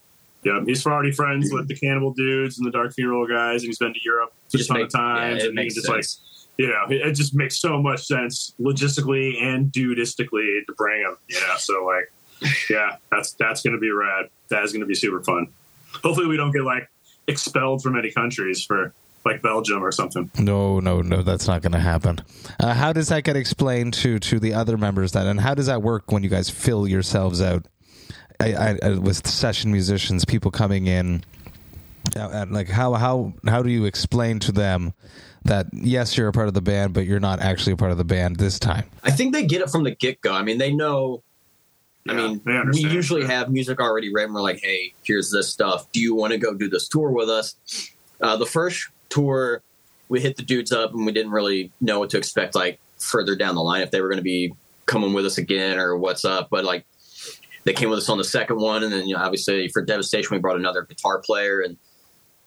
Yep. 0.44 0.64
He's 0.66 0.84
already 0.86 1.12
friends 1.12 1.52
with 1.52 1.68
the 1.68 1.74
Cannibal 1.76 2.12
dudes 2.12 2.58
and 2.58 2.66
the 2.66 2.70
Dark 2.72 2.94
Funeral 2.94 3.26
guys, 3.28 3.62
and 3.62 3.68
he's 3.68 3.78
been 3.78 3.94
to 3.94 4.00
Europe 4.04 4.32
a 4.52 4.56
Just 4.56 4.68
ton 4.68 4.78
make- 4.78 4.86
of 4.86 4.92
times. 4.92 5.42
yeah, 5.42 5.48
it 5.50 5.56
and 5.58 5.70
just 5.70 5.86
sense. 5.86 5.88
like, 5.88 6.58
you 6.58 6.66
know, 6.66 6.84
it, 6.90 7.06
it 7.06 7.12
just 7.14 7.34
makes 7.34 7.60
so 7.60 7.80
much 7.80 8.04
sense 8.06 8.52
logistically 8.60 9.40
and 9.40 9.70
dudistically 9.72 10.64
to 10.66 10.72
bring 10.76 11.00
him. 11.02 11.16
You 11.28 11.40
know, 11.40 11.54
so 11.58 11.84
like, 11.84 12.10
yeah, 12.70 12.96
that's 13.10 13.32
that's 13.34 13.62
going 13.62 13.74
to 13.74 13.80
be 13.80 13.90
rad. 13.90 14.26
That 14.50 14.64
is 14.64 14.72
going 14.72 14.80
to 14.80 14.86
be 14.86 14.94
super 14.94 15.22
fun. 15.22 15.48
Hopefully, 16.02 16.26
we 16.26 16.36
don't 16.36 16.52
get 16.52 16.62
like 16.62 16.88
expelled 17.26 17.82
from 17.82 17.98
any 17.98 18.10
countries 18.10 18.64
for 18.64 18.92
like 19.24 19.42
Belgium 19.42 19.84
or 19.84 19.92
something. 19.92 20.30
No, 20.38 20.80
no, 20.80 21.00
no, 21.00 21.22
that's 21.22 21.46
not 21.46 21.62
going 21.62 21.72
to 21.72 21.78
happen. 21.78 22.18
Uh, 22.58 22.74
how 22.74 22.92
does 22.92 23.08
that 23.08 23.24
get 23.24 23.36
explained 23.36 23.94
to 23.94 24.18
to 24.18 24.40
the 24.40 24.54
other 24.54 24.76
members 24.76 25.12
then, 25.12 25.26
and 25.26 25.40
how 25.40 25.54
does 25.54 25.66
that 25.66 25.82
work 25.82 26.10
when 26.10 26.22
you 26.22 26.28
guys 26.28 26.50
fill 26.50 26.86
yourselves 26.86 27.40
out 27.40 27.66
I, 28.40 28.54
I, 28.54 28.78
I, 28.82 28.88
with 28.98 29.26
session 29.26 29.70
musicians, 29.72 30.24
people 30.24 30.50
coming 30.50 30.86
in? 30.86 31.24
Uh, 32.16 32.28
and 32.32 32.52
like 32.52 32.68
how 32.68 32.94
how 32.94 33.32
how 33.46 33.62
do 33.62 33.70
you 33.70 33.84
explain 33.84 34.38
to 34.40 34.52
them 34.52 34.92
that 35.44 35.66
yes, 35.72 36.16
you're 36.16 36.28
a 36.28 36.32
part 36.32 36.48
of 36.48 36.54
the 36.54 36.62
band, 36.62 36.92
but 36.92 37.06
you're 37.06 37.20
not 37.20 37.40
actually 37.40 37.72
a 37.72 37.76
part 37.76 37.92
of 37.92 37.98
the 37.98 38.04
band 38.04 38.36
this 38.36 38.58
time? 38.58 38.84
I 39.04 39.10
think 39.12 39.32
they 39.32 39.46
get 39.46 39.60
it 39.60 39.70
from 39.70 39.84
the 39.84 39.92
get 39.92 40.20
go. 40.20 40.32
I 40.32 40.42
mean, 40.42 40.58
they 40.58 40.72
know. 40.72 41.22
I 42.08 42.14
mean, 42.14 42.40
we 42.44 42.80
usually 42.80 43.24
have 43.26 43.50
music 43.50 43.80
already 43.80 44.12
written. 44.12 44.34
We're 44.34 44.42
like, 44.42 44.60
hey, 44.60 44.92
here's 45.04 45.30
this 45.30 45.48
stuff. 45.48 45.90
Do 45.92 46.00
you 46.00 46.14
want 46.14 46.32
to 46.32 46.38
go 46.38 46.52
do 46.54 46.68
this 46.68 46.88
tour 46.88 47.10
with 47.10 47.28
us? 47.28 47.54
Uh, 48.20 48.36
the 48.36 48.46
first 48.46 48.88
tour, 49.08 49.62
we 50.08 50.20
hit 50.20 50.36
the 50.36 50.42
dudes 50.42 50.72
up 50.72 50.92
and 50.92 51.06
we 51.06 51.12
didn't 51.12 51.32
really 51.32 51.70
know 51.80 52.00
what 52.00 52.10
to 52.10 52.18
expect, 52.18 52.54
like 52.56 52.80
further 52.98 53.36
down 53.36 53.54
the 53.54 53.62
line, 53.62 53.82
if 53.82 53.90
they 53.92 54.00
were 54.00 54.08
going 54.08 54.18
to 54.18 54.22
be 54.22 54.52
coming 54.86 55.12
with 55.12 55.24
us 55.26 55.38
again 55.38 55.78
or 55.78 55.96
what's 55.96 56.24
up. 56.24 56.48
But 56.50 56.64
like, 56.64 56.84
they 57.64 57.72
came 57.72 57.88
with 57.88 58.00
us 58.00 58.08
on 58.08 58.18
the 58.18 58.24
second 58.24 58.56
one. 58.60 58.82
And 58.82 58.92
then, 58.92 59.06
you 59.06 59.14
know, 59.14 59.22
obviously 59.22 59.68
for 59.68 59.82
Devastation, 59.82 60.34
we 60.34 60.40
brought 60.40 60.56
another 60.56 60.82
guitar 60.82 61.20
player. 61.20 61.60
And 61.60 61.76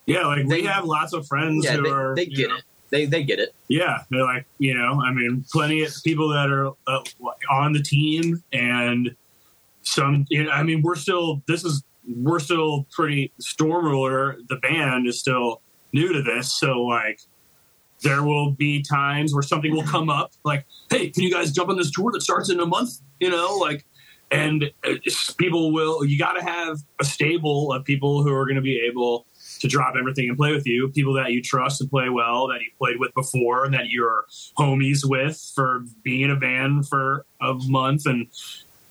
Yeah, 0.05 0.25
like 0.27 0.47
They- 0.49 0.61
we 0.61 0.67
have 0.67 0.83
lots 0.83 1.13
of 1.13 1.25
friends 1.27 1.63
yeah, 1.63 1.77
who 1.77 1.83
they, 1.83 1.89
are. 1.89 2.15
they 2.15 2.25
get 2.25 2.49
know, 2.49 2.55
it. 2.57 2.63
They, 2.89 3.05
they 3.05 3.23
get 3.23 3.39
it. 3.39 3.55
Yeah, 3.67 4.03
they're 4.11 4.23
like 4.23 4.45
you 4.59 4.73
know, 4.75 5.01
I 5.01 5.11
mean, 5.11 5.43
plenty 5.51 5.83
of 5.83 5.91
people 6.03 6.29
that 6.29 6.51
are 6.51 6.67
uh, 6.87 7.01
on 7.49 7.73
the 7.73 7.81
team, 7.81 8.43
and 8.53 9.15
some. 9.85 10.25
I 10.51 10.63
mean, 10.63 10.81
we're 10.81 10.95
still. 10.95 11.41
This 11.47 11.63
is 11.63 11.83
we're 12.07 12.39
still 12.39 12.85
pretty. 12.91 13.31
Storm 13.39 13.85
Ruler, 13.85 14.37
the 14.49 14.57
band, 14.57 15.07
is 15.07 15.19
still 15.19 15.61
new 15.93 16.11
to 16.13 16.21
this, 16.21 16.53
so 16.53 16.81
like. 16.81 17.19
There 18.03 18.23
will 18.23 18.51
be 18.51 18.83
times 18.83 19.33
where 19.33 19.41
something 19.41 19.71
will 19.71 19.87
come 19.87 20.09
up, 20.09 20.33
like, 20.43 20.65
"Hey, 20.91 21.09
can 21.09 21.23
you 21.23 21.31
guys 21.31 21.53
jump 21.53 21.69
on 21.69 21.77
this 21.77 21.89
tour 21.89 22.11
that 22.11 22.21
starts 22.21 22.49
in 22.51 22.59
a 22.59 22.65
month?" 22.65 22.99
You 23.21 23.29
know, 23.29 23.57
like, 23.59 23.85
and 24.29 24.69
people 25.37 25.71
will. 25.71 26.03
You 26.03 26.19
got 26.19 26.33
to 26.33 26.43
have 26.43 26.79
a 26.99 27.05
stable 27.05 27.71
of 27.71 27.85
people 27.85 28.21
who 28.21 28.33
are 28.33 28.45
going 28.45 28.57
to 28.57 28.61
be 28.61 28.77
able 28.79 29.25
to 29.59 29.67
drop 29.69 29.95
everything 29.97 30.27
and 30.27 30.37
play 30.37 30.51
with 30.51 30.67
you. 30.67 30.89
People 30.89 31.13
that 31.13 31.31
you 31.31 31.41
trust 31.41 31.79
and 31.79 31.89
play 31.89 32.09
well, 32.09 32.47
that 32.47 32.59
you 32.59 32.69
played 32.77 32.99
with 32.99 33.13
before, 33.15 33.63
and 33.63 33.73
that 33.73 33.87
you're 33.89 34.25
homies 34.59 35.09
with 35.09 35.41
for 35.55 35.85
being 36.03 36.21
in 36.21 36.31
a 36.31 36.35
band 36.35 36.87
for 36.89 37.25
a 37.41 37.53
month. 37.53 38.05
And, 38.05 38.27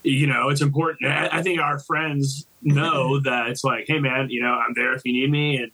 you 0.05 0.27
know, 0.27 0.49
it's 0.49 0.61
important. 0.61 1.11
I 1.11 1.29
I 1.31 1.41
think 1.41 1.59
our 1.59 1.79
friends 1.79 2.47
know 2.61 3.19
that 3.23 3.47
it's 3.47 3.63
like, 3.63 3.85
hey, 3.87 3.99
man, 3.99 4.29
you 4.29 4.41
know, 4.41 4.53
I'm 4.53 4.73
there 4.75 4.93
if 4.93 5.01
you 5.05 5.13
need 5.13 5.31
me. 5.31 5.57
And 5.57 5.71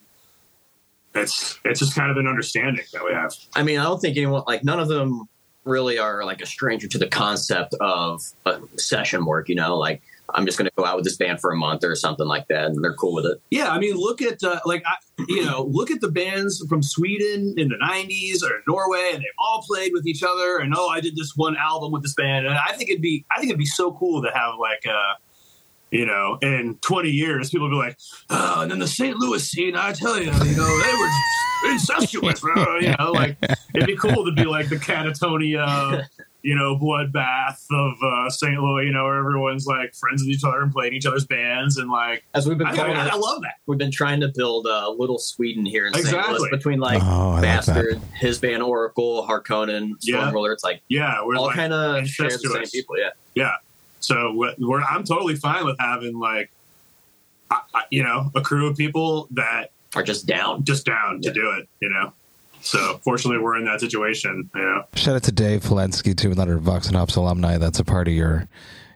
it's, 1.14 1.60
it's 1.66 1.80
just 1.80 1.94
kind 1.94 2.10
of 2.10 2.18
an 2.18 2.28
understanding 2.28 2.86
that 2.94 3.04
we 3.04 3.12
have. 3.12 3.36
I 3.56 3.64
mean, 3.64 3.80
I 3.80 3.84
don't 3.84 4.00
think 4.00 4.18
anyone 4.18 4.44
like 4.48 4.64
none 4.64 4.80
of 4.80 4.88
them 4.88 5.28
really 5.66 6.00
are 6.00 6.24
like 6.24 6.42
a 6.42 6.46
stranger 6.46 6.88
to 6.88 6.98
the 6.98 7.08
concept 7.08 7.76
of 7.82 8.22
uh, 8.46 8.60
session 8.78 9.26
work. 9.26 9.50
You 9.50 9.56
know, 9.56 9.78
like 9.78 10.02
I'm 10.34 10.46
just 10.46 10.58
going 10.58 10.68
to 10.68 10.74
go 10.76 10.86
out 10.86 10.96
with 10.96 11.06
this 11.06 11.18
band 11.18 11.40
for 11.40 11.52
a 11.52 11.56
month 11.56 11.84
or 11.84 11.96
something 11.96 12.28
like 12.28 12.48
that, 12.48 12.66
and 12.66 12.84
they're 12.84 12.94
cool 12.94 13.14
with 13.14 13.26
it. 13.26 13.42
Yeah, 13.50 13.70
I 13.70 13.80
mean, 13.80 13.96
look 13.96 14.22
at 14.22 14.44
uh, 14.44 14.60
like 14.66 14.84
I, 14.86 14.96
you 15.28 15.46
know, 15.46 15.64
look 15.72 15.92
at 15.92 16.02
the 16.02 16.10
bands 16.10 16.64
from 16.68 16.82
Sweden 16.82 17.54
in 17.58 17.70
the 17.70 17.76
'90s 17.76 18.44
or 18.44 18.62
Norway, 18.68 19.12
and 19.14 19.20
they've 19.20 19.40
all 19.40 19.64
played 19.68 19.92
with 19.94 20.06
each 20.08 20.24
other. 20.24 20.58
And 20.58 20.74
oh, 20.76 20.88
I 20.90 21.00
did 21.00 21.16
this 21.16 21.34
one 21.36 21.56
album 21.58 21.92
with 21.92 22.04
this 22.04 22.14
band, 22.14 22.46
and 22.46 22.56
I 22.56 22.74
think 22.74 22.90
it'd 22.90 23.02
be, 23.02 23.26
I 23.36 23.40
think 23.40 23.50
it'd 23.50 23.60
be 23.60 23.66
so 23.66 23.94
cool 23.94 24.22
to 24.22 24.32
have 24.34 24.56
like, 24.60 24.86
uh, 24.88 25.14
you 25.92 26.06
know, 26.06 26.38
in 26.42 26.78
20 26.82 27.10
years, 27.10 27.50
people 27.50 27.70
be 27.70 27.76
like, 27.76 27.98
oh, 28.30 28.62
and 28.62 28.72
then 28.72 28.80
the 28.80 28.88
St. 28.88 29.18
Louis 29.18 29.48
scene, 29.48 29.76
I 29.76 29.92
tell 29.92 30.18
you, 30.18 30.32
you 30.32 30.58
know, 30.58 30.82
they 30.82 30.94
were 30.94 31.72
incestuous, 31.74 32.42
you 32.82 32.96
know, 32.98 33.12
like 33.12 33.38
it'd 33.76 33.88
be 33.88 33.98
cool 33.98 34.26
to 34.26 34.32
be 34.32 34.46
like 34.46 34.70
the 34.70 34.78
Katatonia. 34.78 36.06
You 36.44 36.56
know, 36.56 36.76
bloodbath 36.76 37.64
of 37.72 37.94
uh, 38.04 38.30
St. 38.30 38.60
Louis. 38.60 38.86
You 38.86 38.92
know, 38.92 39.04
where 39.06 39.18
everyone's 39.20 39.66
like 39.68 39.94
friends 39.94 40.22
with 40.24 40.30
each 40.30 40.44
other 40.44 40.62
and 40.62 40.72
playing 40.72 40.94
each 40.94 41.06
other's 41.06 41.26
bands, 41.26 41.78
and 41.78 41.90
like 41.92 42.24
As 42.34 42.48
we've 42.48 42.58
been 42.58 42.68
I, 42.68 42.76
calling 42.76 42.94
I, 42.98 43.10
I 43.10 43.16
love 43.16 43.42
that. 43.44 43.56
we've 43.68 43.78
been 43.78 43.92
trying 43.92 44.20
to 44.22 44.28
build 44.28 44.66
a 44.66 44.90
little 44.90 45.20
Sweden 45.20 45.66
here 45.66 45.86
in 45.88 45.94
St. 45.94 46.06
Exactly. 46.06 46.40
Louis 46.40 46.50
between 46.50 46.80
like 46.80 47.02
Oh, 47.04 47.06
I 47.06 47.34
like 47.34 47.42
Bastard, 47.44 48.02
his 48.16 48.40
band 48.40 48.64
Oracle, 48.64 49.26
Harkonnen, 49.28 49.92
Yeah. 50.02 50.20
Storm 50.22 50.34
Ruler. 50.34 50.52
It's 50.54 50.64
like 50.64 50.82
Yeah, 50.88 51.24
we're 51.24 51.36
all 51.36 51.46
like, 51.48 51.56
kind 51.56 51.74
of 51.74 52.08
share 52.08 52.30
the 52.30 52.38
same 52.40 52.64
people. 52.66 52.98
Yeah. 52.98 53.10
yeah. 53.36 53.52
So 54.00 54.34
we're, 54.34 54.56
we're, 54.58 54.82
I'm 54.82 55.04
totally 55.04 55.36
fine 55.36 55.64
with 55.64 55.76
having 55.80 56.18
like, 56.18 56.50
I, 57.52 57.60
I, 57.76 57.84
you 57.92 58.04
know, 58.04 58.32
a 58.34 58.42
crew 58.42 58.68
of 58.68 58.76
people 58.78 59.28
that 59.32 59.72
Are 59.96 60.02
just 60.02 60.26
down. 60.26 60.64
just 60.64 60.88
down 60.88 61.20
Yeah. 61.22 61.30
to 61.32 61.34
do 61.40 61.52
it. 61.52 61.70
You 61.82 61.90
know. 61.90 62.14
So 62.62 63.00
fortunately, 63.04 63.44
we're 63.44 63.58
in 63.58 63.66
that 63.66 63.80
situation. 63.80 64.50
You 64.56 64.62
know. 64.62 64.84
Shout 64.96 65.16
out 65.16 65.24
to 65.24 65.32
Dave 65.32 65.64
Polensky 65.64 66.16
too, 66.16 66.32
another 66.32 66.58
Vox 66.58 66.88
and 66.88 66.96
Hops 66.96 67.16
alumni. 67.16 67.58
That's 67.58 67.80
a 67.80 67.84
part 67.84 68.08
of 68.08 68.14
your 68.14 68.48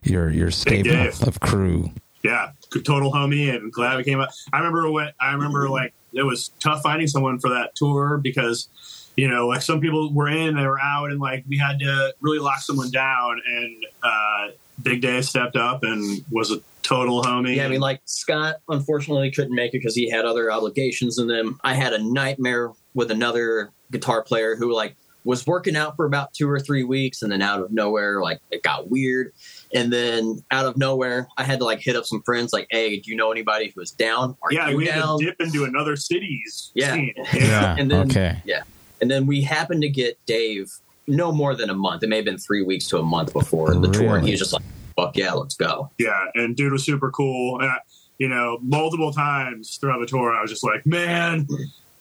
your 0.03 0.29
your 0.29 0.51
stable 0.51 0.91
Dave. 0.91 1.21
of 1.27 1.39
crew. 1.39 1.91
Yeah, 2.23 2.51
total 2.83 3.11
homie, 3.11 3.53
and 3.53 3.71
glad 3.71 3.97
we 3.97 4.03
came 4.03 4.19
up. 4.19 4.29
I 4.51 4.57
remember 4.57 4.89
when 4.91 5.09
I 5.19 5.33
remember 5.33 5.69
like 5.69 5.93
it 6.13 6.23
was 6.23 6.49
tough 6.59 6.81
finding 6.81 7.07
someone 7.07 7.39
for 7.39 7.49
that 7.49 7.75
tour 7.75 8.17
because 8.17 8.67
you 9.15 9.27
know 9.27 9.47
like 9.47 9.61
some 9.61 9.79
people 9.79 10.13
were 10.13 10.29
in, 10.29 10.55
they 10.55 10.65
were 10.65 10.79
out, 10.79 11.11
and 11.11 11.19
like 11.19 11.43
we 11.47 11.57
had 11.57 11.79
to 11.79 12.13
really 12.21 12.39
lock 12.39 12.59
someone 12.59 12.91
down. 12.91 13.41
And 13.45 13.85
uh, 14.03 14.47
Big 14.81 15.01
Dave 15.01 15.25
stepped 15.25 15.55
up 15.55 15.83
and 15.83 16.23
was 16.31 16.51
a 16.51 16.61
total 16.83 17.23
homie. 17.23 17.57
Yeah, 17.57 17.65
I 17.65 17.69
mean, 17.69 17.81
like 17.81 18.01
Scott 18.05 18.55
unfortunately 18.69 19.31
couldn't 19.31 19.55
make 19.55 19.73
it 19.73 19.79
because 19.79 19.95
he 19.95 20.09
had 20.09 20.25
other 20.25 20.51
obligations, 20.51 21.17
and 21.17 21.29
then 21.29 21.57
I 21.63 21.73
had 21.73 21.93
a 21.93 22.01
nightmare 22.01 22.71
with 22.95 23.11
another 23.11 23.69
guitar 23.91 24.23
player 24.23 24.55
who 24.55 24.73
like 24.73 24.95
was 25.23 25.45
working 25.47 25.75
out 25.75 25.95
for 25.95 26.05
about 26.05 26.33
two 26.35 26.47
or 26.49 26.59
three 26.59 26.83
weeks, 26.83 27.21
and 27.23 27.31
then 27.31 27.41
out 27.41 27.59
of 27.59 27.71
nowhere, 27.71 28.21
like 28.21 28.39
it 28.51 28.61
got 28.63 28.89
weird, 28.91 29.31
and 29.73 29.91
then 29.91 30.37
out 30.51 30.65
of 30.67 30.77
nowhere, 30.77 31.27
I 31.37 31.43
had 31.43 31.57
to 31.59 31.65
like 31.65 31.79
hit 31.79 31.95
up 31.95 32.05
some 32.05 32.21
friends, 32.23 32.53
like, 32.53 32.67
"Hey, 32.69 32.99
do 32.99 33.09
you 33.09 33.17
know 33.17 33.31
anybody 33.31 33.71
who 33.75 33.81
is 33.81 33.89
down? 33.91 34.37
Are 34.43 34.51
yeah, 34.53 34.69
you 34.69 34.77
we 34.77 34.85
had 34.85 35.01
to 35.03 35.17
dip 35.19 35.35
into 35.39 35.63
another 35.65 35.95
city's 35.95 36.71
Yeah. 36.75 36.93
scene. 36.93 37.13
Yeah. 37.33 37.75
and 37.77 37.89
then 37.89 38.09
okay. 38.11 38.37
yeah, 38.45 38.61
and 39.01 39.09
then 39.09 39.25
we 39.25 39.41
happened 39.41 39.81
to 39.81 39.89
get 39.89 40.17
Dave 40.27 40.71
no 41.07 41.31
more 41.31 41.55
than 41.55 41.69
a 41.71 41.75
month. 41.75 42.03
It 42.03 42.09
may 42.09 42.17
have 42.17 42.25
been 42.25 42.37
three 42.37 42.61
weeks 42.63 42.87
to 42.89 42.99
a 42.99 43.03
month 43.03 43.33
before 43.33 43.73
the 43.73 43.87
tour, 43.87 44.03
and 44.03 44.11
Really? 44.17 44.25
he 44.27 44.31
was 44.33 44.39
just 44.41 44.53
like, 44.53 44.63
"Fuck 44.95 45.17
yeah, 45.17 45.33
let's 45.33 45.55
go." 45.55 45.89
Yeah, 45.97 46.23
and 46.35 46.55
dude 46.55 46.71
was 46.71 46.83
super 46.83 47.09
cool. 47.09 47.59
And 47.61 47.69
I, 47.71 47.77
you 48.19 48.29
know, 48.29 48.59
multiple 48.61 49.11
times 49.11 49.77
throughout 49.77 50.01
the 50.01 50.05
tour, 50.05 50.31
I 50.33 50.41
was 50.43 50.51
just 50.51 50.63
like, 50.63 50.85
man, 50.85 51.47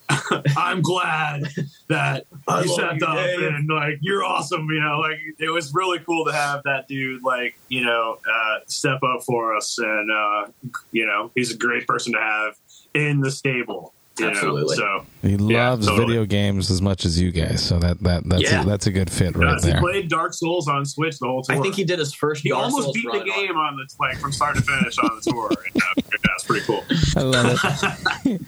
I'm 0.57 0.81
glad 0.81 1.47
that 1.89 2.25
I 2.47 2.61
you 2.61 2.67
stepped 2.67 3.01
you, 3.01 3.07
up 3.07 3.17
Dave. 3.17 3.41
and 3.41 3.69
like 3.69 3.97
you're 4.01 4.23
awesome. 4.23 4.67
You 4.69 4.81
know, 4.81 4.99
like 4.99 5.17
it 5.39 5.49
was 5.49 5.73
really 5.73 5.99
cool 5.99 6.25
to 6.25 6.31
have 6.31 6.61
that 6.63 6.87
dude 6.87 7.23
like 7.23 7.57
you 7.69 7.83
know 7.83 8.17
uh, 8.31 8.59
step 8.67 9.01
up 9.03 9.23
for 9.23 9.55
us, 9.55 9.77
and 9.79 10.11
uh, 10.11 10.47
you 10.91 11.05
know 11.05 11.31
he's 11.33 11.51
a 11.51 11.57
great 11.57 11.87
person 11.87 12.13
to 12.13 12.19
have 12.19 12.53
in 12.93 13.21
the 13.21 13.31
stable. 13.31 13.94
You 14.17 14.25
know? 14.25 14.31
Absolutely. 14.31 14.75
So 14.77 15.05
He 15.21 15.35
Yeah, 15.35 15.69
loves 15.71 15.87
totally. 15.87 16.07
video 16.07 16.25
games 16.25 16.71
as 16.71 16.81
much 16.81 17.03
as 17.05 17.19
you 17.19 17.31
guys, 17.31 17.63
so 17.63 17.79
that 17.79 17.99
that 18.01 18.23
that's 18.29 18.43
Yeah. 18.43 18.61
a, 18.61 18.65
that's 18.65 18.87
a 18.87 18.91
good 18.91 19.09
fit 19.09 19.35
right 19.35 19.53
does. 19.55 19.63
he 19.65 19.71
there. 19.71 19.81
played 19.81 20.07
Dark 20.09 20.33
Souls 20.33 20.67
on 20.67 20.85
Switch 20.85 21.19
the 21.19 21.27
whole 21.27 21.41
tour. 21.43 21.55
I 21.57 21.59
think 21.61 21.75
he 21.75 21.83
did 21.83 21.99
his 21.99 22.13
first. 22.13 22.41
He 22.43 22.49
Dark 22.49 22.63
almost 22.65 22.83
Souls 22.85 22.95
beat 22.95 23.03
the 23.03 23.09
run 23.09 23.19
on- 23.21 23.25
game 23.25 23.57
on 23.57 23.75
the 23.75 23.85
like 23.99 24.17
from 24.17 24.31
start 24.31 24.55
to 24.55 24.61
finish 24.61 24.97
on 24.99 25.09
the 25.15 25.21
tour. 25.31 25.51
Yeah, 25.73 25.81
that's 26.23 26.43
pretty 26.45 26.65
cool. 26.65 26.83
I 27.17 27.21
love 27.21 27.59
it. 28.25 28.41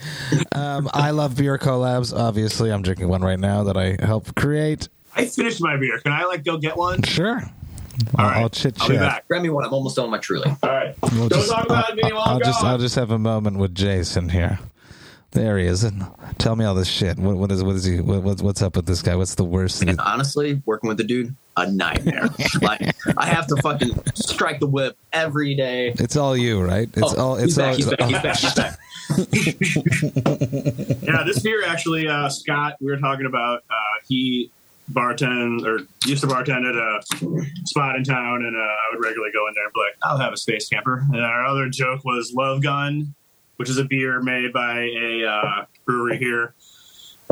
um, 0.55 0.89
I 0.93 1.11
love 1.11 1.35
beer 1.35 1.57
collabs. 1.57 2.17
Obviously, 2.17 2.71
I'm 2.71 2.81
drinking 2.81 3.09
one 3.09 3.21
right 3.21 3.39
now 3.39 3.63
that 3.63 3.75
I 3.77 3.97
helped 4.03 4.35
create. 4.35 4.87
I 5.15 5.25
finished 5.25 5.61
my 5.61 5.75
beer. 5.77 5.99
Can 5.99 6.11
I 6.13 6.23
like 6.25 6.43
go 6.43 6.57
get 6.57 6.77
one? 6.77 7.01
Sure. 7.03 7.41
All 7.41 8.25
I'll, 8.25 8.25
right, 8.29 8.37
I'll 8.43 8.49
chit 8.49 8.77
I'll 8.79 8.87
be 8.87 8.93
chat. 8.93 9.01
back. 9.01 9.27
Grab 9.27 9.41
me 9.41 9.49
one. 9.49 9.65
I'm 9.65 9.73
almost 9.73 9.95
done 9.95 10.05
with 10.05 10.11
my 10.11 10.17
Truly. 10.19 10.47
All 10.61 10.69
right. 10.69 10.93
We'll 11.01 11.27
Don't 11.27 11.39
just- 11.39 11.49
talk 11.51 11.65
about 11.65 11.95
me 11.95 12.03
while 12.03 12.21
I'll 12.21 12.35
I'm 12.35 12.41
just. 12.41 12.63
I'll 12.63 12.77
just 12.77 12.95
have 12.95 13.09
a 13.11 13.17
moment 13.19 13.57
with 13.57 13.73
Jason 13.73 14.29
here. 14.29 14.59
There 15.31 15.57
he 15.57 15.65
is. 15.67 15.83
And 15.83 16.05
tell 16.37 16.55
me 16.55 16.63
all 16.65 16.73
this 16.73 16.87
shit. 16.87 17.17
What, 17.19 17.35
what 17.37 17.51
is 17.51 17.63
what 17.63 17.75
is 17.75 17.83
he? 17.83 17.99
What, 17.99 18.23
what's 18.23 18.41
what's 18.41 18.61
up 18.61 18.75
with 18.75 18.85
this 18.85 19.01
guy? 19.01 19.15
What's 19.15 19.35
the 19.35 19.43
worst? 19.43 19.81
And 19.83 19.99
honestly, 19.99 20.61
working 20.65 20.87
with 20.87 20.97
the 20.97 21.03
dude, 21.03 21.35
a 21.57 21.69
nightmare. 21.71 22.29
like 22.61 22.81
I 23.17 23.25
have 23.27 23.45
to 23.47 23.55
fucking 23.57 23.91
strike 24.15 24.59
the 24.59 24.67
whip 24.67 24.97
every 25.13 25.53
day. 25.55 25.89
It's 25.99 26.15
all 26.15 26.35
you, 26.37 26.61
right? 26.63 26.89
It's 26.95 27.13
Oh, 27.15 27.21
all. 27.21 27.35
It's 27.35 27.55
he's 27.55 27.57
back, 27.57 27.69
all. 27.71 27.75
he's 27.75 27.85
back. 27.89 27.99
He's 28.09 28.21
back. 28.21 28.37
He's 28.37 28.53
back. 28.55 28.79
yeah, 31.03 31.23
this 31.23 31.39
beer 31.39 31.63
actually, 31.65 32.07
uh, 32.07 32.29
Scott, 32.29 32.75
we 32.79 32.87
were 32.91 32.97
talking 32.97 33.25
about. 33.25 33.63
Uh, 33.69 33.73
he 34.07 34.51
bartend 34.91 35.65
or 35.65 35.79
used 36.05 36.21
to 36.21 36.27
bartend 36.27 36.67
at 36.67 36.75
a 36.75 37.01
spot 37.65 37.95
in 37.97 38.03
town, 38.05 38.45
and 38.45 38.55
uh, 38.55 38.59
I 38.59 38.83
would 38.93 39.03
regularly 39.03 39.31
go 39.33 39.47
in 39.47 39.53
there 39.55 39.65
and 39.65 39.73
be 39.73 39.79
like, 39.81 39.95
"I'll 40.03 40.17
have 40.17 40.33
a 40.33 40.37
space 40.37 40.67
camper." 40.69 41.05
And 41.11 41.21
our 41.21 41.45
other 41.45 41.67
joke 41.69 42.03
was 42.05 42.33
Love 42.33 42.61
Gun, 42.63 43.13
which 43.57 43.69
is 43.69 43.77
a 43.77 43.83
beer 43.83 44.21
made 44.21 44.53
by 44.53 44.79
a 44.79 45.25
uh, 45.25 45.65
brewery 45.85 46.17
here. 46.17 46.53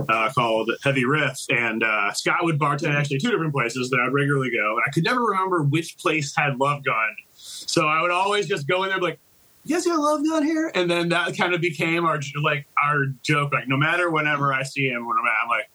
Uh, 0.10 0.30
called 0.34 0.70
Heavy 0.84 1.06
Riff, 1.06 1.40
and 1.50 1.82
uh, 1.82 2.12
Scott 2.12 2.44
would 2.44 2.60
bartend 2.60 2.94
actually 2.94 3.18
two 3.18 3.32
different 3.32 3.54
places 3.54 3.90
that 3.92 4.00
I'd 4.02 4.12
regularly 4.12 4.52
go, 4.52 4.76
and 4.76 4.84
I 4.86 4.92
could 4.92 5.06
never 5.06 5.22
remember 5.22 5.64
which 5.64 5.98
place 5.98 6.36
had 6.36 6.60
Love 6.60 6.84
Gun, 6.84 7.16
so 7.32 7.88
I 7.88 8.02
would 8.02 8.12
always 8.12 8.46
just 8.46 8.68
go 8.68 8.84
in 8.84 8.90
there 8.90 8.98
and 8.98 9.02
be 9.02 9.12
like, 9.12 9.20
you 9.66 9.76
guys 9.76 9.86
got 9.86 10.00
love 10.00 10.24
gun 10.24 10.44
here? 10.44 10.72
And 10.76 10.90
then 10.90 11.10
that 11.10 11.36
kind 11.36 11.54
of 11.54 11.62
became 11.62 12.06
our 12.06 12.20
like 12.42 12.68
our 12.82 13.06
joke. 13.24 13.52
Like 13.52 13.68
no 13.68 13.78
matter 13.78 14.12
whenever 14.12 14.54
I 14.54 14.64
see 14.64 14.88
him, 14.88 15.08
when 15.08 15.18
I'm, 15.18 15.26
at, 15.26 15.34
I'm 15.44 15.50
like, 15.50 15.70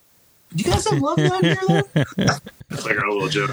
you 0.55 0.63
guys 0.63 0.87
have 0.89 1.01
love 1.01 1.17
gun 1.17 1.43
here? 1.43 1.59
Though? 1.67 1.83
it's 2.69 2.85
like 2.85 2.97
our 2.97 3.09
little 3.11 3.27
joke. 3.27 3.51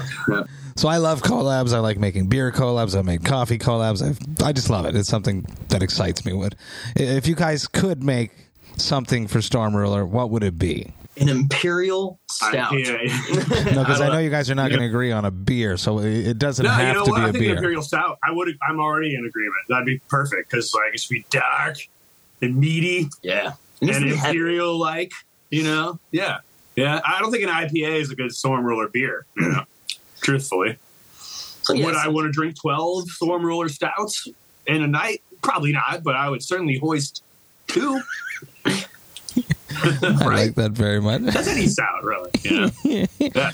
So 0.79 0.87
I 0.87 0.95
love 0.95 1.21
collabs. 1.21 1.73
I 1.73 1.79
like 1.79 1.97
making 1.97 2.27
beer 2.27 2.53
collabs. 2.53 2.97
I 2.97 3.01
make 3.01 3.25
coffee 3.25 3.57
collabs. 3.57 4.01
I, 4.01 4.45
I 4.47 4.53
just 4.53 4.69
love 4.69 4.85
it. 4.85 4.95
It's 4.95 5.09
something 5.09 5.45
that 5.67 5.83
excites 5.83 6.23
me. 6.23 6.31
Would 6.31 6.55
if 6.95 7.27
you 7.27 7.35
guys 7.35 7.67
could 7.67 8.01
make 8.01 8.31
something 8.77 9.27
for 9.27 9.41
Storm 9.41 9.75
Ruler, 9.75 10.05
what 10.05 10.29
would 10.29 10.41
it 10.41 10.57
be? 10.57 10.93
An 11.17 11.27
imperial 11.27 12.17
stout. 12.31 12.71
I, 12.73 12.77
yeah. 12.77 12.95
No, 13.73 13.81
because 13.83 13.99
I, 13.99 14.05
love- 14.05 14.13
know 14.13 14.19
you 14.19 14.29
guys 14.29 14.49
are 14.49 14.55
not 14.55 14.71
Yeah. 14.71 14.77
going 14.77 14.79
to 14.83 14.85
agree 14.87 15.11
on 15.11 15.25
a 15.25 15.31
beer, 15.31 15.75
so 15.75 15.99
it, 15.99 16.27
it 16.27 16.37
doesn't 16.39 16.63
No, 16.63 16.71
have 16.71 16.87
you 16.87 16.93
know 16.93 17.03
to 17.05 17.11
what? 17.11 17.17
be 17.17 17.23
I 17.25 17.27
a 17.27 17.31
think 17.33 17.43
beer. 17.43 17.55
Imperial 17.55 17.81
Stout. 17.81 18.17
I 18.23 18.31
would. 18.31 18.57
I'm 18.65 18.79
already 18.79 19.15
in 19.15 19.25
agreement. 19.25 19.57
That'd 19.67 19.85
be 19.85 19.99
perfect 20.07 20.49
because 20.49 20.73
like 20.73 20.93
it 20.93 21.01
should 21.01 21.09
be 21.09 21.25
dark 21.29 21.75
and 22.41 22.55
meaty 22.55 23.09
Yeah. 23.21 23.51
It 23.81 23.85
needs 23.85 23.97
and 23.97 24.05
to 24.05 24.11
be 24.11 24.15
heavy. 24.15 24.37
imperial 24.37 24.79
like. 24.79 25.11
You 25.49 25.63
know? 25.63 25.99
Yeah, 26.11 26.37
yeah. 26.77 27.01
I 27.05 27.19
don't 27.19 27.31
think 27.31 27.43
an 27.43 27.49
IPA 27.49 27.99
is 27.99 28.11
a 28.11 28.15
good 28.15 28.31
Storm 28.31 28.63
Ruler 28.63 28.87
beer. 28.87 29.25
You 29.35 29.49
know, 29.49 29.63
truthfully. 30.21 30.77
So, 31.61 31.73
yeah, 31.73 31.85
would 31.85 31.95
I 31.95 32.07
want 32.07 32.25
to 32.25 32.31
drink 32.31 32.59
12 32.59 33.09
Storm 33.09 33.45
Ruler 33.45 33.69
stouts 33.69 34.27
in 34.65 34.81
a 34.81 34.87
night? 34.87 35.21
Probably 35.41 35.71
not, 35.71 36.03
but 36.03 36.15
I 36.15 36.29
would 36.29 36.43
certainly 36.43 36.77
hoist 36.77 37.23
two. 37.67 38.01
I 38.65 40.25
like 40.25 40.55
that 40.55 40.71
very 40.71 41.01
much. 41.01 41.21
That's 41.21 41.47
any 41.47 41.67
stout, 41.67 42.03
really. 42.03 42.31
You 42.43 42.61
know? 42.61 42.71
yeah. 43.19 43.51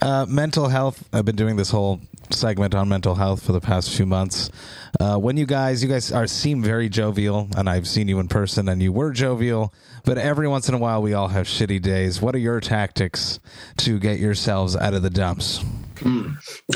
Uh, 0.00 0.26
mental 0.28 0.68
health. 0.68 1.06
I've 1.12 1.24
been 1.24 1.36
doing 1.36 1.56
this 1.56 1.70
whole 1.70 2.00
segment 2.30 2.74
on 2.74 2.88
mental 2.88 3.14
health 3.14 3.42
for 3.42 3.52
the 3.52 3.60
past 3.60 3.94
few 3.94 4.06
months. 4.06 4.50
Uh, 4.98 5.16
when 5.16 5.36
you 5.36 5.46
guys, 5.46 5.82
you 5.82 5.88
guys 5.88 6.10
are 6.10 6.26
seem 6.26 6.62
very 6.62 6.88
jovial, 6.88 7.48
and 7.56 7.68
I've 7.68 7.86
seen 7.86 8.08
you 8.08 8.18
in 8.18 8.28
person, 8.28 8.68
and 8.68 8.82
you 8.82 8.92
were 8.92 9.12
jovial. 9.12 9.72
But 10.04 10.18
every 10.18 10.48
once 10.48 10.68
in 10.68 10.74
a 10.74 10.78
while, 10.78 11.02
we 11.02 11.12
all 11.12 11.28
have 11.28 11.46
shitty 11.46 11.82
days. 11.82 12.20
What 12.20 12.34
are 12.34 12.38
your 12.38 12.60
tactics 12.60 13.38
to 13.78 13.98
get 13.98 14.18
yourselves 14.18 14.74
out 14.74 14.94
of 14.94 15.02
the 15.02 15.10
dumps? 15.10 15.62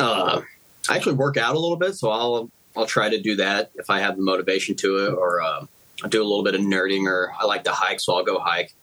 Uh, 0.00 0.40
I 0.88 0.96
actually 0.96 1.14
work 1.14 1.36
out 1.36 1.54
a 1.54 1.58
little 1.58 1.76
bit, 1.76 1.94
so 1.94 2.10
I'll 2.10 2.50
I'll 2.76 2.86
try 2.86 3.08
to 3.08 3.20
do 3.20 3.36
that 3.36 3.70
if 3.74 3.90
I 3.90 4.00
have 4.00 4.16
the 4.16 4.22
motivation 4.22 4.74
to 4.76 5.06
it, 5.06 5.14
or 5.14 5.40
uh, 5.40 5.66
I 6.04 6.08
do 6.08 6.22
a 6.22 6.24
little 6.24 6.44
bit 6.44 6.54
of 6.54 6.60
nerding, 6.60 7.06
or 7.06 7.32
I 7.38 7.46
like 7.46 7.64
to 7.64 7.72
hike, 7.72 8.00
so 8.00 8.14
I'll 8.14 8.24
go 8.24 8.38
hike. 8.38 8.74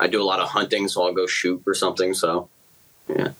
I 0.00 0.06
do 0.06 0.22
a 0.22 0.24
lot 0.24 0.40
of 0.40 0.48
hunting, 0.48 0.88
so 0.88 1.04
I'll 1.04 1.12
go 1.12 1.26
shoot 1.26 1.62
or 1.66 1.74
something. 1.74 2.14
So, 2.14 2.48
yeah, 3.08 3.30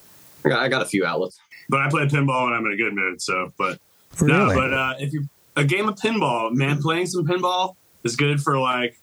I 0.44 0.48
got, 0.48 0.62
I 0.62 0.68
got 0.68 0.82
a 0.82 0.86
few 0.86 1.06
outlets. 1.06 1.38
But 1.68 1.80
I 1.80 1.88
play 1.88 2.06
pinball 2.06 2.46
and 2.46 2.54
I'm 2.54 2.66
in 2.66 2.72
a 2.72 2.76
good 2.76 2.94
mood. 2.94 3.22
So, 3.22 3.52
but 3.58 3.78
no, 4.20 4.48
but 4.54 4.72
uh, 4.72 4.94
if 4.98 5.12
you 5.12 5.28
a 5.56 5.64
game 5.64 5.88
of 5.88 5.96
pinball, 5.96 6.52
man, 6.52 6.80
playing 6.80 7.06
some 7.06 7.26
pinball 7.26 7.76
is 8.04 8.16
good 8.16 8.40
for 8.40 8.58
like 8.58 8.98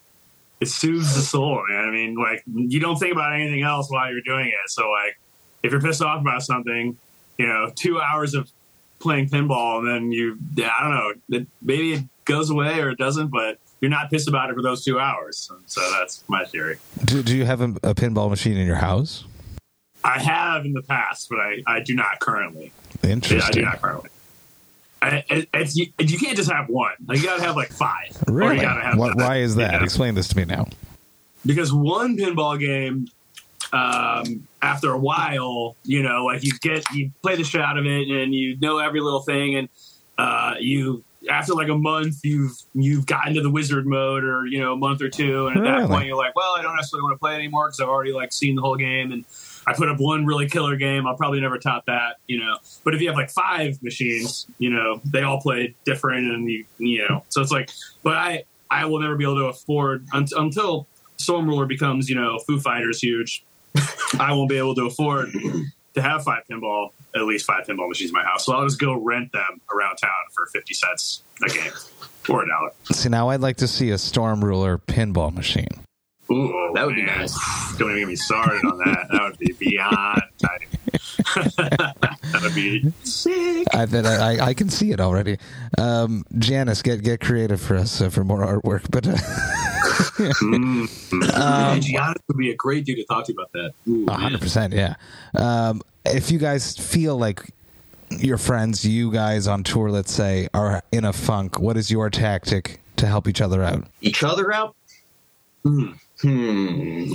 it 0.59 0.67
soothes 0.67 1.15
the 1.15 1.21
soul, 1.21 1.63
man. 1.67 1.85
I 1.85 1.91
mean, 1.91 2.15
like 2.15 2.43
you 2.45 2.79
don't 2.79 2.97
think 2.97 3.13
about 3.13 3.33
anything 3.33 3.63
else 3.63 3.89
while 3.89 4.11
you're 4.11 4.21
doing 4.21 4.47
it. 4.47 4.69
So, 4.69 4.89
like 4.89 5.17
if 5.63 5.71
you're 5.71 5.81
pissed 5.81 6.01
off 6.01 6.21
about 6.21 6.43
something, 6.43 6.97
you 7.37 7.47
know, 7.47 7.71
two 7.75 7.99
hours 7.99 8.33
of 8.33 8.51
playing 8.99 9.29
pinball 9.29 9.79
and 9.79 9.87
then 9.87 10.11
you, 10.11 10.37
I 10.57 10.81
don't 10.81 10.91
know, 11.29 11.37
it, 11.39 11.47
maybe 11.61 11.93
it 11.93 12.03
goes 12.25 12.49
away 12.49 12.79
or 12.79 12.89
it 12.89 12.97
doesn't, 12.97 13.27
but 13.27 13.59
you're 13.81 13.91
not 13.91 14.09
pissed 14.09 14.29
about 14.29 14.49
it 14.49 14.55
for 14.55 14.61
those 14.61 14.85
two 14.85 14.99
hours. 14.99 15.51
So 15.65 15.81
that's 15.91 16.23
my 16.29 16.45
theory. 16.45 16.77
Do, 17.05 17.21
do 17.21 17.35
you 17.35 17.43
have 17.45 17.59
a, 17.61 17.65
a 17.83 17.93
pinball 17.95 18.29
machine 18.29 18.55
in 18.55 18.65
your 18.65 18.77
house? 18.77 19.25
I 20.05 20.19
have 20.19 20.65
in 20.65 20.73
the 20.73 20.81
past, 20.81 21.29
but 21.29 21.39
I, 21.39 21.63
I 21.67 21.79
do 21.81 21.95
not 21.95 22.19
currently. 22.19 22.65
Yeah, 22.65 22.69
I 22.71 23.01
do 23.07 23.09
Interesting. 23.11 23.63
not 23.63 23.81
currently. 23.81 24.09
I, 25.01 25.23
it, 25.29 25.49
it's 25.53 25.75
you, 25.75 25.87
you 25.99 26.17
can't 26.17 26.37
just 26.37 26.49
have 26.49 26.69
one. 26.69 26.93
Like 27.05 27.17
you 27.19 27.25
gotta 27.25 27.43
have 27.43 27.57
like 27.57 27.71
five. 27.71 28.15
Or 28.27 28.33
Really? 28.33 28.59
have 28.59 28.97
What, 28.97 29.17
why 29.17 29.37
is 29.39 29.55
that? 29.55 29.73
Yeah. 29.73 29.83
Explain 29.83 30.15
this 30.15 30.29
to 30.29 30.37
me 30.37 30.45
now. 30.45 30.67
Because 31.45 31.73
one 31.73 32.17
pinball 32.17 32.57
game, 32.57 33.09
um, 33.73 34.47
after 34.61 34.91
a 34.91 34.97
while, 34.97 35.75
you 35.83 36.03
know, 36.03 36.25
like 36.25 36.43
you 36.43 36.51
get 36.61 36.85
you 36.93 37.11
play 37.21 37.35
the 37.35 37.43
shit 37.43 37.59
out 37.61 37.77
of 37.77 37.85
it, 37.85 38.07
and 38.09 38.33
you 38.33 38.55
know 38.61 38.77
every 38.77 39.01
little 39.01 39.21
thing, 39.21 39.55
and 39.55 39.69
uh, 40.17 40.53
you 40.59 41.03
after 41.29 41.53
like 41.53 41.69
a 41.69 41.77
month, 41.77 42.17
you've 42.23 42.55
you've 42.75 43.05
gotten 43.05 43.33
to 43.33 43.41
the 43.41 43.49
wizard 43.49 43.87
mode, 43.87 44.23
or 44.23 44.45
you 44.45 44.59
know, 44.59 44.73
a 44.73 44.77
month 44.77 45.01
or 45.01 45.09
two, 45.09 45.47
and 45.47 45.57
at 45.57 45.61
Really? 45.63 45.81
that 45.81 45.89
point, 45.89 46.07
you're 46.07 46.17
like, 46.17 46.35
well, 46.35 46.53
I 46.55 46.61
don't 46.61 46.75
necessarily 46.75 47.03
want 47.03 47.15
to 47.15 47.19
play 47.19 47.33
anymore 47.35 47.67
because 47.67 47.79
I've 47.79 47.89
already 47.89 48.13
like 48.13 48.31
seen 48.31 48.55
the 48.55 48.61
whole 48.61 48.75
game, 48.75 49.11
and 49.11 49.25
I 49.65 49.73
put 49.73 49.89
up 49.89 49.99
one 49.99 50.25
really 50.25 50.47
killer 50.47 50.75
game. 50.75 51.07
I'll 51.07 51.15
probably 51.17 51.39
never 51.41 51.57
top 51.57 51.85
that, 51.87 52.17
you 52.27 52.39
know. 52.39 52.57
But 52.83 52.93
if 52.93 53.01
you 53.01 53.07
have 53.07 53.15
like 53.17 53.31
five 53.31 53.81
machines, 53.81 54.45
you 54.59 54.69
know, 54.69 55.01
they 55.05 55.23
all 55.23 55.39
play 55.41 55.73
different, 55.85 56.27
and 56.31 56.47
you 56.49 56.65
you 56.77 57.07
know, 57.09 57.23
so 57.29 57.41
it's 57.41 57.51
like, 57.51 57.71
but 58.03 58.13
I 58.13 58.43
I 58.69 58.85
will 58.85 58.99
never 58.99 59.15
be 59.15 59.23
able 59.23 59.37
to 59.37 59.45
afford 59.45 60.05
un- 60.13 60.27
until 60.37 60.87
Storm 61.17 61.47
Ruler 61.47 61.65
becomes 61.65 62.07
you 62.09 62.15
know 62.15 62.37
Foo 62.45 62.59
Fighters 62.59 62.99
huge. 62.99 63.43
I 64.19 64.31
won't 64.33 64.49
be 64.49 64.57
able 64.57 64.75
to 64.75 64.85
afford 64.85 65.31
to 65.33 66.01
have 66.01 66.23
five 66.23 66.43
pinball, 66.49 66.91
at 67.15 67.23
least 67.23 67.45
five 67.45 67.65
pinball 67.65 67.89
machines 67.89 68.11
in 68.11 68.13
my 68.13 68.23
house. 68.23 68.45
So 68.45 68.53
I'll 68.53 68.65
just 68.65 68.79
go 68.79 68.93
rent 68.93 69.31
them 69.31 69.61
around 69.73 69.97
town 69.97 70.11
for 70.33 70.45
fifty 70.47 70.73
cents 70.73 71.23
a 71.43 71.49
game 71.49 71.71
or 72.29 72.43
a 72.43 72.47
dollar. 72.47 72.71
See, 72.91 73.09
now 73.09 73.29
I'd 73.29 73.41
like 73.41 73.57
to 73.57 73.67
see 73.67 73.89
a 73.89 73.97
Storm 73.97 74.43
Ruler 74.43 74.77
pinball 74.77 75.33
machine. 75.33 75.67
Ooh, 76.31 76.71
That 76.73 76.85
would 76.85 76.95
be 76.95 77.01
oh, 77.01 77.05
nice. 77.05 77.37
Don't 77.77 77.89
even 77.89 78.01
get 78.01 78.07
me 78.07 78.15
started 78.15 78.63
on 78.65 78.77
that. 78.77 79.07
That 79.11 79.23
would 79.23 79.37
be 79.37 79.51
beyond 79.53 80.21
tiny. 80.41 80.65
That 80.93 82.39
would 82.41 82.55
be 82.55 82.91
sick. 83.03 83.67
I, 83.73 83.85
that 83.85 84.05
I, 84.05 84.47
I 84.47 84.53
can 84.53 84.69
see 84.69 84.91
it 84.91 84.99
already. 84.99 85.37
Um, 85.77 86.25
Janice, 86.37 86.81
get 86.81 87.03
get 87.03 87.19
creative 87.19 87.61
for 87.61 87.75
us 87.75 88.01
uh, 88.01 88.09
for 88.09 88.23
more 88.23 88.45
artwork. 88.45 88.89
But 88.89 89.07
uh, 89.07 89.17
Mm. 90.13 90.89
Um, 91.33 91.79
Giannis 91.79 92.15
would 92.27 92.37
be 92.37 92.51
a 92.51 92.55
great 92.55 92.85
dude 92.85 92.97
to 92.97 93.05
talk 93.05 93.25
to 93.25 93.31
about 93.31 93.51
that. 93.53 93.73
Hundred 94.09 94.41
percent, 94.41 94.73
yeah. 94.73 94.95
Um, 95.35 95.81
if 96.05 96.31
you 96.31 96.39
guys 96.39 96.77
feel 96.77 97.17
like 97.17 97.51
your 98.09 98.37
friends, 98.37 98.85
you 98.85 99.11
guys 99.11 99.47
on 99.47 99.63
tour, 99.63 99.89
let's 99.89 100.11
say, 100.11 100.47
are 100.53 100.83
in 100.91 101.05
a 101.05 101.13
funk, 101.13 101.59
what 101.59 101.77
is 101.77 101.89
your 101.91 102.09
tactic 102.09 102.81
to 102.97 103.07
help 103.07 103.27
each 103.27 103.41
other 103.41 103.63
out? 103.63 103.87
Each 104.01 104.23
other 104.23 104.53
out. 104.53 104.75
Hmm. 105.63 105.93
Hmm. 106.21 107.13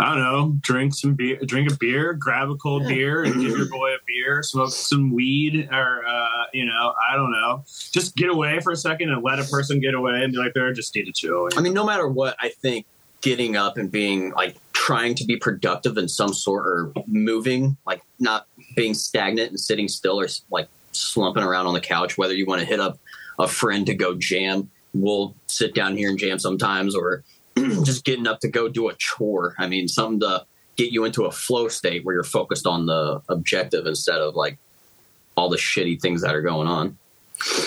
I 0.00 0.14
don't 0.14 0.18
know. 0.18 0.56
Drink 0.60 0.94
some 0.94 1.14
beer. 1.14 1.38
Drink 1.44 1.72
a 1.72 1.76
beer. 1.76 2.12
Grab 2.12 2.50
a 2.50 2.54
cold 2.54 2.86
beer 2.86 3.24
and 3.24 3.34
give 3.34 3.56
your 3.56 3.68
boy 3.70 3.94
a 3.94 3.98
beer. 4.06 4.44
Smoke 4.44 4.70
some 4.70 5.12
weed, 5.12 5.68
or 5.72 6.06
uh, 6.06 6.44
you 6.52 6.64
know, 6.64 6.94
I 7.10 7.16
don't 7.16 7.32
know. 7.32 7.64
Just 7.90 8.14
get 8.14 8.28
away 8.28 8.60
for 8.60 8.72
a 8.72 8.76
second 8.76 9.10
and 9.10 9.22
let 9.24 9.40
a 9.40 9.44
person 9.44 9.80
get 9.80 9.94
away 9.94 10.22
and 10.22 10.32
be 10.32 10.38
like, 10.38 10.54
"They're 10.54 10.72
just 10.72 10.94
need 10.94 11.06
to 11.06 11.12
chill." 11.12 11.48
I 11.56 11.60
mean, 11.60 11.74
no 11.74 11.84
matter 11.84 12.06
what, 12.06 12.36
I 12.38 12.50
think 12.50 12.86
getting 13.22 13.56
up 13.56 13.76
and 13.76 13.90
being 13.90 14.30
like 14.32 14.56
trying 14.72 15.14
to 15.16 15.24
be 15.24 15.36
productive 15.36 15.98
in 15.98 16.08
some 16.08 16.32
sort 16.32 16.66
or 16.66 16.92
moving, 17.06 17.76
like 17.84 18.00
not 18.20 18.46
being 18.76 18.94
stagnant 18.94 19.50
and 19.50 19.58
sitting 19.58 19.88
still 19.88 20.20
or 20.20 20.28
like 20.50 20.68
slumping 20.92 21.42
around 21.42 21.66
on 21.66 21.74
the 21.74 21.80
couch, 21.80 22.16
whether 22.16 22.34
you 22.34 22.46
want 22.46 22.60
to 22.60 22.66
hit 22.66 22.78
up 22.78 22.98
a 23.38 23.48
friend 23.48 23.86
to 23.86 23.94
go 23.94 24.14
jam, 24.14 24.70
we'll 24.94 25.34
sit 25.46 25.74
down 25.74 25.96
here 25.96 26.08
and 26.08 26.18
jam 26.18 26.38
sometimes, 26.38 26.94
or 26.94 27.24
just 27.84 28.04
getting 28.04 28.26
up 28.26 28.40
to 28.40 28.48
go 28.48 28.68
do 28.68 28.88
a 28.88 28.94
chore. 28.94 29.54
I 29.58 29.66
mean, 29.66 29.88
something 29.88 30.20
to 30.20 30.44
get 30.76 30.92
you 30.92 31.04
into 31.04 31.24
a 31.24 31.30
flow 31.30 31.68
state 31.68 32.04
where 32.04 32.14
you're 32.14 32.24
focused 32.24 32.66
on 32.66 32.86
the 32.86 33.20
objective 33.28 33.86
instead 33.86 34.20
of 34.20 34.34
like 34.34 34.58
all 35.36 35.48
the 35.48 35.56
shitty 35.56 36.00
things 36.00 36.22
that 36.22 36.34
are 36.34 36.42
going 36.42 36.68
on. 36.68 36.98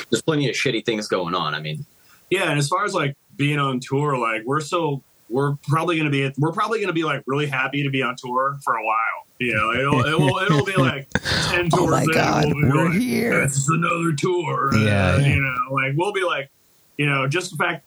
There's 0.09 0.21
plenty 0.21 0.49
of 0.49 0.55
shitty 0.55 0.85
things 0.85 1.07
going 1.07 1.33
on. 1.35 1.53
I 1.55 1.61
mean, 1.61 1.85
Yeah, 2.29 2.49
and 2.49 2.59
as 2.59 2.67
far 2.67 2.85
as 2.85 2.93
like 2.93 3.15
being 3.35 3.59
on 3.59 3.79
tour, 3.79 4.17
like 4.17 4.43
we're 4.45 4.61
so 4.61 5.01
we're 5.29 5.55
probably 5.67 5.97
gonna 5.97 6.09
be 6.09 6.29
we're 6.37 6.51
probably 6.51 6.81
gonna 6.81 6.91
be 6.93 7.03
like 7.03 7.23
really 7.25 7.47
happy 7.47 7.83
to 7.83 7.89
be 7.89 8.01
on 8.03 8.15
tour 8.17 8.57
for 8.63 8.75
a 8.75 8.83
while. 8.85 9.25
You 9.39 9.53
know, 9.55 9.71
it'll 9.71 9.99
it'll, 10.05 10.37
it'll 10.39 10.65
be 10.65 10.75
like 10.75 11.07
ten 11.49 11.69
tours. 11.69 11.81
Oh 11.83 11.87
my 11.87 12.03
in, 12.03 12.11
God, 12.11 12.45
we'll 12.53 12.69
we're 12.69 12.89
like, 12.89 12.99
here. 12.99 13.41
This 13.47 13.57
is 13.57 13.69
another 13.69 14.13
tour. 14.13 14.71
Yeah, 14.75 15.13
Uh, 15.13 15.17
yeah. 15.17 15.27
you 15.27 15.41
know, 15.41 15.73
like 15.73 15.93
we'll 15.95 16.11
be 16.13 16.23
like, 16.23 16.49
you 16.97 17.05
know, 17.05 17.27
just 17.27 17.51
the 17.51 17.57
fact, 17.57 17.85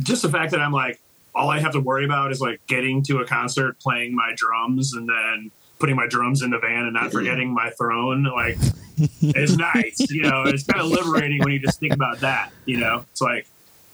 just 0.00 0.22
the 0.22 0.30
fact 0.30 0.50
that 0.52 0.60
I'm 0.60 0.72
like, 0.72 0.98
all 1.34 1.50
I 1.50 1.60
have 1.60 1.72
to 1.72 1.80
worry 1.80 2.04
about 2.04 2.32
is 2.32 2.40
like 2.40 2.64
getting 2.66 3.02
to 3.04 3.18
a 3.18 3.26
concert, 3.26 3.78
playing 3.78 4.14
my 4.14 4.32
drums, 4.36 4.94
and 4.94 5.08
then 5.08 5.50
putting 5.78 5.96
my 5.96 6.06
drums 6.06 6.42
in 6.42 6.50
the 6.50 6.58
van 6.58 6.84
and 6.84 6.94
not 6.94 7.04
mm-hmm. 7.04 7.10
forgetting 7.12 7.54
my 7.54 7.70
throne. 7.70 8.24
Like, 8.24 8.58
it's 9.20 9.56
nice. 9.56 10.10
You 10.10 10.22
know, 10.22 10.44
it's 10.46 10.64
kind 10.64 10.80
of 10.80 10.88
liberating 10.88 11.40
when 11.40 11.52
you 11.52 11.58
just 11.58 11.80
think 11.80 11.92
about 11.92 12.20
that. 12.20 12.52
You 12.64 12.78
know, 12.78 13.04
it's 13.10 13.20
like. 13.20 13.46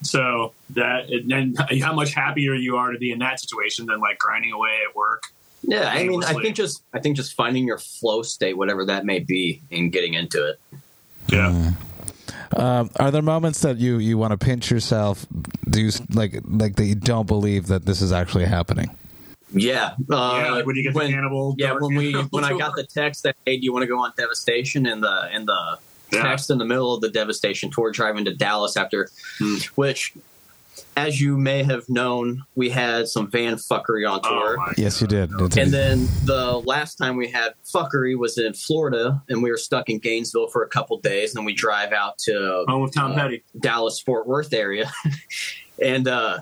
So 0.03 0.53
that 0.71 1.09
and 1.09 1.31
then 1.31 1.55
how 1.81 1.95
much 1.95 2.13
happier 2.13 2.53
you 2.53 2.77
are 2.77 2.93
to 2.93 2.99
be 2.99 3.11
in 3.11 3.21
that 3.21 3.41
situation 3.41 3.87
than 3.87 4.01
like 4.01 4.19
grinding 4.19 4.53
away 4.53 4.81
at 4.87 4.95
work. 4.95 5.23
yeah, 5.63 5.89
I 5.89 6.07
mean, 6.07 6.23
I 6.25 6.35
think 6.35 6.57
just 6.57 6.83
I 6.93 6.99
think 6.99 7.17
just 7.17 7.33
finding 7.33 7.67
your 7.67 7.79
flow 7.79 8.21
state, 8.21 8.59
whatever 8.59 8.85
that 8.85 9.07
may 9.07 9.21
be, 9.21 9.63
and 9.73 9.91
getting 9.91 10.13
into 10.13 10.47
it. 10.47 10.61
Yeah. 11.31 11.53
Mm. 11.53 11.75
Um, 12.57 12.91
are 12.97 13.11
there 13.11 13.23
moments 13.23 13.61
that 13.63 13.79
you 13.79 13.99
you 13.99 14.17
want 14.19 14.31
to 14.33 14.39
pinch 14.39 14.71
yourself? 14.71 15.27
Do 15.69 15.81
you 15.81 15.91
like 16.13 16.41
like 16.47 16.77
that 16.77 16.85
you 16.85 16.95
don't 16.95 17.27
believe 17.27 17.67
that 17.69 17.85
this 17.87 18.01
is 18.03 18.13
actually 18.13 18.45
happening? 18.45 18.91
Yeah, 19.53 19.95
uh, 20.11 20.41
yeah, 20.45 20.51
like 20.53 20.67
when 20.67 20.77
you 20.77 20.83
get 20.83 20.95
when- 20.95 21.07
the 21.07 21.13
cannibal. 21.13 21.55
Yeah, 21.59 21.73
when 21.73 21.95
we 21.95 22.13
Cannibal 22.13 22.29
when 22.31 22.45
I 22.45 22.57
got 22.59 22.75
the 22.77 22.85
text 22.95 23.23
that 23.25 23.37
hey, 23.47 23.57
do 23.57 23.65
you 23.65 23.73
want 23.73 23.83
to 23.83 23.87
go 23.87 23.99
on 23.99 24.13
Devastation 24.17 24.87
and 24.87 25.03
the 25.03 25.29
and 25.33 25.47
the 25.47 25.79
Yeah. 26.13 26.23
text 26.23 26.51
in 26.51 26.59
the 26.59 26.65
middle 26.65 26.95
of 26.95 27.01
the 27.01 27.09
Devastation 27.11 27.71
tour 27.71 27.91
driving 27.91 28.25
to 28.27 28.35
Dallas 28.35 28.77
after, 28.77 29.09
Hmm. 29.39 29.57
which, 29.75 30.13
as 30.97 31.21
you 31.21 31.37
may 31.37 31.63
have 31.63 31.89
known, 31.89 32.45
we 32.55 32.71
had 32.71 33.09
some 33.09 33.31
van 33.31 33.57
fuckery 33.57 34.09
on 34.09 34.21
Oh 34.25 34.29
tour. 34.31 34.57
my 34.57 34.73
Yes, 34.77 35.01
you 35.01 35.07
did. 35.07 35.31
and 35.33 35.73
then 35.73 36.07
the 36.25 36.63
last 36.65 36.97
time 36.97 37.17
we 37.17 37.29
had 37.29 37.55
fuckery 37.65 38.17
was 38.17 38.39
in 38.39 38.55
Florida, 38.55 39.23
and 39.29 39.43
we 39.43 39.51
were 39.51 39.57
stuck 39.57 39.89
in 39.91 39.99
Gainesville 39.99 40.49
for 40.49 40.63
a 40.63 40.69
couple 40.69 40.99
days. 40.99 41.31
And 41.31 41.39
then 41.41 41.45
we 41.45 41.55
drive 41.55 41.93
out 41.93 42.19
to 42.21 42.65
home 42.69 42.85
of 42.85 42.93
Tom 42.95 43.13
uh, 43.13 43.15
Petty. 43.17 43.43
Dallas 43.61 43.99
Fort 44.01 44.27
Worth 44.27 44.53
area, 44.53 44.91
and 45.83 46.07
uh, 46.09 46.39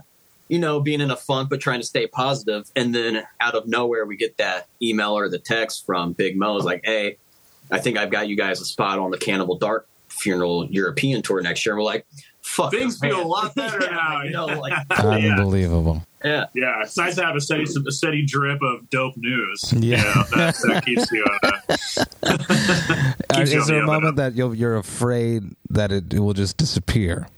you 0.49 0.59
know, 0.59 0.81
being 0.81 1.01
in 1.01 1.11
a 1.11 1.17
funk 1.17 1.49
but 1.49 1.61
trying 1.61 1.81
to 1.81 1.87
stay 1.87 2.07
positive. 2.07 2.71
And 2.77 2.95
then 2.95 3.23
out 3.41 3.55
of 3.55 3.67
nowhere, 3.67 4.05
we 4.05 4.17
get 4.17 4.37
that 4.37 4.67
email 4.83 5.17
or 5.17 5.29
the 5.29 5.39
text 5.39 5.87
from 5.87 6.13
Big 6.13 6.37
Mo. 6.37 6.57
It's 6.57 6.67
like, 6.67 6.83
"Hey, 6.85 7.17
I 7.71 7.79
think 7.79 7.97
I've 7.97 8.11
got 8.11 8.29
you 8.29 8.37
guys 8.37 8.61
a 8.61 8.65
spot 8.67 8.99
on 8.99 9.11
the 9.11 9.19
Cannibal 9.19 9.57
Dark 9.57 9.89
Funeral 10.09 10.67
European 10.67 11.23
tour 11.23 11.41
next 11.41 11.65
year." 11.65 11.75
And 11.75 11.79
we're 11.79 11.85
like, 11.87 12.07
"Fuck, 12.43 12.71
Things 12.73 13.01
man." 13.01 13.11
feel 13.13 13.23
a 13.23 13.27
lot 13.27 13.55
better 13.57 13.79
Yeah, 13.83 13.91
now. 13.91 14.17
I 14.19 14.29
know, 14.29 14.47
like. 14.47 14.73
Unbelievable. 14.91 16.05
yeah. 16.25 16.47
yeah, 16.55 16.83
it's 16.83 16.97
nice 16.97 17.15
to 17.17 17.25
have 17.25 17.35
a 17.37 17.41
steady, 17.41 17.65
a 17.65 17.93
steady 17.93 18.25
drip 18.25 18.61
of 18.63 18.89
dope 18.91 19.17
news. 19.17 19.73
Yeah. 19.73 19.81
you 19.81 19.97
know, 19.97 20.23
that, 20.37 20.55
that 20.67 20.85
keeps 20.87 21.11
you. 21.11 21.25
Uh, 21.43 21.77
Uh, 22.25 22.37
keeps 23.35 23.53
you 23.53 23.59
is 23.59 23.65
on 23.65 23.69
there 23.69 23.77
the 23.79 23.83
a 23.83 23.87
moment 23.87 24.07
up. 24.07 24.17
that 24.17 24.35
you'll, 24.35 24.55
you're 24.55 24.77
afraid 24.77 25.43
that 25.71 25.91
it, 25.93 26.13
it 26.13 26.21
will 26.21 26.33
just 26.35 26.57
disappear? 26.57 27.29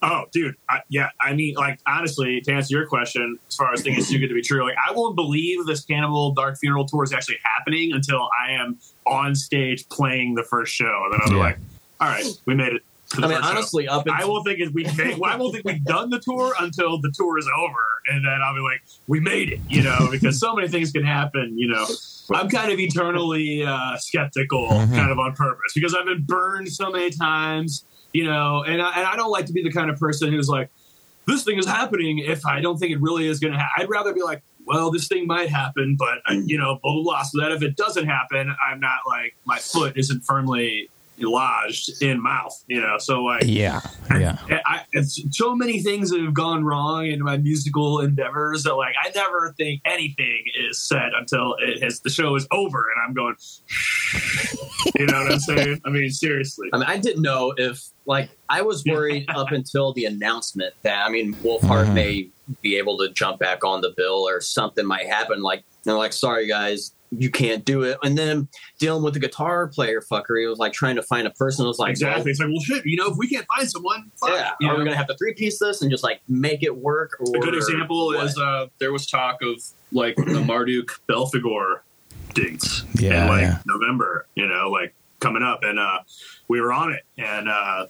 Oh, 0.00 0.24
dude, 0.32 0.54
I, 0.68 0.80
yeah. 0.88 1.08
I 1.20 1.34
mean, 1.34 1.54
like 1.54 1.80
honestly, 1.86 2.40
to 2.42 2.52
answer 2.52 2.76
your 2.76 2.86
question, 2.86 3.36
as 3.48 3.56
far 3.56 3.72
as 3.72 3.82
things 3.82 4.08
too 4.08 4.18
good 4.20 4.28
to 4.28 4.34
be 4.34 4.42
true, 4.42 4.62
like 4.64 4.76
I 4.88 4.92
won't 4.92 5.16
believe 5.16 5.66
this 5.66 5.84
Cannibal 5.84 6.32
Dark 6.34 6.56
Funeral 6.58 6.84
tour 6.86 7.02
is 7.02 7.12
actually 7.12 7.38
happening 7.42 7.92
until 7.92 8.28
I 8.46 8.52
am 8.52 8.78
on 9.06 9.34
stage 9.34 9.88
playing 9.88 10.34
the 10.36 10.44
first 10.44 10.72
show, 10.72 11.02
and 11.04 11.12
then 11.14 11.20
I'll 11.24 11.28
be 11.30 11.34
Yeah. 11.36 11.42
like, 11.42 11.58
"All 12.00 12.08
right, 12.08 12.24
we 12.46 12.54
made 12.54 12.74
it." 12.74 12.82
To 13.10 13.20
the 13.20 13.26
I 13.26 13.28
mean, 13.28 13.36
first 13.38 13.48
show." 13.48 13.56
honestly, 13.56 13.88
up 13.88 14.06
I 14.12 14.24
won't 14.24 14.46
think 14.46 14.60
it, 14.60 14.72
we 14.72 14.84
made, 14.96 15.18
well, 15.18 15.32
I 15.32 15.36
won't 15.36 15.52
think 15.52 15.64
we've 15.64 15.84
done 15.96 16.10
the 16.10 16.20
tour 16.20 16.54
until 16.60 17.00
the 17.00 17.12
tour 17.16 17.38
is 17.38 17.48
over, 17.58 17.74
and 18.08 18.24
then 18.24 18.40
I'll 18.44 18.54
be 18.54 18.60
like, 18.60 18.82
"We 19.06 19.20
made 19.20 19.50
it," 19.52 19.60
you 19.68 19.82
know, 19.82 20.08
because 20.10 20.38
so 20.40 20.54
many 20.54 20.68
things 20.68 20.92
can 20.92 21.04
happen. 21.04 21.58
You 21.58 21.68
know, 21.68 21.86
I'm 22.34 22.48
kind 22.48 22.70
of 22.72 22.78
eternally 22.78 23.64
uh, 23.64 23.96
skeptical, 23.98 24.68
Mhm. 24.68 24.94
kind 24.94 25.10
of 25.10 25.18
on 25.18 25.34
purpose, 25.34 25.72
because 25.74 25.94
I've 25.94 26.06
been 26.06 26.22
burned 26.24 26.68
so 26.72 26.90
many 26.90 27.10
times. 27.10 27.84
You 28.14 28.24
know, 28.24 28.62
and 28.66 28.80
I, 28.80 28.90
and 28.96 29.06
I 29.06 29.16
don't 29.16 29.30
like 29.30 29.44
to 29.46 29.52
be 29.52 29.62
the 29.62 29.70
kind 29.70 29.90
of 29.90 29.98
person 29.98 30.32
who's 30.32 30.48
like, 30.48 30.70
"This 31.26 31.44
thing 31.44 31.58
is 31.58 31.66
happening." 31.66 32.18
If 32.20 32.44
I 32.46 32.60
don't 32.60 32.78
think 32.78 32.92
it 32.92 33.00
really 33.02 33.26
is 33.26 33.38
going 33.38 33.52
to, 33.52 33.58
happen, 33.58 33.84
I'd 33.84 33.90
rather 33.90 34.14
be 34.14 34.22
like, 34.22 34.42
"Well, 34.64 34.90
this 34.90 35.08
thing 35.08 35.26
might 35.26 35.50
happen, 35.50 35.94
but 35.98 36.18
uh, 36.28 36.34
you 36.46 36.56
know, 36.58 36.78
blah 36.82 36.94
blah 36.94 37.02
blah." 37.02 37.22
So 37.24 37.40
that 37.40 37.52
if 37.52 37.62
it 37.62 37.76
doesn't 37.76 38.06
happen, 38.06 38.54
I'm 38.66 38.80
not 38.80 39.00
like 39.06 39.36
my 39.44 39.58
foot 39.58 39.96
isn't 39.98 40.22
firmly 40.24 40.88
lodged 41.20 42.02
in 42.02 42.22
mouth. 42.22 42.54
You 42.66 42.80
know, 42.80 42.96
so 42.98 43.22
like. 43.22 43.42
Yeah, 43.46 43.80
yeah. 44.10 44.38
I, 44.48 44.60
I, 44.66 44.80
it's 44.92 45.20
so 45.36 45.54
many 45.54 45.82
things 45.82 46.10
that 46.10 46.20
have 46.20 46.34
gone 46.34 46.64
wrong 46.64 47.06
in 47.06 47.20
my 47.22 47.36
musical 47.36 48.00
endeavors 48.00 48.62
that 48.64 48.74
like 48.74 48.94
I 49.04 49.10
never 49.14 49.54
think 49.56 49.82
anything 49.84 50.42
is 50.68 50.78
said 50.78 51.10
until 51.18 51.54
it 51.60 51.82
has 51.82 52.00
the 52.00 52.10
show 52.10 52.34
is 52.36 52.46
over 52.50 52.78
and 52.94 53.02
I'm 53.06 53.14
going 53.14 53.36
you 54.98 55.06
know 55.06 55.22
what 55.22 55.32
I'm 55.32 55.38
saying? 55.40 55.80
I 55.84 55.90
mean 55.90 56.10
seriously. 56.10 56.68
I 56.72 56.78
mean, 56.78 56.86
I 56.88 56.98
didn't 56.98 57.22
know 57.22 57.52
if 57.56 57.82
like 58.06 58.30
I 58.48 58.62
was 58.62 58.84
worried 58.84 59.26
up 59.34 59.52
until 59.52 59.92
the 59.92 60.04
announcement 60.06 60.74
that 60.82 61.04
I 61.06 61.10
mean 61.10 61.34
Wolfhard 61.36 61.86
Mhm. 61.88 61.94
may 61.94 62.28
be 62.62 62.76
able 62.76 62.96
to 62.98 63.10
jump 63.10 63.38
back 63.38 63.64
on 63.64 63.80
the 63.82 63.92
bill 63.96 64.26
or 64.26 64.40
something 64.40 64.86
might 64.86 65.06
happen. 65.06 65.42
Like 65.42 65.64
they're 65.84 65.94
like, 65.94 66.12
sorry 66.12 66.46
guys, 66.48 66.92
you 67.10 67.30
can't 67.30 67.64
do 67.64 67.82
it. 67.82 67.98
And 68.02 68.16
then 68.18 68.48
dealing 68.78 69.02
with 69.02 69.14
the 69.14 69.20
guitar 69.20 69.66
player 69.68 70.00
fuckery, 70.00 70.44
it 70.44 70.48
was 70.48 70.58
like 70.58 70.72
trying 70.72 70.96
to 70.96 71.02
find 71.02 71.26
a 71.26 71.30
person. 71.30 71.64
It 71.64 71.68
was 71.68 71.78
like, 71.78 71.90
exactly. 71.90 72.30
It's 72.30 72.40
like, 72.40 72.48
well 72.48 72.60
shit, 72.60 72.84
you 72.84 72.96
know, 72.96 73.10
if 73.10 73.16
we 73.16 73.28
can't 73.28 73.46
find 73.46 73.68
someone, 73.70 74.10
fuck, 74.20 74.30
yeah, 74.30 74.52
you 74.60 74.68
are 74.68 74.76
we 74.76 74.84
gonna 74.84 74.96
have 74.96 75.06
to 75.08 75.16
three 75.16 75.34
piece 75.34 75.58
this 75.58 75.82
and 75.82 75.90
just 75.90 76.04
like 76.04 76.20
make 76.28 76.62
it 76.62 76.76
work? 76.76 77.16
Or 77.20 77.36
A 77.36 77.40
good 77.40 77.54
example 77.54 78.06
what? 78.08 78.24
is 78.26 78.36
uh, 78.38 78.66
there 78.78 78.92
was 78.92 79.06
talk 79.06 79.38
of 79.42 79.62
like 79.92 80.16
the 80.16 80.42
Marduk 80.46 81.00
Belphegor 81.08 81.80
dates 82.34 82.84
Yeah, 82.94 83.22
in 83.22 83.28
like 83.28 83.42
yeah. 83.42 83.58
November, 83.66 84.26
you 84.34 84.46
know, 84.46 84.68
like 84.70 84.94
coming 85.20 85.42
up, 85.42 85.60
and 85.62 85.78
uh, 85.78 86.00
we 86.46 86.60
were 86.60 86.72
on 86.72 86.92
it, 86.92 87.02
and 87.16 87.48
uh, 87.48 87.86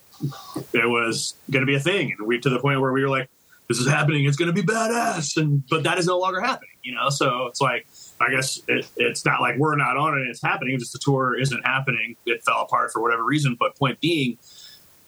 it 0.73 0.89
was 0.89 1.35
going 1.51 1.63
to 1.63 1.67
be 1.67 1.75
a 1.75 1.81
thing, 1.81 2.15
and 2.17 2.27
we 2.27 2.39
to 2.39 2.49
the 2.51 2.61
point 2.61 2.81
where 2.81 2.93
we 2.93 3.03
were 3.03 3.11
like, 3.11 3.29
"This 3.69 3.79
is 3.79 3.87
happening. 3.89 4.25
It's 4.25 4.37
going 4.37 4.55
to 4.55 4.63
be 4.63 4.63
badass," 4.63 5.37
and 5.37 5.63
but 5.69 5.83
that 5.83 5.99
is 5.99 6.07
no 6.07 6.19
longer 6.19 6.41
happening, 6.41 6.71
you 6.83 6.95
know. 6.95 7.11
So 7.11 7.47
it's 7.47 7.61
like. 7.61 7.87
I 8.21 8.31
guess 8.31 8.61
it, 8.69 8.89
it's 8.97 9.25
not 9.25 9.41
like 9.41 9.59
we're 9.59 9.77
not 9.77 9.97
on 9.97 10.19
it; 10.19 10.29
it's 10.29 10.43
happening. 10.43 10.79
Just 10.79 10.93
the 10.93 10.99
tour 10.99 11.39
isn't 11.39 11.65
happening. 11.65 12.17
It 12.27 12.45
fell 12.45 12.63
apart 12.63 12.93
for 12.93 13.03
whatever 13.03 13.25
reason. 13.25 13.57
But 13.59 13.77
point 13.77 14.01
being, 14.01 14.39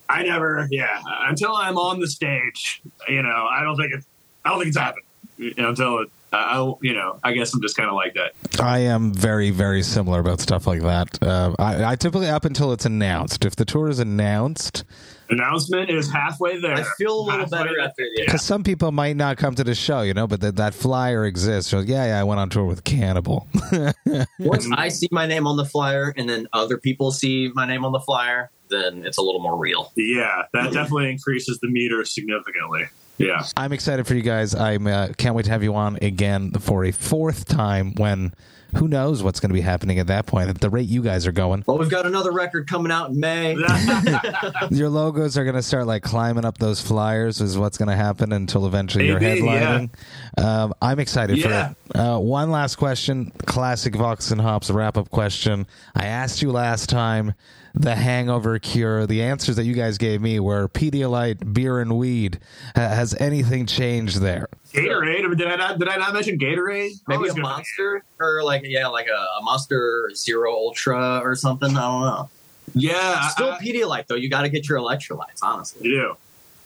I 0.08 0.22
never, 0.22 0.68
yeah, 0.70 1.00
until 1.28 1.54
I'm 1.54 1.76
on 1.76 2.00
the 2.00 2.08
stage, 2.08 2.82
you 3.08 3.22
know, 3.22 3.48
I 3.50 3.62
don't 3.62 3.76
think 3.76 3.92
it, 3.92 4.04
I 4.44 4.50
don't 4.50 4.58
think 4.58 4.68
it's 4.68 4.78
happened 4.78 5.04
you 5.40 5.54
know, 5.56 5.70
until 5.70 5.98
it, 6.00 6.10
I, 6.32 6.72
you 6.82 6.92
know, 6.92 7.18
I 7.24 7.32
guess 7.32 7.52
I'm 7.54 7.62
just 7.62 7.76
kind 7.76 7.88
of 7.88 7.96
like 7.96 8.14
that. 8.14 8.34
I 8.62 8.80
am 8.80 9.12
very, 9.12 9.50
very 9.50 9.82
similar 9.82 10.20
about 10.20 10.40
stuff 10.40 10.66
like 10.66 10.82
that. 10.82 11.20
Uh, 11.22 11.54
I, 11.58 11.92
I 11.92 11.96
typically 11.96 12.28
up 12.28 12.44
until 12.44 12.72
it's 12.72 12.84
announced. 12.84 13.44
If 13.44 13.56
the 13.56 13.64
tour 13.64 13.88
is 13.88 13.98
announced, 13.98 14.84
Announcement 15.30 15.90
is 15.90 16.10
halfway 16.10 16.60
there. 16.60 16.74
I 16.74 16.82
feel 16.98 17.20
a 17.20 17.22
little 17.22 17.40
Halfway 17.40 17.58
better 17.58 17.80
after 17.80 18.02
the 18.02 18.22
because 18.24 18.42
some 18.42 18.64
people 18.64 18.90
might 18.90 19.16
not 19.16 19.36
come 19.36 19.54
to 19.54 19.64
the 19.64 19.74
show, 19.74 20.02
you 20.02 20.12
know, 20.12 20.26
but 20.26 20.40
that 20.40 20.56
that 20.56 20.74
flyer 20.74 21.24
exists. 21.24 21.70
So, 21.70 21.80
yeah, 21.80 22.06
yeah, 22.06 22.20
I 22.20 22.24
went 22.24 22.40
on 22.40 22.50
tour 22.50 22.64
with 22.64 22.84
Cannibal. 22.84 23.46
Once 24.40 24.68
I 24.72 24.88
see 24.88 25.08
my 25.12 25.26
name 25.26 25.46
on 25.46 25.56
the 25.56 25.64
flyer 25.64 26.12
and 26.16 26.28
then 26.28 26.48
other 26.52 26.78
people 26.78 27.12
see 27.12 27.50
my 27.54 27.64
name 27.66 27.84
on 27.84 27.92
the 27.92 28.00
flyer, 28.00 28.50
then 28.70 29.04
it's 29.04 29.18
a 29.18 29.22
little 29.22 29.40
more 29.40 29.56
real. 29.56 29.92
Yeah, 29.96 30.42
that 30.52 30.72
definitely 30.72 31.10
increases 31.10 31.58
the 31.60 31.68
meter 31.68 32.04
significantly. 32.04 32.88
Yeah. 33.18 33.44
I'm 33.56 33.72
excited 33.72 34.06
for 34.06 34.14
you 34.14 34.22
guys. 34.22 34.54
I 34.54 34.76
uh, 34.76 35.12
can't 35.12 35.34
wait 35.34 35.44
to 35.44 35.50
have 35.50 35.62
you 35.62 35.74
on 35.74 35.98
again 36.00 36.52
for 36.52 36.84
a 36.84 36.90
fourth 36.90 37.46
time. 37.46 37.94
When 37.96 38.32
who 38.76 38.88
knows 38.88 39.22
what's 39.22 39.40
going 39.40 39.50
to 39.50 39.54
be 39.54 39.60
happening 39.60 39.98
at 39.98 40.06
that 40.08 40.26
point? 40.26 40.48
At 40.48 40.60
the 40.60 40.70
rate 40.70 40.88
you 40.88 41.02
guys 41.02 41.26
are 41.26 41.32
going, 41.32 41.64
Well, 41.66 41.78
we've 41.78 41.90
got 41.90 42.06
another 42.06 42.32
record 42.32 42.68
coming 42.68 42.92
out 42.92 43.10
in 43.10 43.20
May. 43.20 43.54
your 44.70 44.88
logos 44.88 45.36
are 45.38 45.44
going 45.44 45.56
to 45.56 45.62
start 45.62 45.86
like 45.86 46.02
climbing 46.02 46.44
up 46.44 46.58
those 46.58 46.80
flyers. 46.80 47.40
Is 47.40 47.58
what's 47.58 47.78
going 47.78 47.88
to 47.88 47.96
happen 47.96 48.32
until 48.32 48.66
eventually 48.66 49.06
you're 49.06 49.20
Maybe, 49.20 49.42
headlining. 49.42 49.90
Um, 50.38 50.74
I'm 50.80 50.98
excited 50.98 51.38
Yeah. 51.38 51.68
for 51.68 51.98
it. 51.98 52.00
Uh, 52.00 52.18
one 52.18 52.50
last 52.50 52.76
question, 52.76 53.32
classic 53.46 53.94
Vox 53.94 54.30
and 54.30 54.40
Hops 54.40 54.70
wrap 54.70 54.96
up 54.96 55.10
question. 55.10 55.66
I 55.94 56.06
asked 56.06 56.40
you 56.42 56.52
last 56.52 56.88
time 56.88 57.34
the 57.74 57.94
hangover 57.96 58.58
cure. 58.58 59.06
The 59.06 59.22
answers 59.22 59.56
that 59.56 59.64
you 59.64 59.74
guys 59.74 59.98
gave 59.98 60.20
me 60.20 60.40
were 60.40 60.68
Pedialyte, 60.68 61.52
beer, 61.52 61.80
and 61.80 61.96
weed. 61.96 62.40
Ha- 62.76 62.88
has 62.88 63.14
anything 63.20 63.66
changed 63.66 64.20
there? 64.20 64.48
Gatorade. 64.72 65.24
I 65.24 65.28
mean, 65.28 65.36
did 65.36 65.48
I 65.48 65.56
not? 65.56 65.78
Did 65.78 65.88
I 65.88 65.96
not 65.96 66.12
mention 66.12 66.38
Gatorade? 66.38 66.92
Maybe 67.08 67.16
Always 67.16 67.32
a 67.32 67.34
good. 67.36 67.42
monster 67.42 68.04
or 68.20 68.42
like 68.44 68.62
yeah, 68.64 68.86
like 68.88 69.06
a, 69.08 69.38
a 69.38 69.42
monster 69.42 70.10
zero 70.14 70.52
ultra 70.52 71.18
or 71.24 71.34
something. 71.34 71.76
I 71.76 71.80
don't 71.80 72.00
know. 72.02 72.30
Yeah. 72.74 73.28
Still 73.28 73.52
I- 73.52 73.58
Pedialyte 73.58 74.06
though. 74.06 74.14
You 74.14 74.28
got 74.30 74.42
to 74.42 74.48
get 74.48 74.68
your 74.68 74.78
electrolytes. 74.78 75.40
Honestly, 75.42 75.88
you 75.88 75.94
do. 75.96 76.16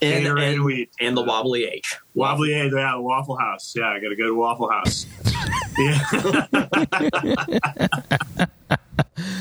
and, 0.03 0.27
Gatorade 0.27 0.55
and, 0.55 0.65
wheat. 0.65 0.91
and 1.01 1.17
the 1.17 1.23
wobbly 1.23 1.65
H. 1.65 1.97
Wobbly 2.15 2.53
H, 2.53 2.73
yeah, 2.75 2.93
the 2.97 3.01
Waffle 3.01 3.37
House. 3.37 3.75
Yeah, 3.77 3.89
I 3.89 4.01
gotta 4.01 4.17
go 4.17 4.27
to 4.27 4.35
Waffle 4.35 4.71
House. 4.71 5.07
yeah. 5.79 5.99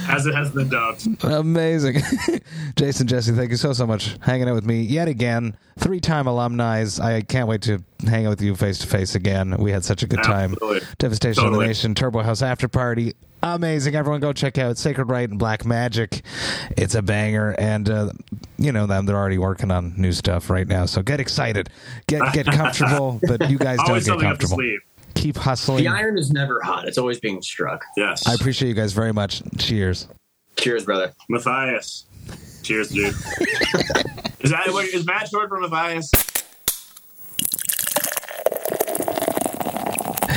As 0.07 0.25
it 0.25 0.35
has 0.35 0.51
been 0.51 0.69
dubbed. 0.69 1.23
Amazing. 1.23 2.01
Jason, 2.75 3.07
Jesse, 3.07 3.31
thank 3.31 3.51
you 3.51 3.57
so, 3.57 3.73
so 3.73 3.87
much 3.87 4.15
hanging 4.21 4.47
out 4.47 4.55
with 4.55 4.65
me 4.65 4.81
yet 4.81 5.07
again. 5.07 5.55
Three 5.79 5.99
time 5.99 6.27
alumni. 6.27 6.85
I 7.01 7.21
can't 7.21 7.47
wait 7.47 7.61
to 7.63 7.83
hang 8.05 8.25
out 8.25 8.31
with 8.31 8.41
you 8.41 8.55
face 8.55 8.79
to 8.79 8.87
face 8.87 9.15
again. 9.15 9.55
We 9.57 9.71
had 9.71 9.83
such 9.83 10.03
a 10.03 10.07
good 10.07 10.21
time. 10.23 10.53
Absolutely. 10.53 10.81
Devastation 10.99 11.45
of 11.45 11.53
the 11.53 11.59
Nation, 11.65 11.95
Turbo 11.95 12.21
Haus 12.21 12.41
After 12.41 12.67
Party. 12.67 13.13
Amazing. 13.41 13.95
Everyone 13.95 14.21
go 14.21 14.31
check 14.31 14.57
out 14.57 14.77
Sacred 14.77 15.05
Rite 15.09 15.29
and 15.29 15.37
Black 15.39 15.65
Magic. 15.65 16.21
It's 16.77 16.95
a 16.95 17.01
banger. 17.01 17.55
And, 17.59 17.89
uh, 17.89 18.11
you 18.57 18.71
know, 18.71 18.85
them, 18.85 19.05
they're 19.05 19.17
already 19.17 19.37
working 19.37 19.69
on 19.71 19.93
new 19.97 20.13
stuff 20.13 20.49
right 20.49 20.67
now. 20.67 20.85
So 20.85 21.01
get 21.01 21.19
excited. 21.19 21.69
Get 22.07 22.31
get 22.33 22.45
comfortable. 22.51 23.19
but 23.27 23.49
you 23.49 23.57
guys 23.57 23.77
don't 23.79 23.89
Always 23.89 24.05
get 24.05 24.11
something 24.11 24.27
up 24.27 24.39
the 24.39 24.47
comfortable. 24.47 24.79
Sleeve. 25.13 25.23
Keep 25.23 25.37
hustling. 25.37 25.83
The 25.83 25.89
iron 25.89 26.17
is 26.17 26.31
never 26.31 26.61
hot. 26.61 26.87
It's 26.87 26.97
always 26.97 27.19
being 27.19 27.41
struck. 27.41 27.83
Yes. 27.97 28.27
I 28.27 28.33
appreciate 28.33 28.69
you 28.69 28.75
guys 28.75 28.93
very 28.93 29.13
much. 29.13 29.41
Cheers. 29.57 30.07
Cheers, 30.55 30.85
brother. 30.85 31.13
Matthias. 31.29 32.05
Cheers, 32.63 32.89
dude. 32.89 33.07
is 34.39 34.51
that 34.51 34.67
what 34.67 34.85
is 34.85 35.05
Matt 35.05 35.27
short 35.29 35.49
for 35.49 35.59
Matthias? 35.59 36.11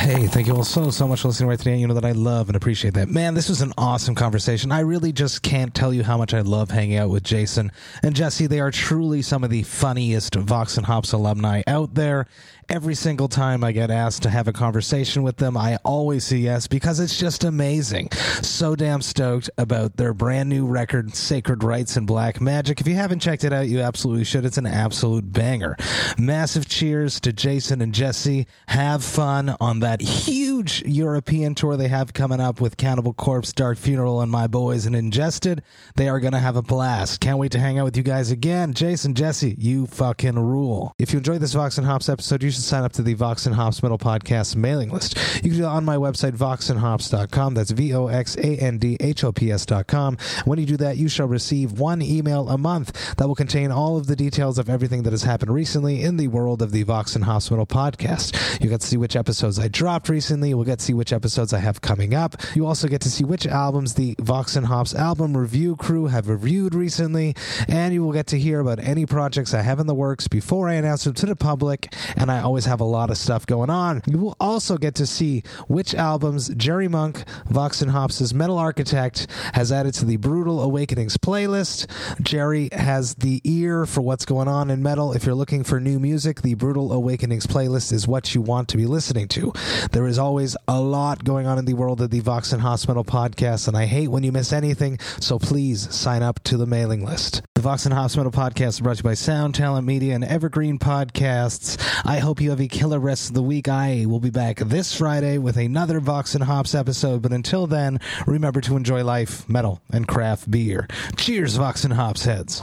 Hey, 0.06 0.28
thank 0.28 0.46
you 0.46 0.54
all 0.54 0.62
so, 0.62 0.88
so 0.90 1.08
much 1.08 1.22
for 1.22 1.26
listening 1.26 1.48
right 1.48 1.58
today. 1.58 1.78
You 1.78 1.88
know 1.88 1.94
that 1.94 2.04
I 2.04 2.12
love 2.12 2.48
and 2.48 2.54
appreciate 2.54 2.94
that. 2.94 3.08
Man, 3.08 3.34
this 3.34 3.48
was 3.48 3.60
an 3.60 3.72
awesome 3.76 4.14
conversation. 4.14 4.70
I 4.70 4.80
really 4.80 5.10
just 5.10 5.42
can't 5.42 5.74
tell 5.74 5.92
you 5.92 6.04
how 6.04 6.16
much 6.16 6.32
I 6.32 6.42
love 6.42 6.70
hanging 6.70 6.96
out 6.96 7.10
with 7.10 7.24
Jason 7.24 7.72
and 8.04 8.14
Jesse. 8.14 8.46
They 8.46 8.60
are 8.60 8.70
truly 8.70 9.20
some 9.20 9.42
of 9.42 9.50
the 9.50 9.64
funniest 9.64 10.36
Vox 10.36 10.76
and 10.76 10.86
Hops 10.86 11.10
alumni 11.10 11.62
out 11.66 11.94
there. 11.94 12.28
Every 12.68 12.96
single 12.96 13.28
time 13.28 13.62
I 13.62 13.70
get 13.70 13.92
asked 13.92 14.24
to 14.24 14.30
have 14.30 14.48
a 14.48 14.52
conversation 14.52 15.22
with 15.22 15.36
them, 15.36 15.56
I 15.56 15.76
always 15.84 16.24
say 16.24 16.38
yes 16.38 16.66
because 16.66 16.98
it's 16.98 17.16
just 17.16 17.44
amazing. 17.44 18.10
So 18.42 18.74
damn 18.74 19.02
stoked 19.02 19.50
about 19.56 19.96
their 19.96 20.12
brand 20.12 20.48
new 20.48 20.66
record, 20.66 21.14
Sacred 21.14 21.62
Rites 21.62 21.96
and 21.96 22.08
Black 22.08 22.40
Magic. 22.40 22.80
If 22.80 22.88
you 22.88 22.94
haven't 22.94 23.20
checked 23.20 23.44
it 23.44 23.52
out, 23.52 23.68
you 23.68 23.80
absolutely 23.80 24.24
should. 24.24 24.44
It's 24.44 24.58
an 24.58 24.66
absolute 24.66 25.32
banger. 25.32 25.76
Massive 26.18 26.68
cheers 26.68 27.20
to 27.20 27.32
Jason 27.32 27.80
and 27.80 27.94
Jesse. 27.94 28.48
Have 28.66 29.04
fun 29.04 29.54
on 29.60 29.78
that 29.80 29.95
huge 30.00 30.82
European 30.84 31.54
tour 31.54 31.76
they 31.76 31.88
have 31.88 32.12
coming 32.12 32.40
up 32.40 32.60
with 32.60 32.76
Cannibal 32.76 33.12
Corpse, 33.14 33.52
Dark 33.52 33.78
Funeral, 33.78 34.20
and 34.20 34.30
My 34.30 34.46
Boys 34.46 34.86
and 34.86 34.96
Ingested. 34.96 35.62
They 35.96 36.08
are 36.08 36.20
going 36.20 36.32
to 36.32 36.38
have 36.38 36.56
a 36.56 36.62
blast. 36.62 37.20
Can't 37.20 37.38
wait 37.38 37.52
to 37.52 37.58
hang 37.58 37.78
out 37.78 37.84
with 37.84 37.96
you 37.96 38.02
guys 38.02 38.30
again. 38.30 38.74
Jason, 38.74 39.14
Jesse, 39.14 39.56
you 39.58 39.86
fucking 39.86 40.38
rule. 40.38 40.94
If 40.98 41.12
you 41.12 41.18
enjoyed 41.18 41.40
this 41.40 41.52
Vox 41.52 41.78
and 41.78 41.86
Hops 41.86 42.08
episode, 42.08 42.42
you 42.42 42.50
should 42.50 42.62
sign 42.62 42.84
up 42.84 42.92
to 42.92 43.02
the 43.02 43.14
Vox 43.14 43.46
and 43.46 43.54
Hops 43.54 43.82
Metal 43.82 43.98
Podcast 43.98 44.56
mailing 44.56 44.90
list. 44.90 45.16
You 45.36 45.50
can 45.50 45.50
do 45.52 45.62
that 45.62 45.68
on 45.68 45.84
my 45.84 45.96
website, 45.96 46.36
voxandhops.com. 46.36 47.54
That's 47.54 47.70
V 47.70 47.94
O 47.94 48.08
X 48.08 48.36
A 48.36 48.56
N 48.56 48.78
D 48.78 48.96
H 49.00 49.24
O 49.24 49.32
P 49.32 49.50
S.com. 49.50 50.16
When 50.44 50.58
you 50.58 50.66
do 50.66 50.76
that, 50.78 50.96
you 50.96 51.08
shall 51.08 51.28
receive 51.28 51.78
one 51.78 52.02
email 52.02 52.48
a 52.48 52.58
month 52.58 53.16
that 53.16 53.26
will 53.26 53.34
contain 53.34 53.70
all 53.70 53.96
of 53.96 54.06
the 54.06 54.16
details 54.16 54.58
of 54.58 54.68
everything 54.68 55.02
that 55.04 55.12
has 55.12 55.22
happened 55.22 55.52
recently 55.52 56.02
in 56.02 56.16
the 56.16 56.28
world 56.28 56.62
of 56.62 56.72
the 56.72 56.82
Vox 56.82 57.14
and 57.14 57.24
Hops 57.24 57.50
Metal 57.50 57.66
Podcast. 57.66 58.60
You 58.62 58.68
get 58.68 58.80
to 58.80 58.86
see 58.86 58.96
which 58.96 59.16
episodes 59.16 59.58
I 59.58 59.68
dropped 59.86 60.08
recently. 60.08 60.52
We'll 60.52 60.64
get 60.64 60.80
to 60.80 60.84
see 60.84 60.94
which 60.94 61.12
episodes 61.12 61.52
I 61.52 61.60
have 61.60 61.80
coming 61.80 62.12
up. 62.12 62.34
You 62.56 62.66
also 62.66 62.88
get 62.88 63.02
to 63.02 63.08
see 63.08 63.22
which 63.22 63.46
albums 63.46 63.94
the 63.94 64.16
Vox 64.18 64.56
and 64.56 64.66
Hops 64.66 64.96
album 64.96 65.36
review 65.36 65.76
crew 65.76 66.08
have 66.08 66.28
reviewed 66.28 66.74
recently. 66.74 67.36
And 67.68 67.94
you 67.94 68.02
will 68.02 68.12
get 68.12 68.26
to 68.28 68.36
hear 68.36 68.58
about 68.58 68.80
any 68.80 69.06
projects 69.06 69.54
I 69.54 69.62
have 69.62 69.78
in 69.78 69.86
the 69.86 69.94
works 69.94 70.26
before 70.26 70.68
I 70.68 70.72
announce 70.72 71.04
them 71.04 71.14
to 71.14 71.26
the 71.26 71.36
public. 71.36 71.94
And 72.16 72.32
I 72.32 72.40
always 72.40 72.64
have 72.64 72.80
a 72.80 72.84
lot 72.84 73.10
of 73.10 73.16
stuff 73.16 73.46
going 73.46 73.70
on. 73.70 74.02
You 74.06 74.18
will 74.18 74.36
also 74.40 74.76
get 74.76 74.96
to 74.96 75.06
see 75.06 75.44
which 75.68 75.94
albums 75.94 76.48
Jerry 76.56 76.88
Monk, 76.88 77.22
Vox 77.48 77.80
and 77.80 77.92
Hops' 77.92 78.34
Metal 78.34 78.58
Architect, 78.58 79.28
has 79.52 79.70
added 79.70 79.94
to 79.94 80.04
the 80.04 80.16
Brutal 80.16 80.62
Awakenings 80.62 81.16
playlist. 81.16 81.86
Jerry 82.20 82.70
has 82.72 83.14
the 83.14 83.40
ear 83.44 83.86
for 83.86 84.00
what's 84.00 84.24
going 84.24 84.48
on 84.48 84.68
in 84.68 84.82
metal. 84.82 85.12
If 85.12 85.24
you're 85.24 85.36
looking 85.36 85.62
for 85.62 85.78
new 85.78 86.00
music, 86.00 86.42
the 86.42 86.54
Brutal 86.54 86.92
Awakenings 86.92 87.46
playlist 87.46 87.92
is 87.92 88.08
what 88.08 88.34
you 88.34 88.40
want 88.40 88.68
to 88.70 88.76
be 88.76 88.86
listening 88.86 89.28
to. 89.28 89.52
There 89.92 90.06
is 90.06 90.18
always 90.18 90.56
a 90.68 90.80
lot 90.80 91.24
going 91.24 91.46
on 91.46 91.58
in 91.58 91.64
the 91.64 91.74
world 91.74 92.00
of 92.00 92.10
the 92.10 92.20
Vox 92.20 92.52
and 92.52 92.62
Hops 92.62 92.86
Metal 92.88 93.04
podcast, 93.04 93.68
and 93.68 93.76
I 93.76 93.86
hate 93.86 94.08
when 94.08 94.22
you 94.22 94.32
miss 94.32 94.52
anything, 94.52 94.98
so 95.20 95.38
please 95.38 95.92
sign 95.94 96.22
up 96.22 96.42
to 96.44 96.56
the 96.56 96.66
mailing 96.66 97.04
list. 97.04 97.42
The 97.54 97.62
Vox 97.62 97.84
and 97.86 97.94
Hops 97.94 98.16
Metal 98.16 98.32
podcast 98.32 98.68
is 98.68 98.80
brought 98.80 98.96
to 98.96 99.00
you 99.00 99.10
by 99.10 99.14
Sound 99.14 99.54
Talent 99.54 99.86
Media 99.86 100.14
and 100.14 100.24
Evergreen 100.24 100.78
Podcasts. 100.78 101.76
I 102.04 102.18
hope 102.18 102.40
you 102.40 102.50
have 102.50 102.60
a 102.60 102.68
killer 102.68 102.98
rest 102.98 103.28
of 103.30 103.34
the 103.34 103.42
week. 103.42 103.68
I 103.68 104.04
will 104.06 104.20
be 104.20 104.30
back 104.30 104.58
this 104.58 104.96
Friday 104.96 105.38
with 105.38 105.56
another 105.56 106.00
Vox 106.00 106.34
and 106.34 106.44
Hops 106.44 106.74
episode, 106.74 107.22
but 107.22 107.32
until 107.32 107.66
then, 107.66 108.00
remember 108.26 108.60
to 108.62 108.76
enjoy 108.76 109.04
life, 109.04 109.48
metal, 109.48 109.80
and 109.90 110.06
craft 110.06 110.50
beer. 110.50 110.86
Cheers, 111.16 111.56
Vox 111.56 111.84
and 111.84 111.94
Hops 111.94 112.24
heads. 112.24 112.62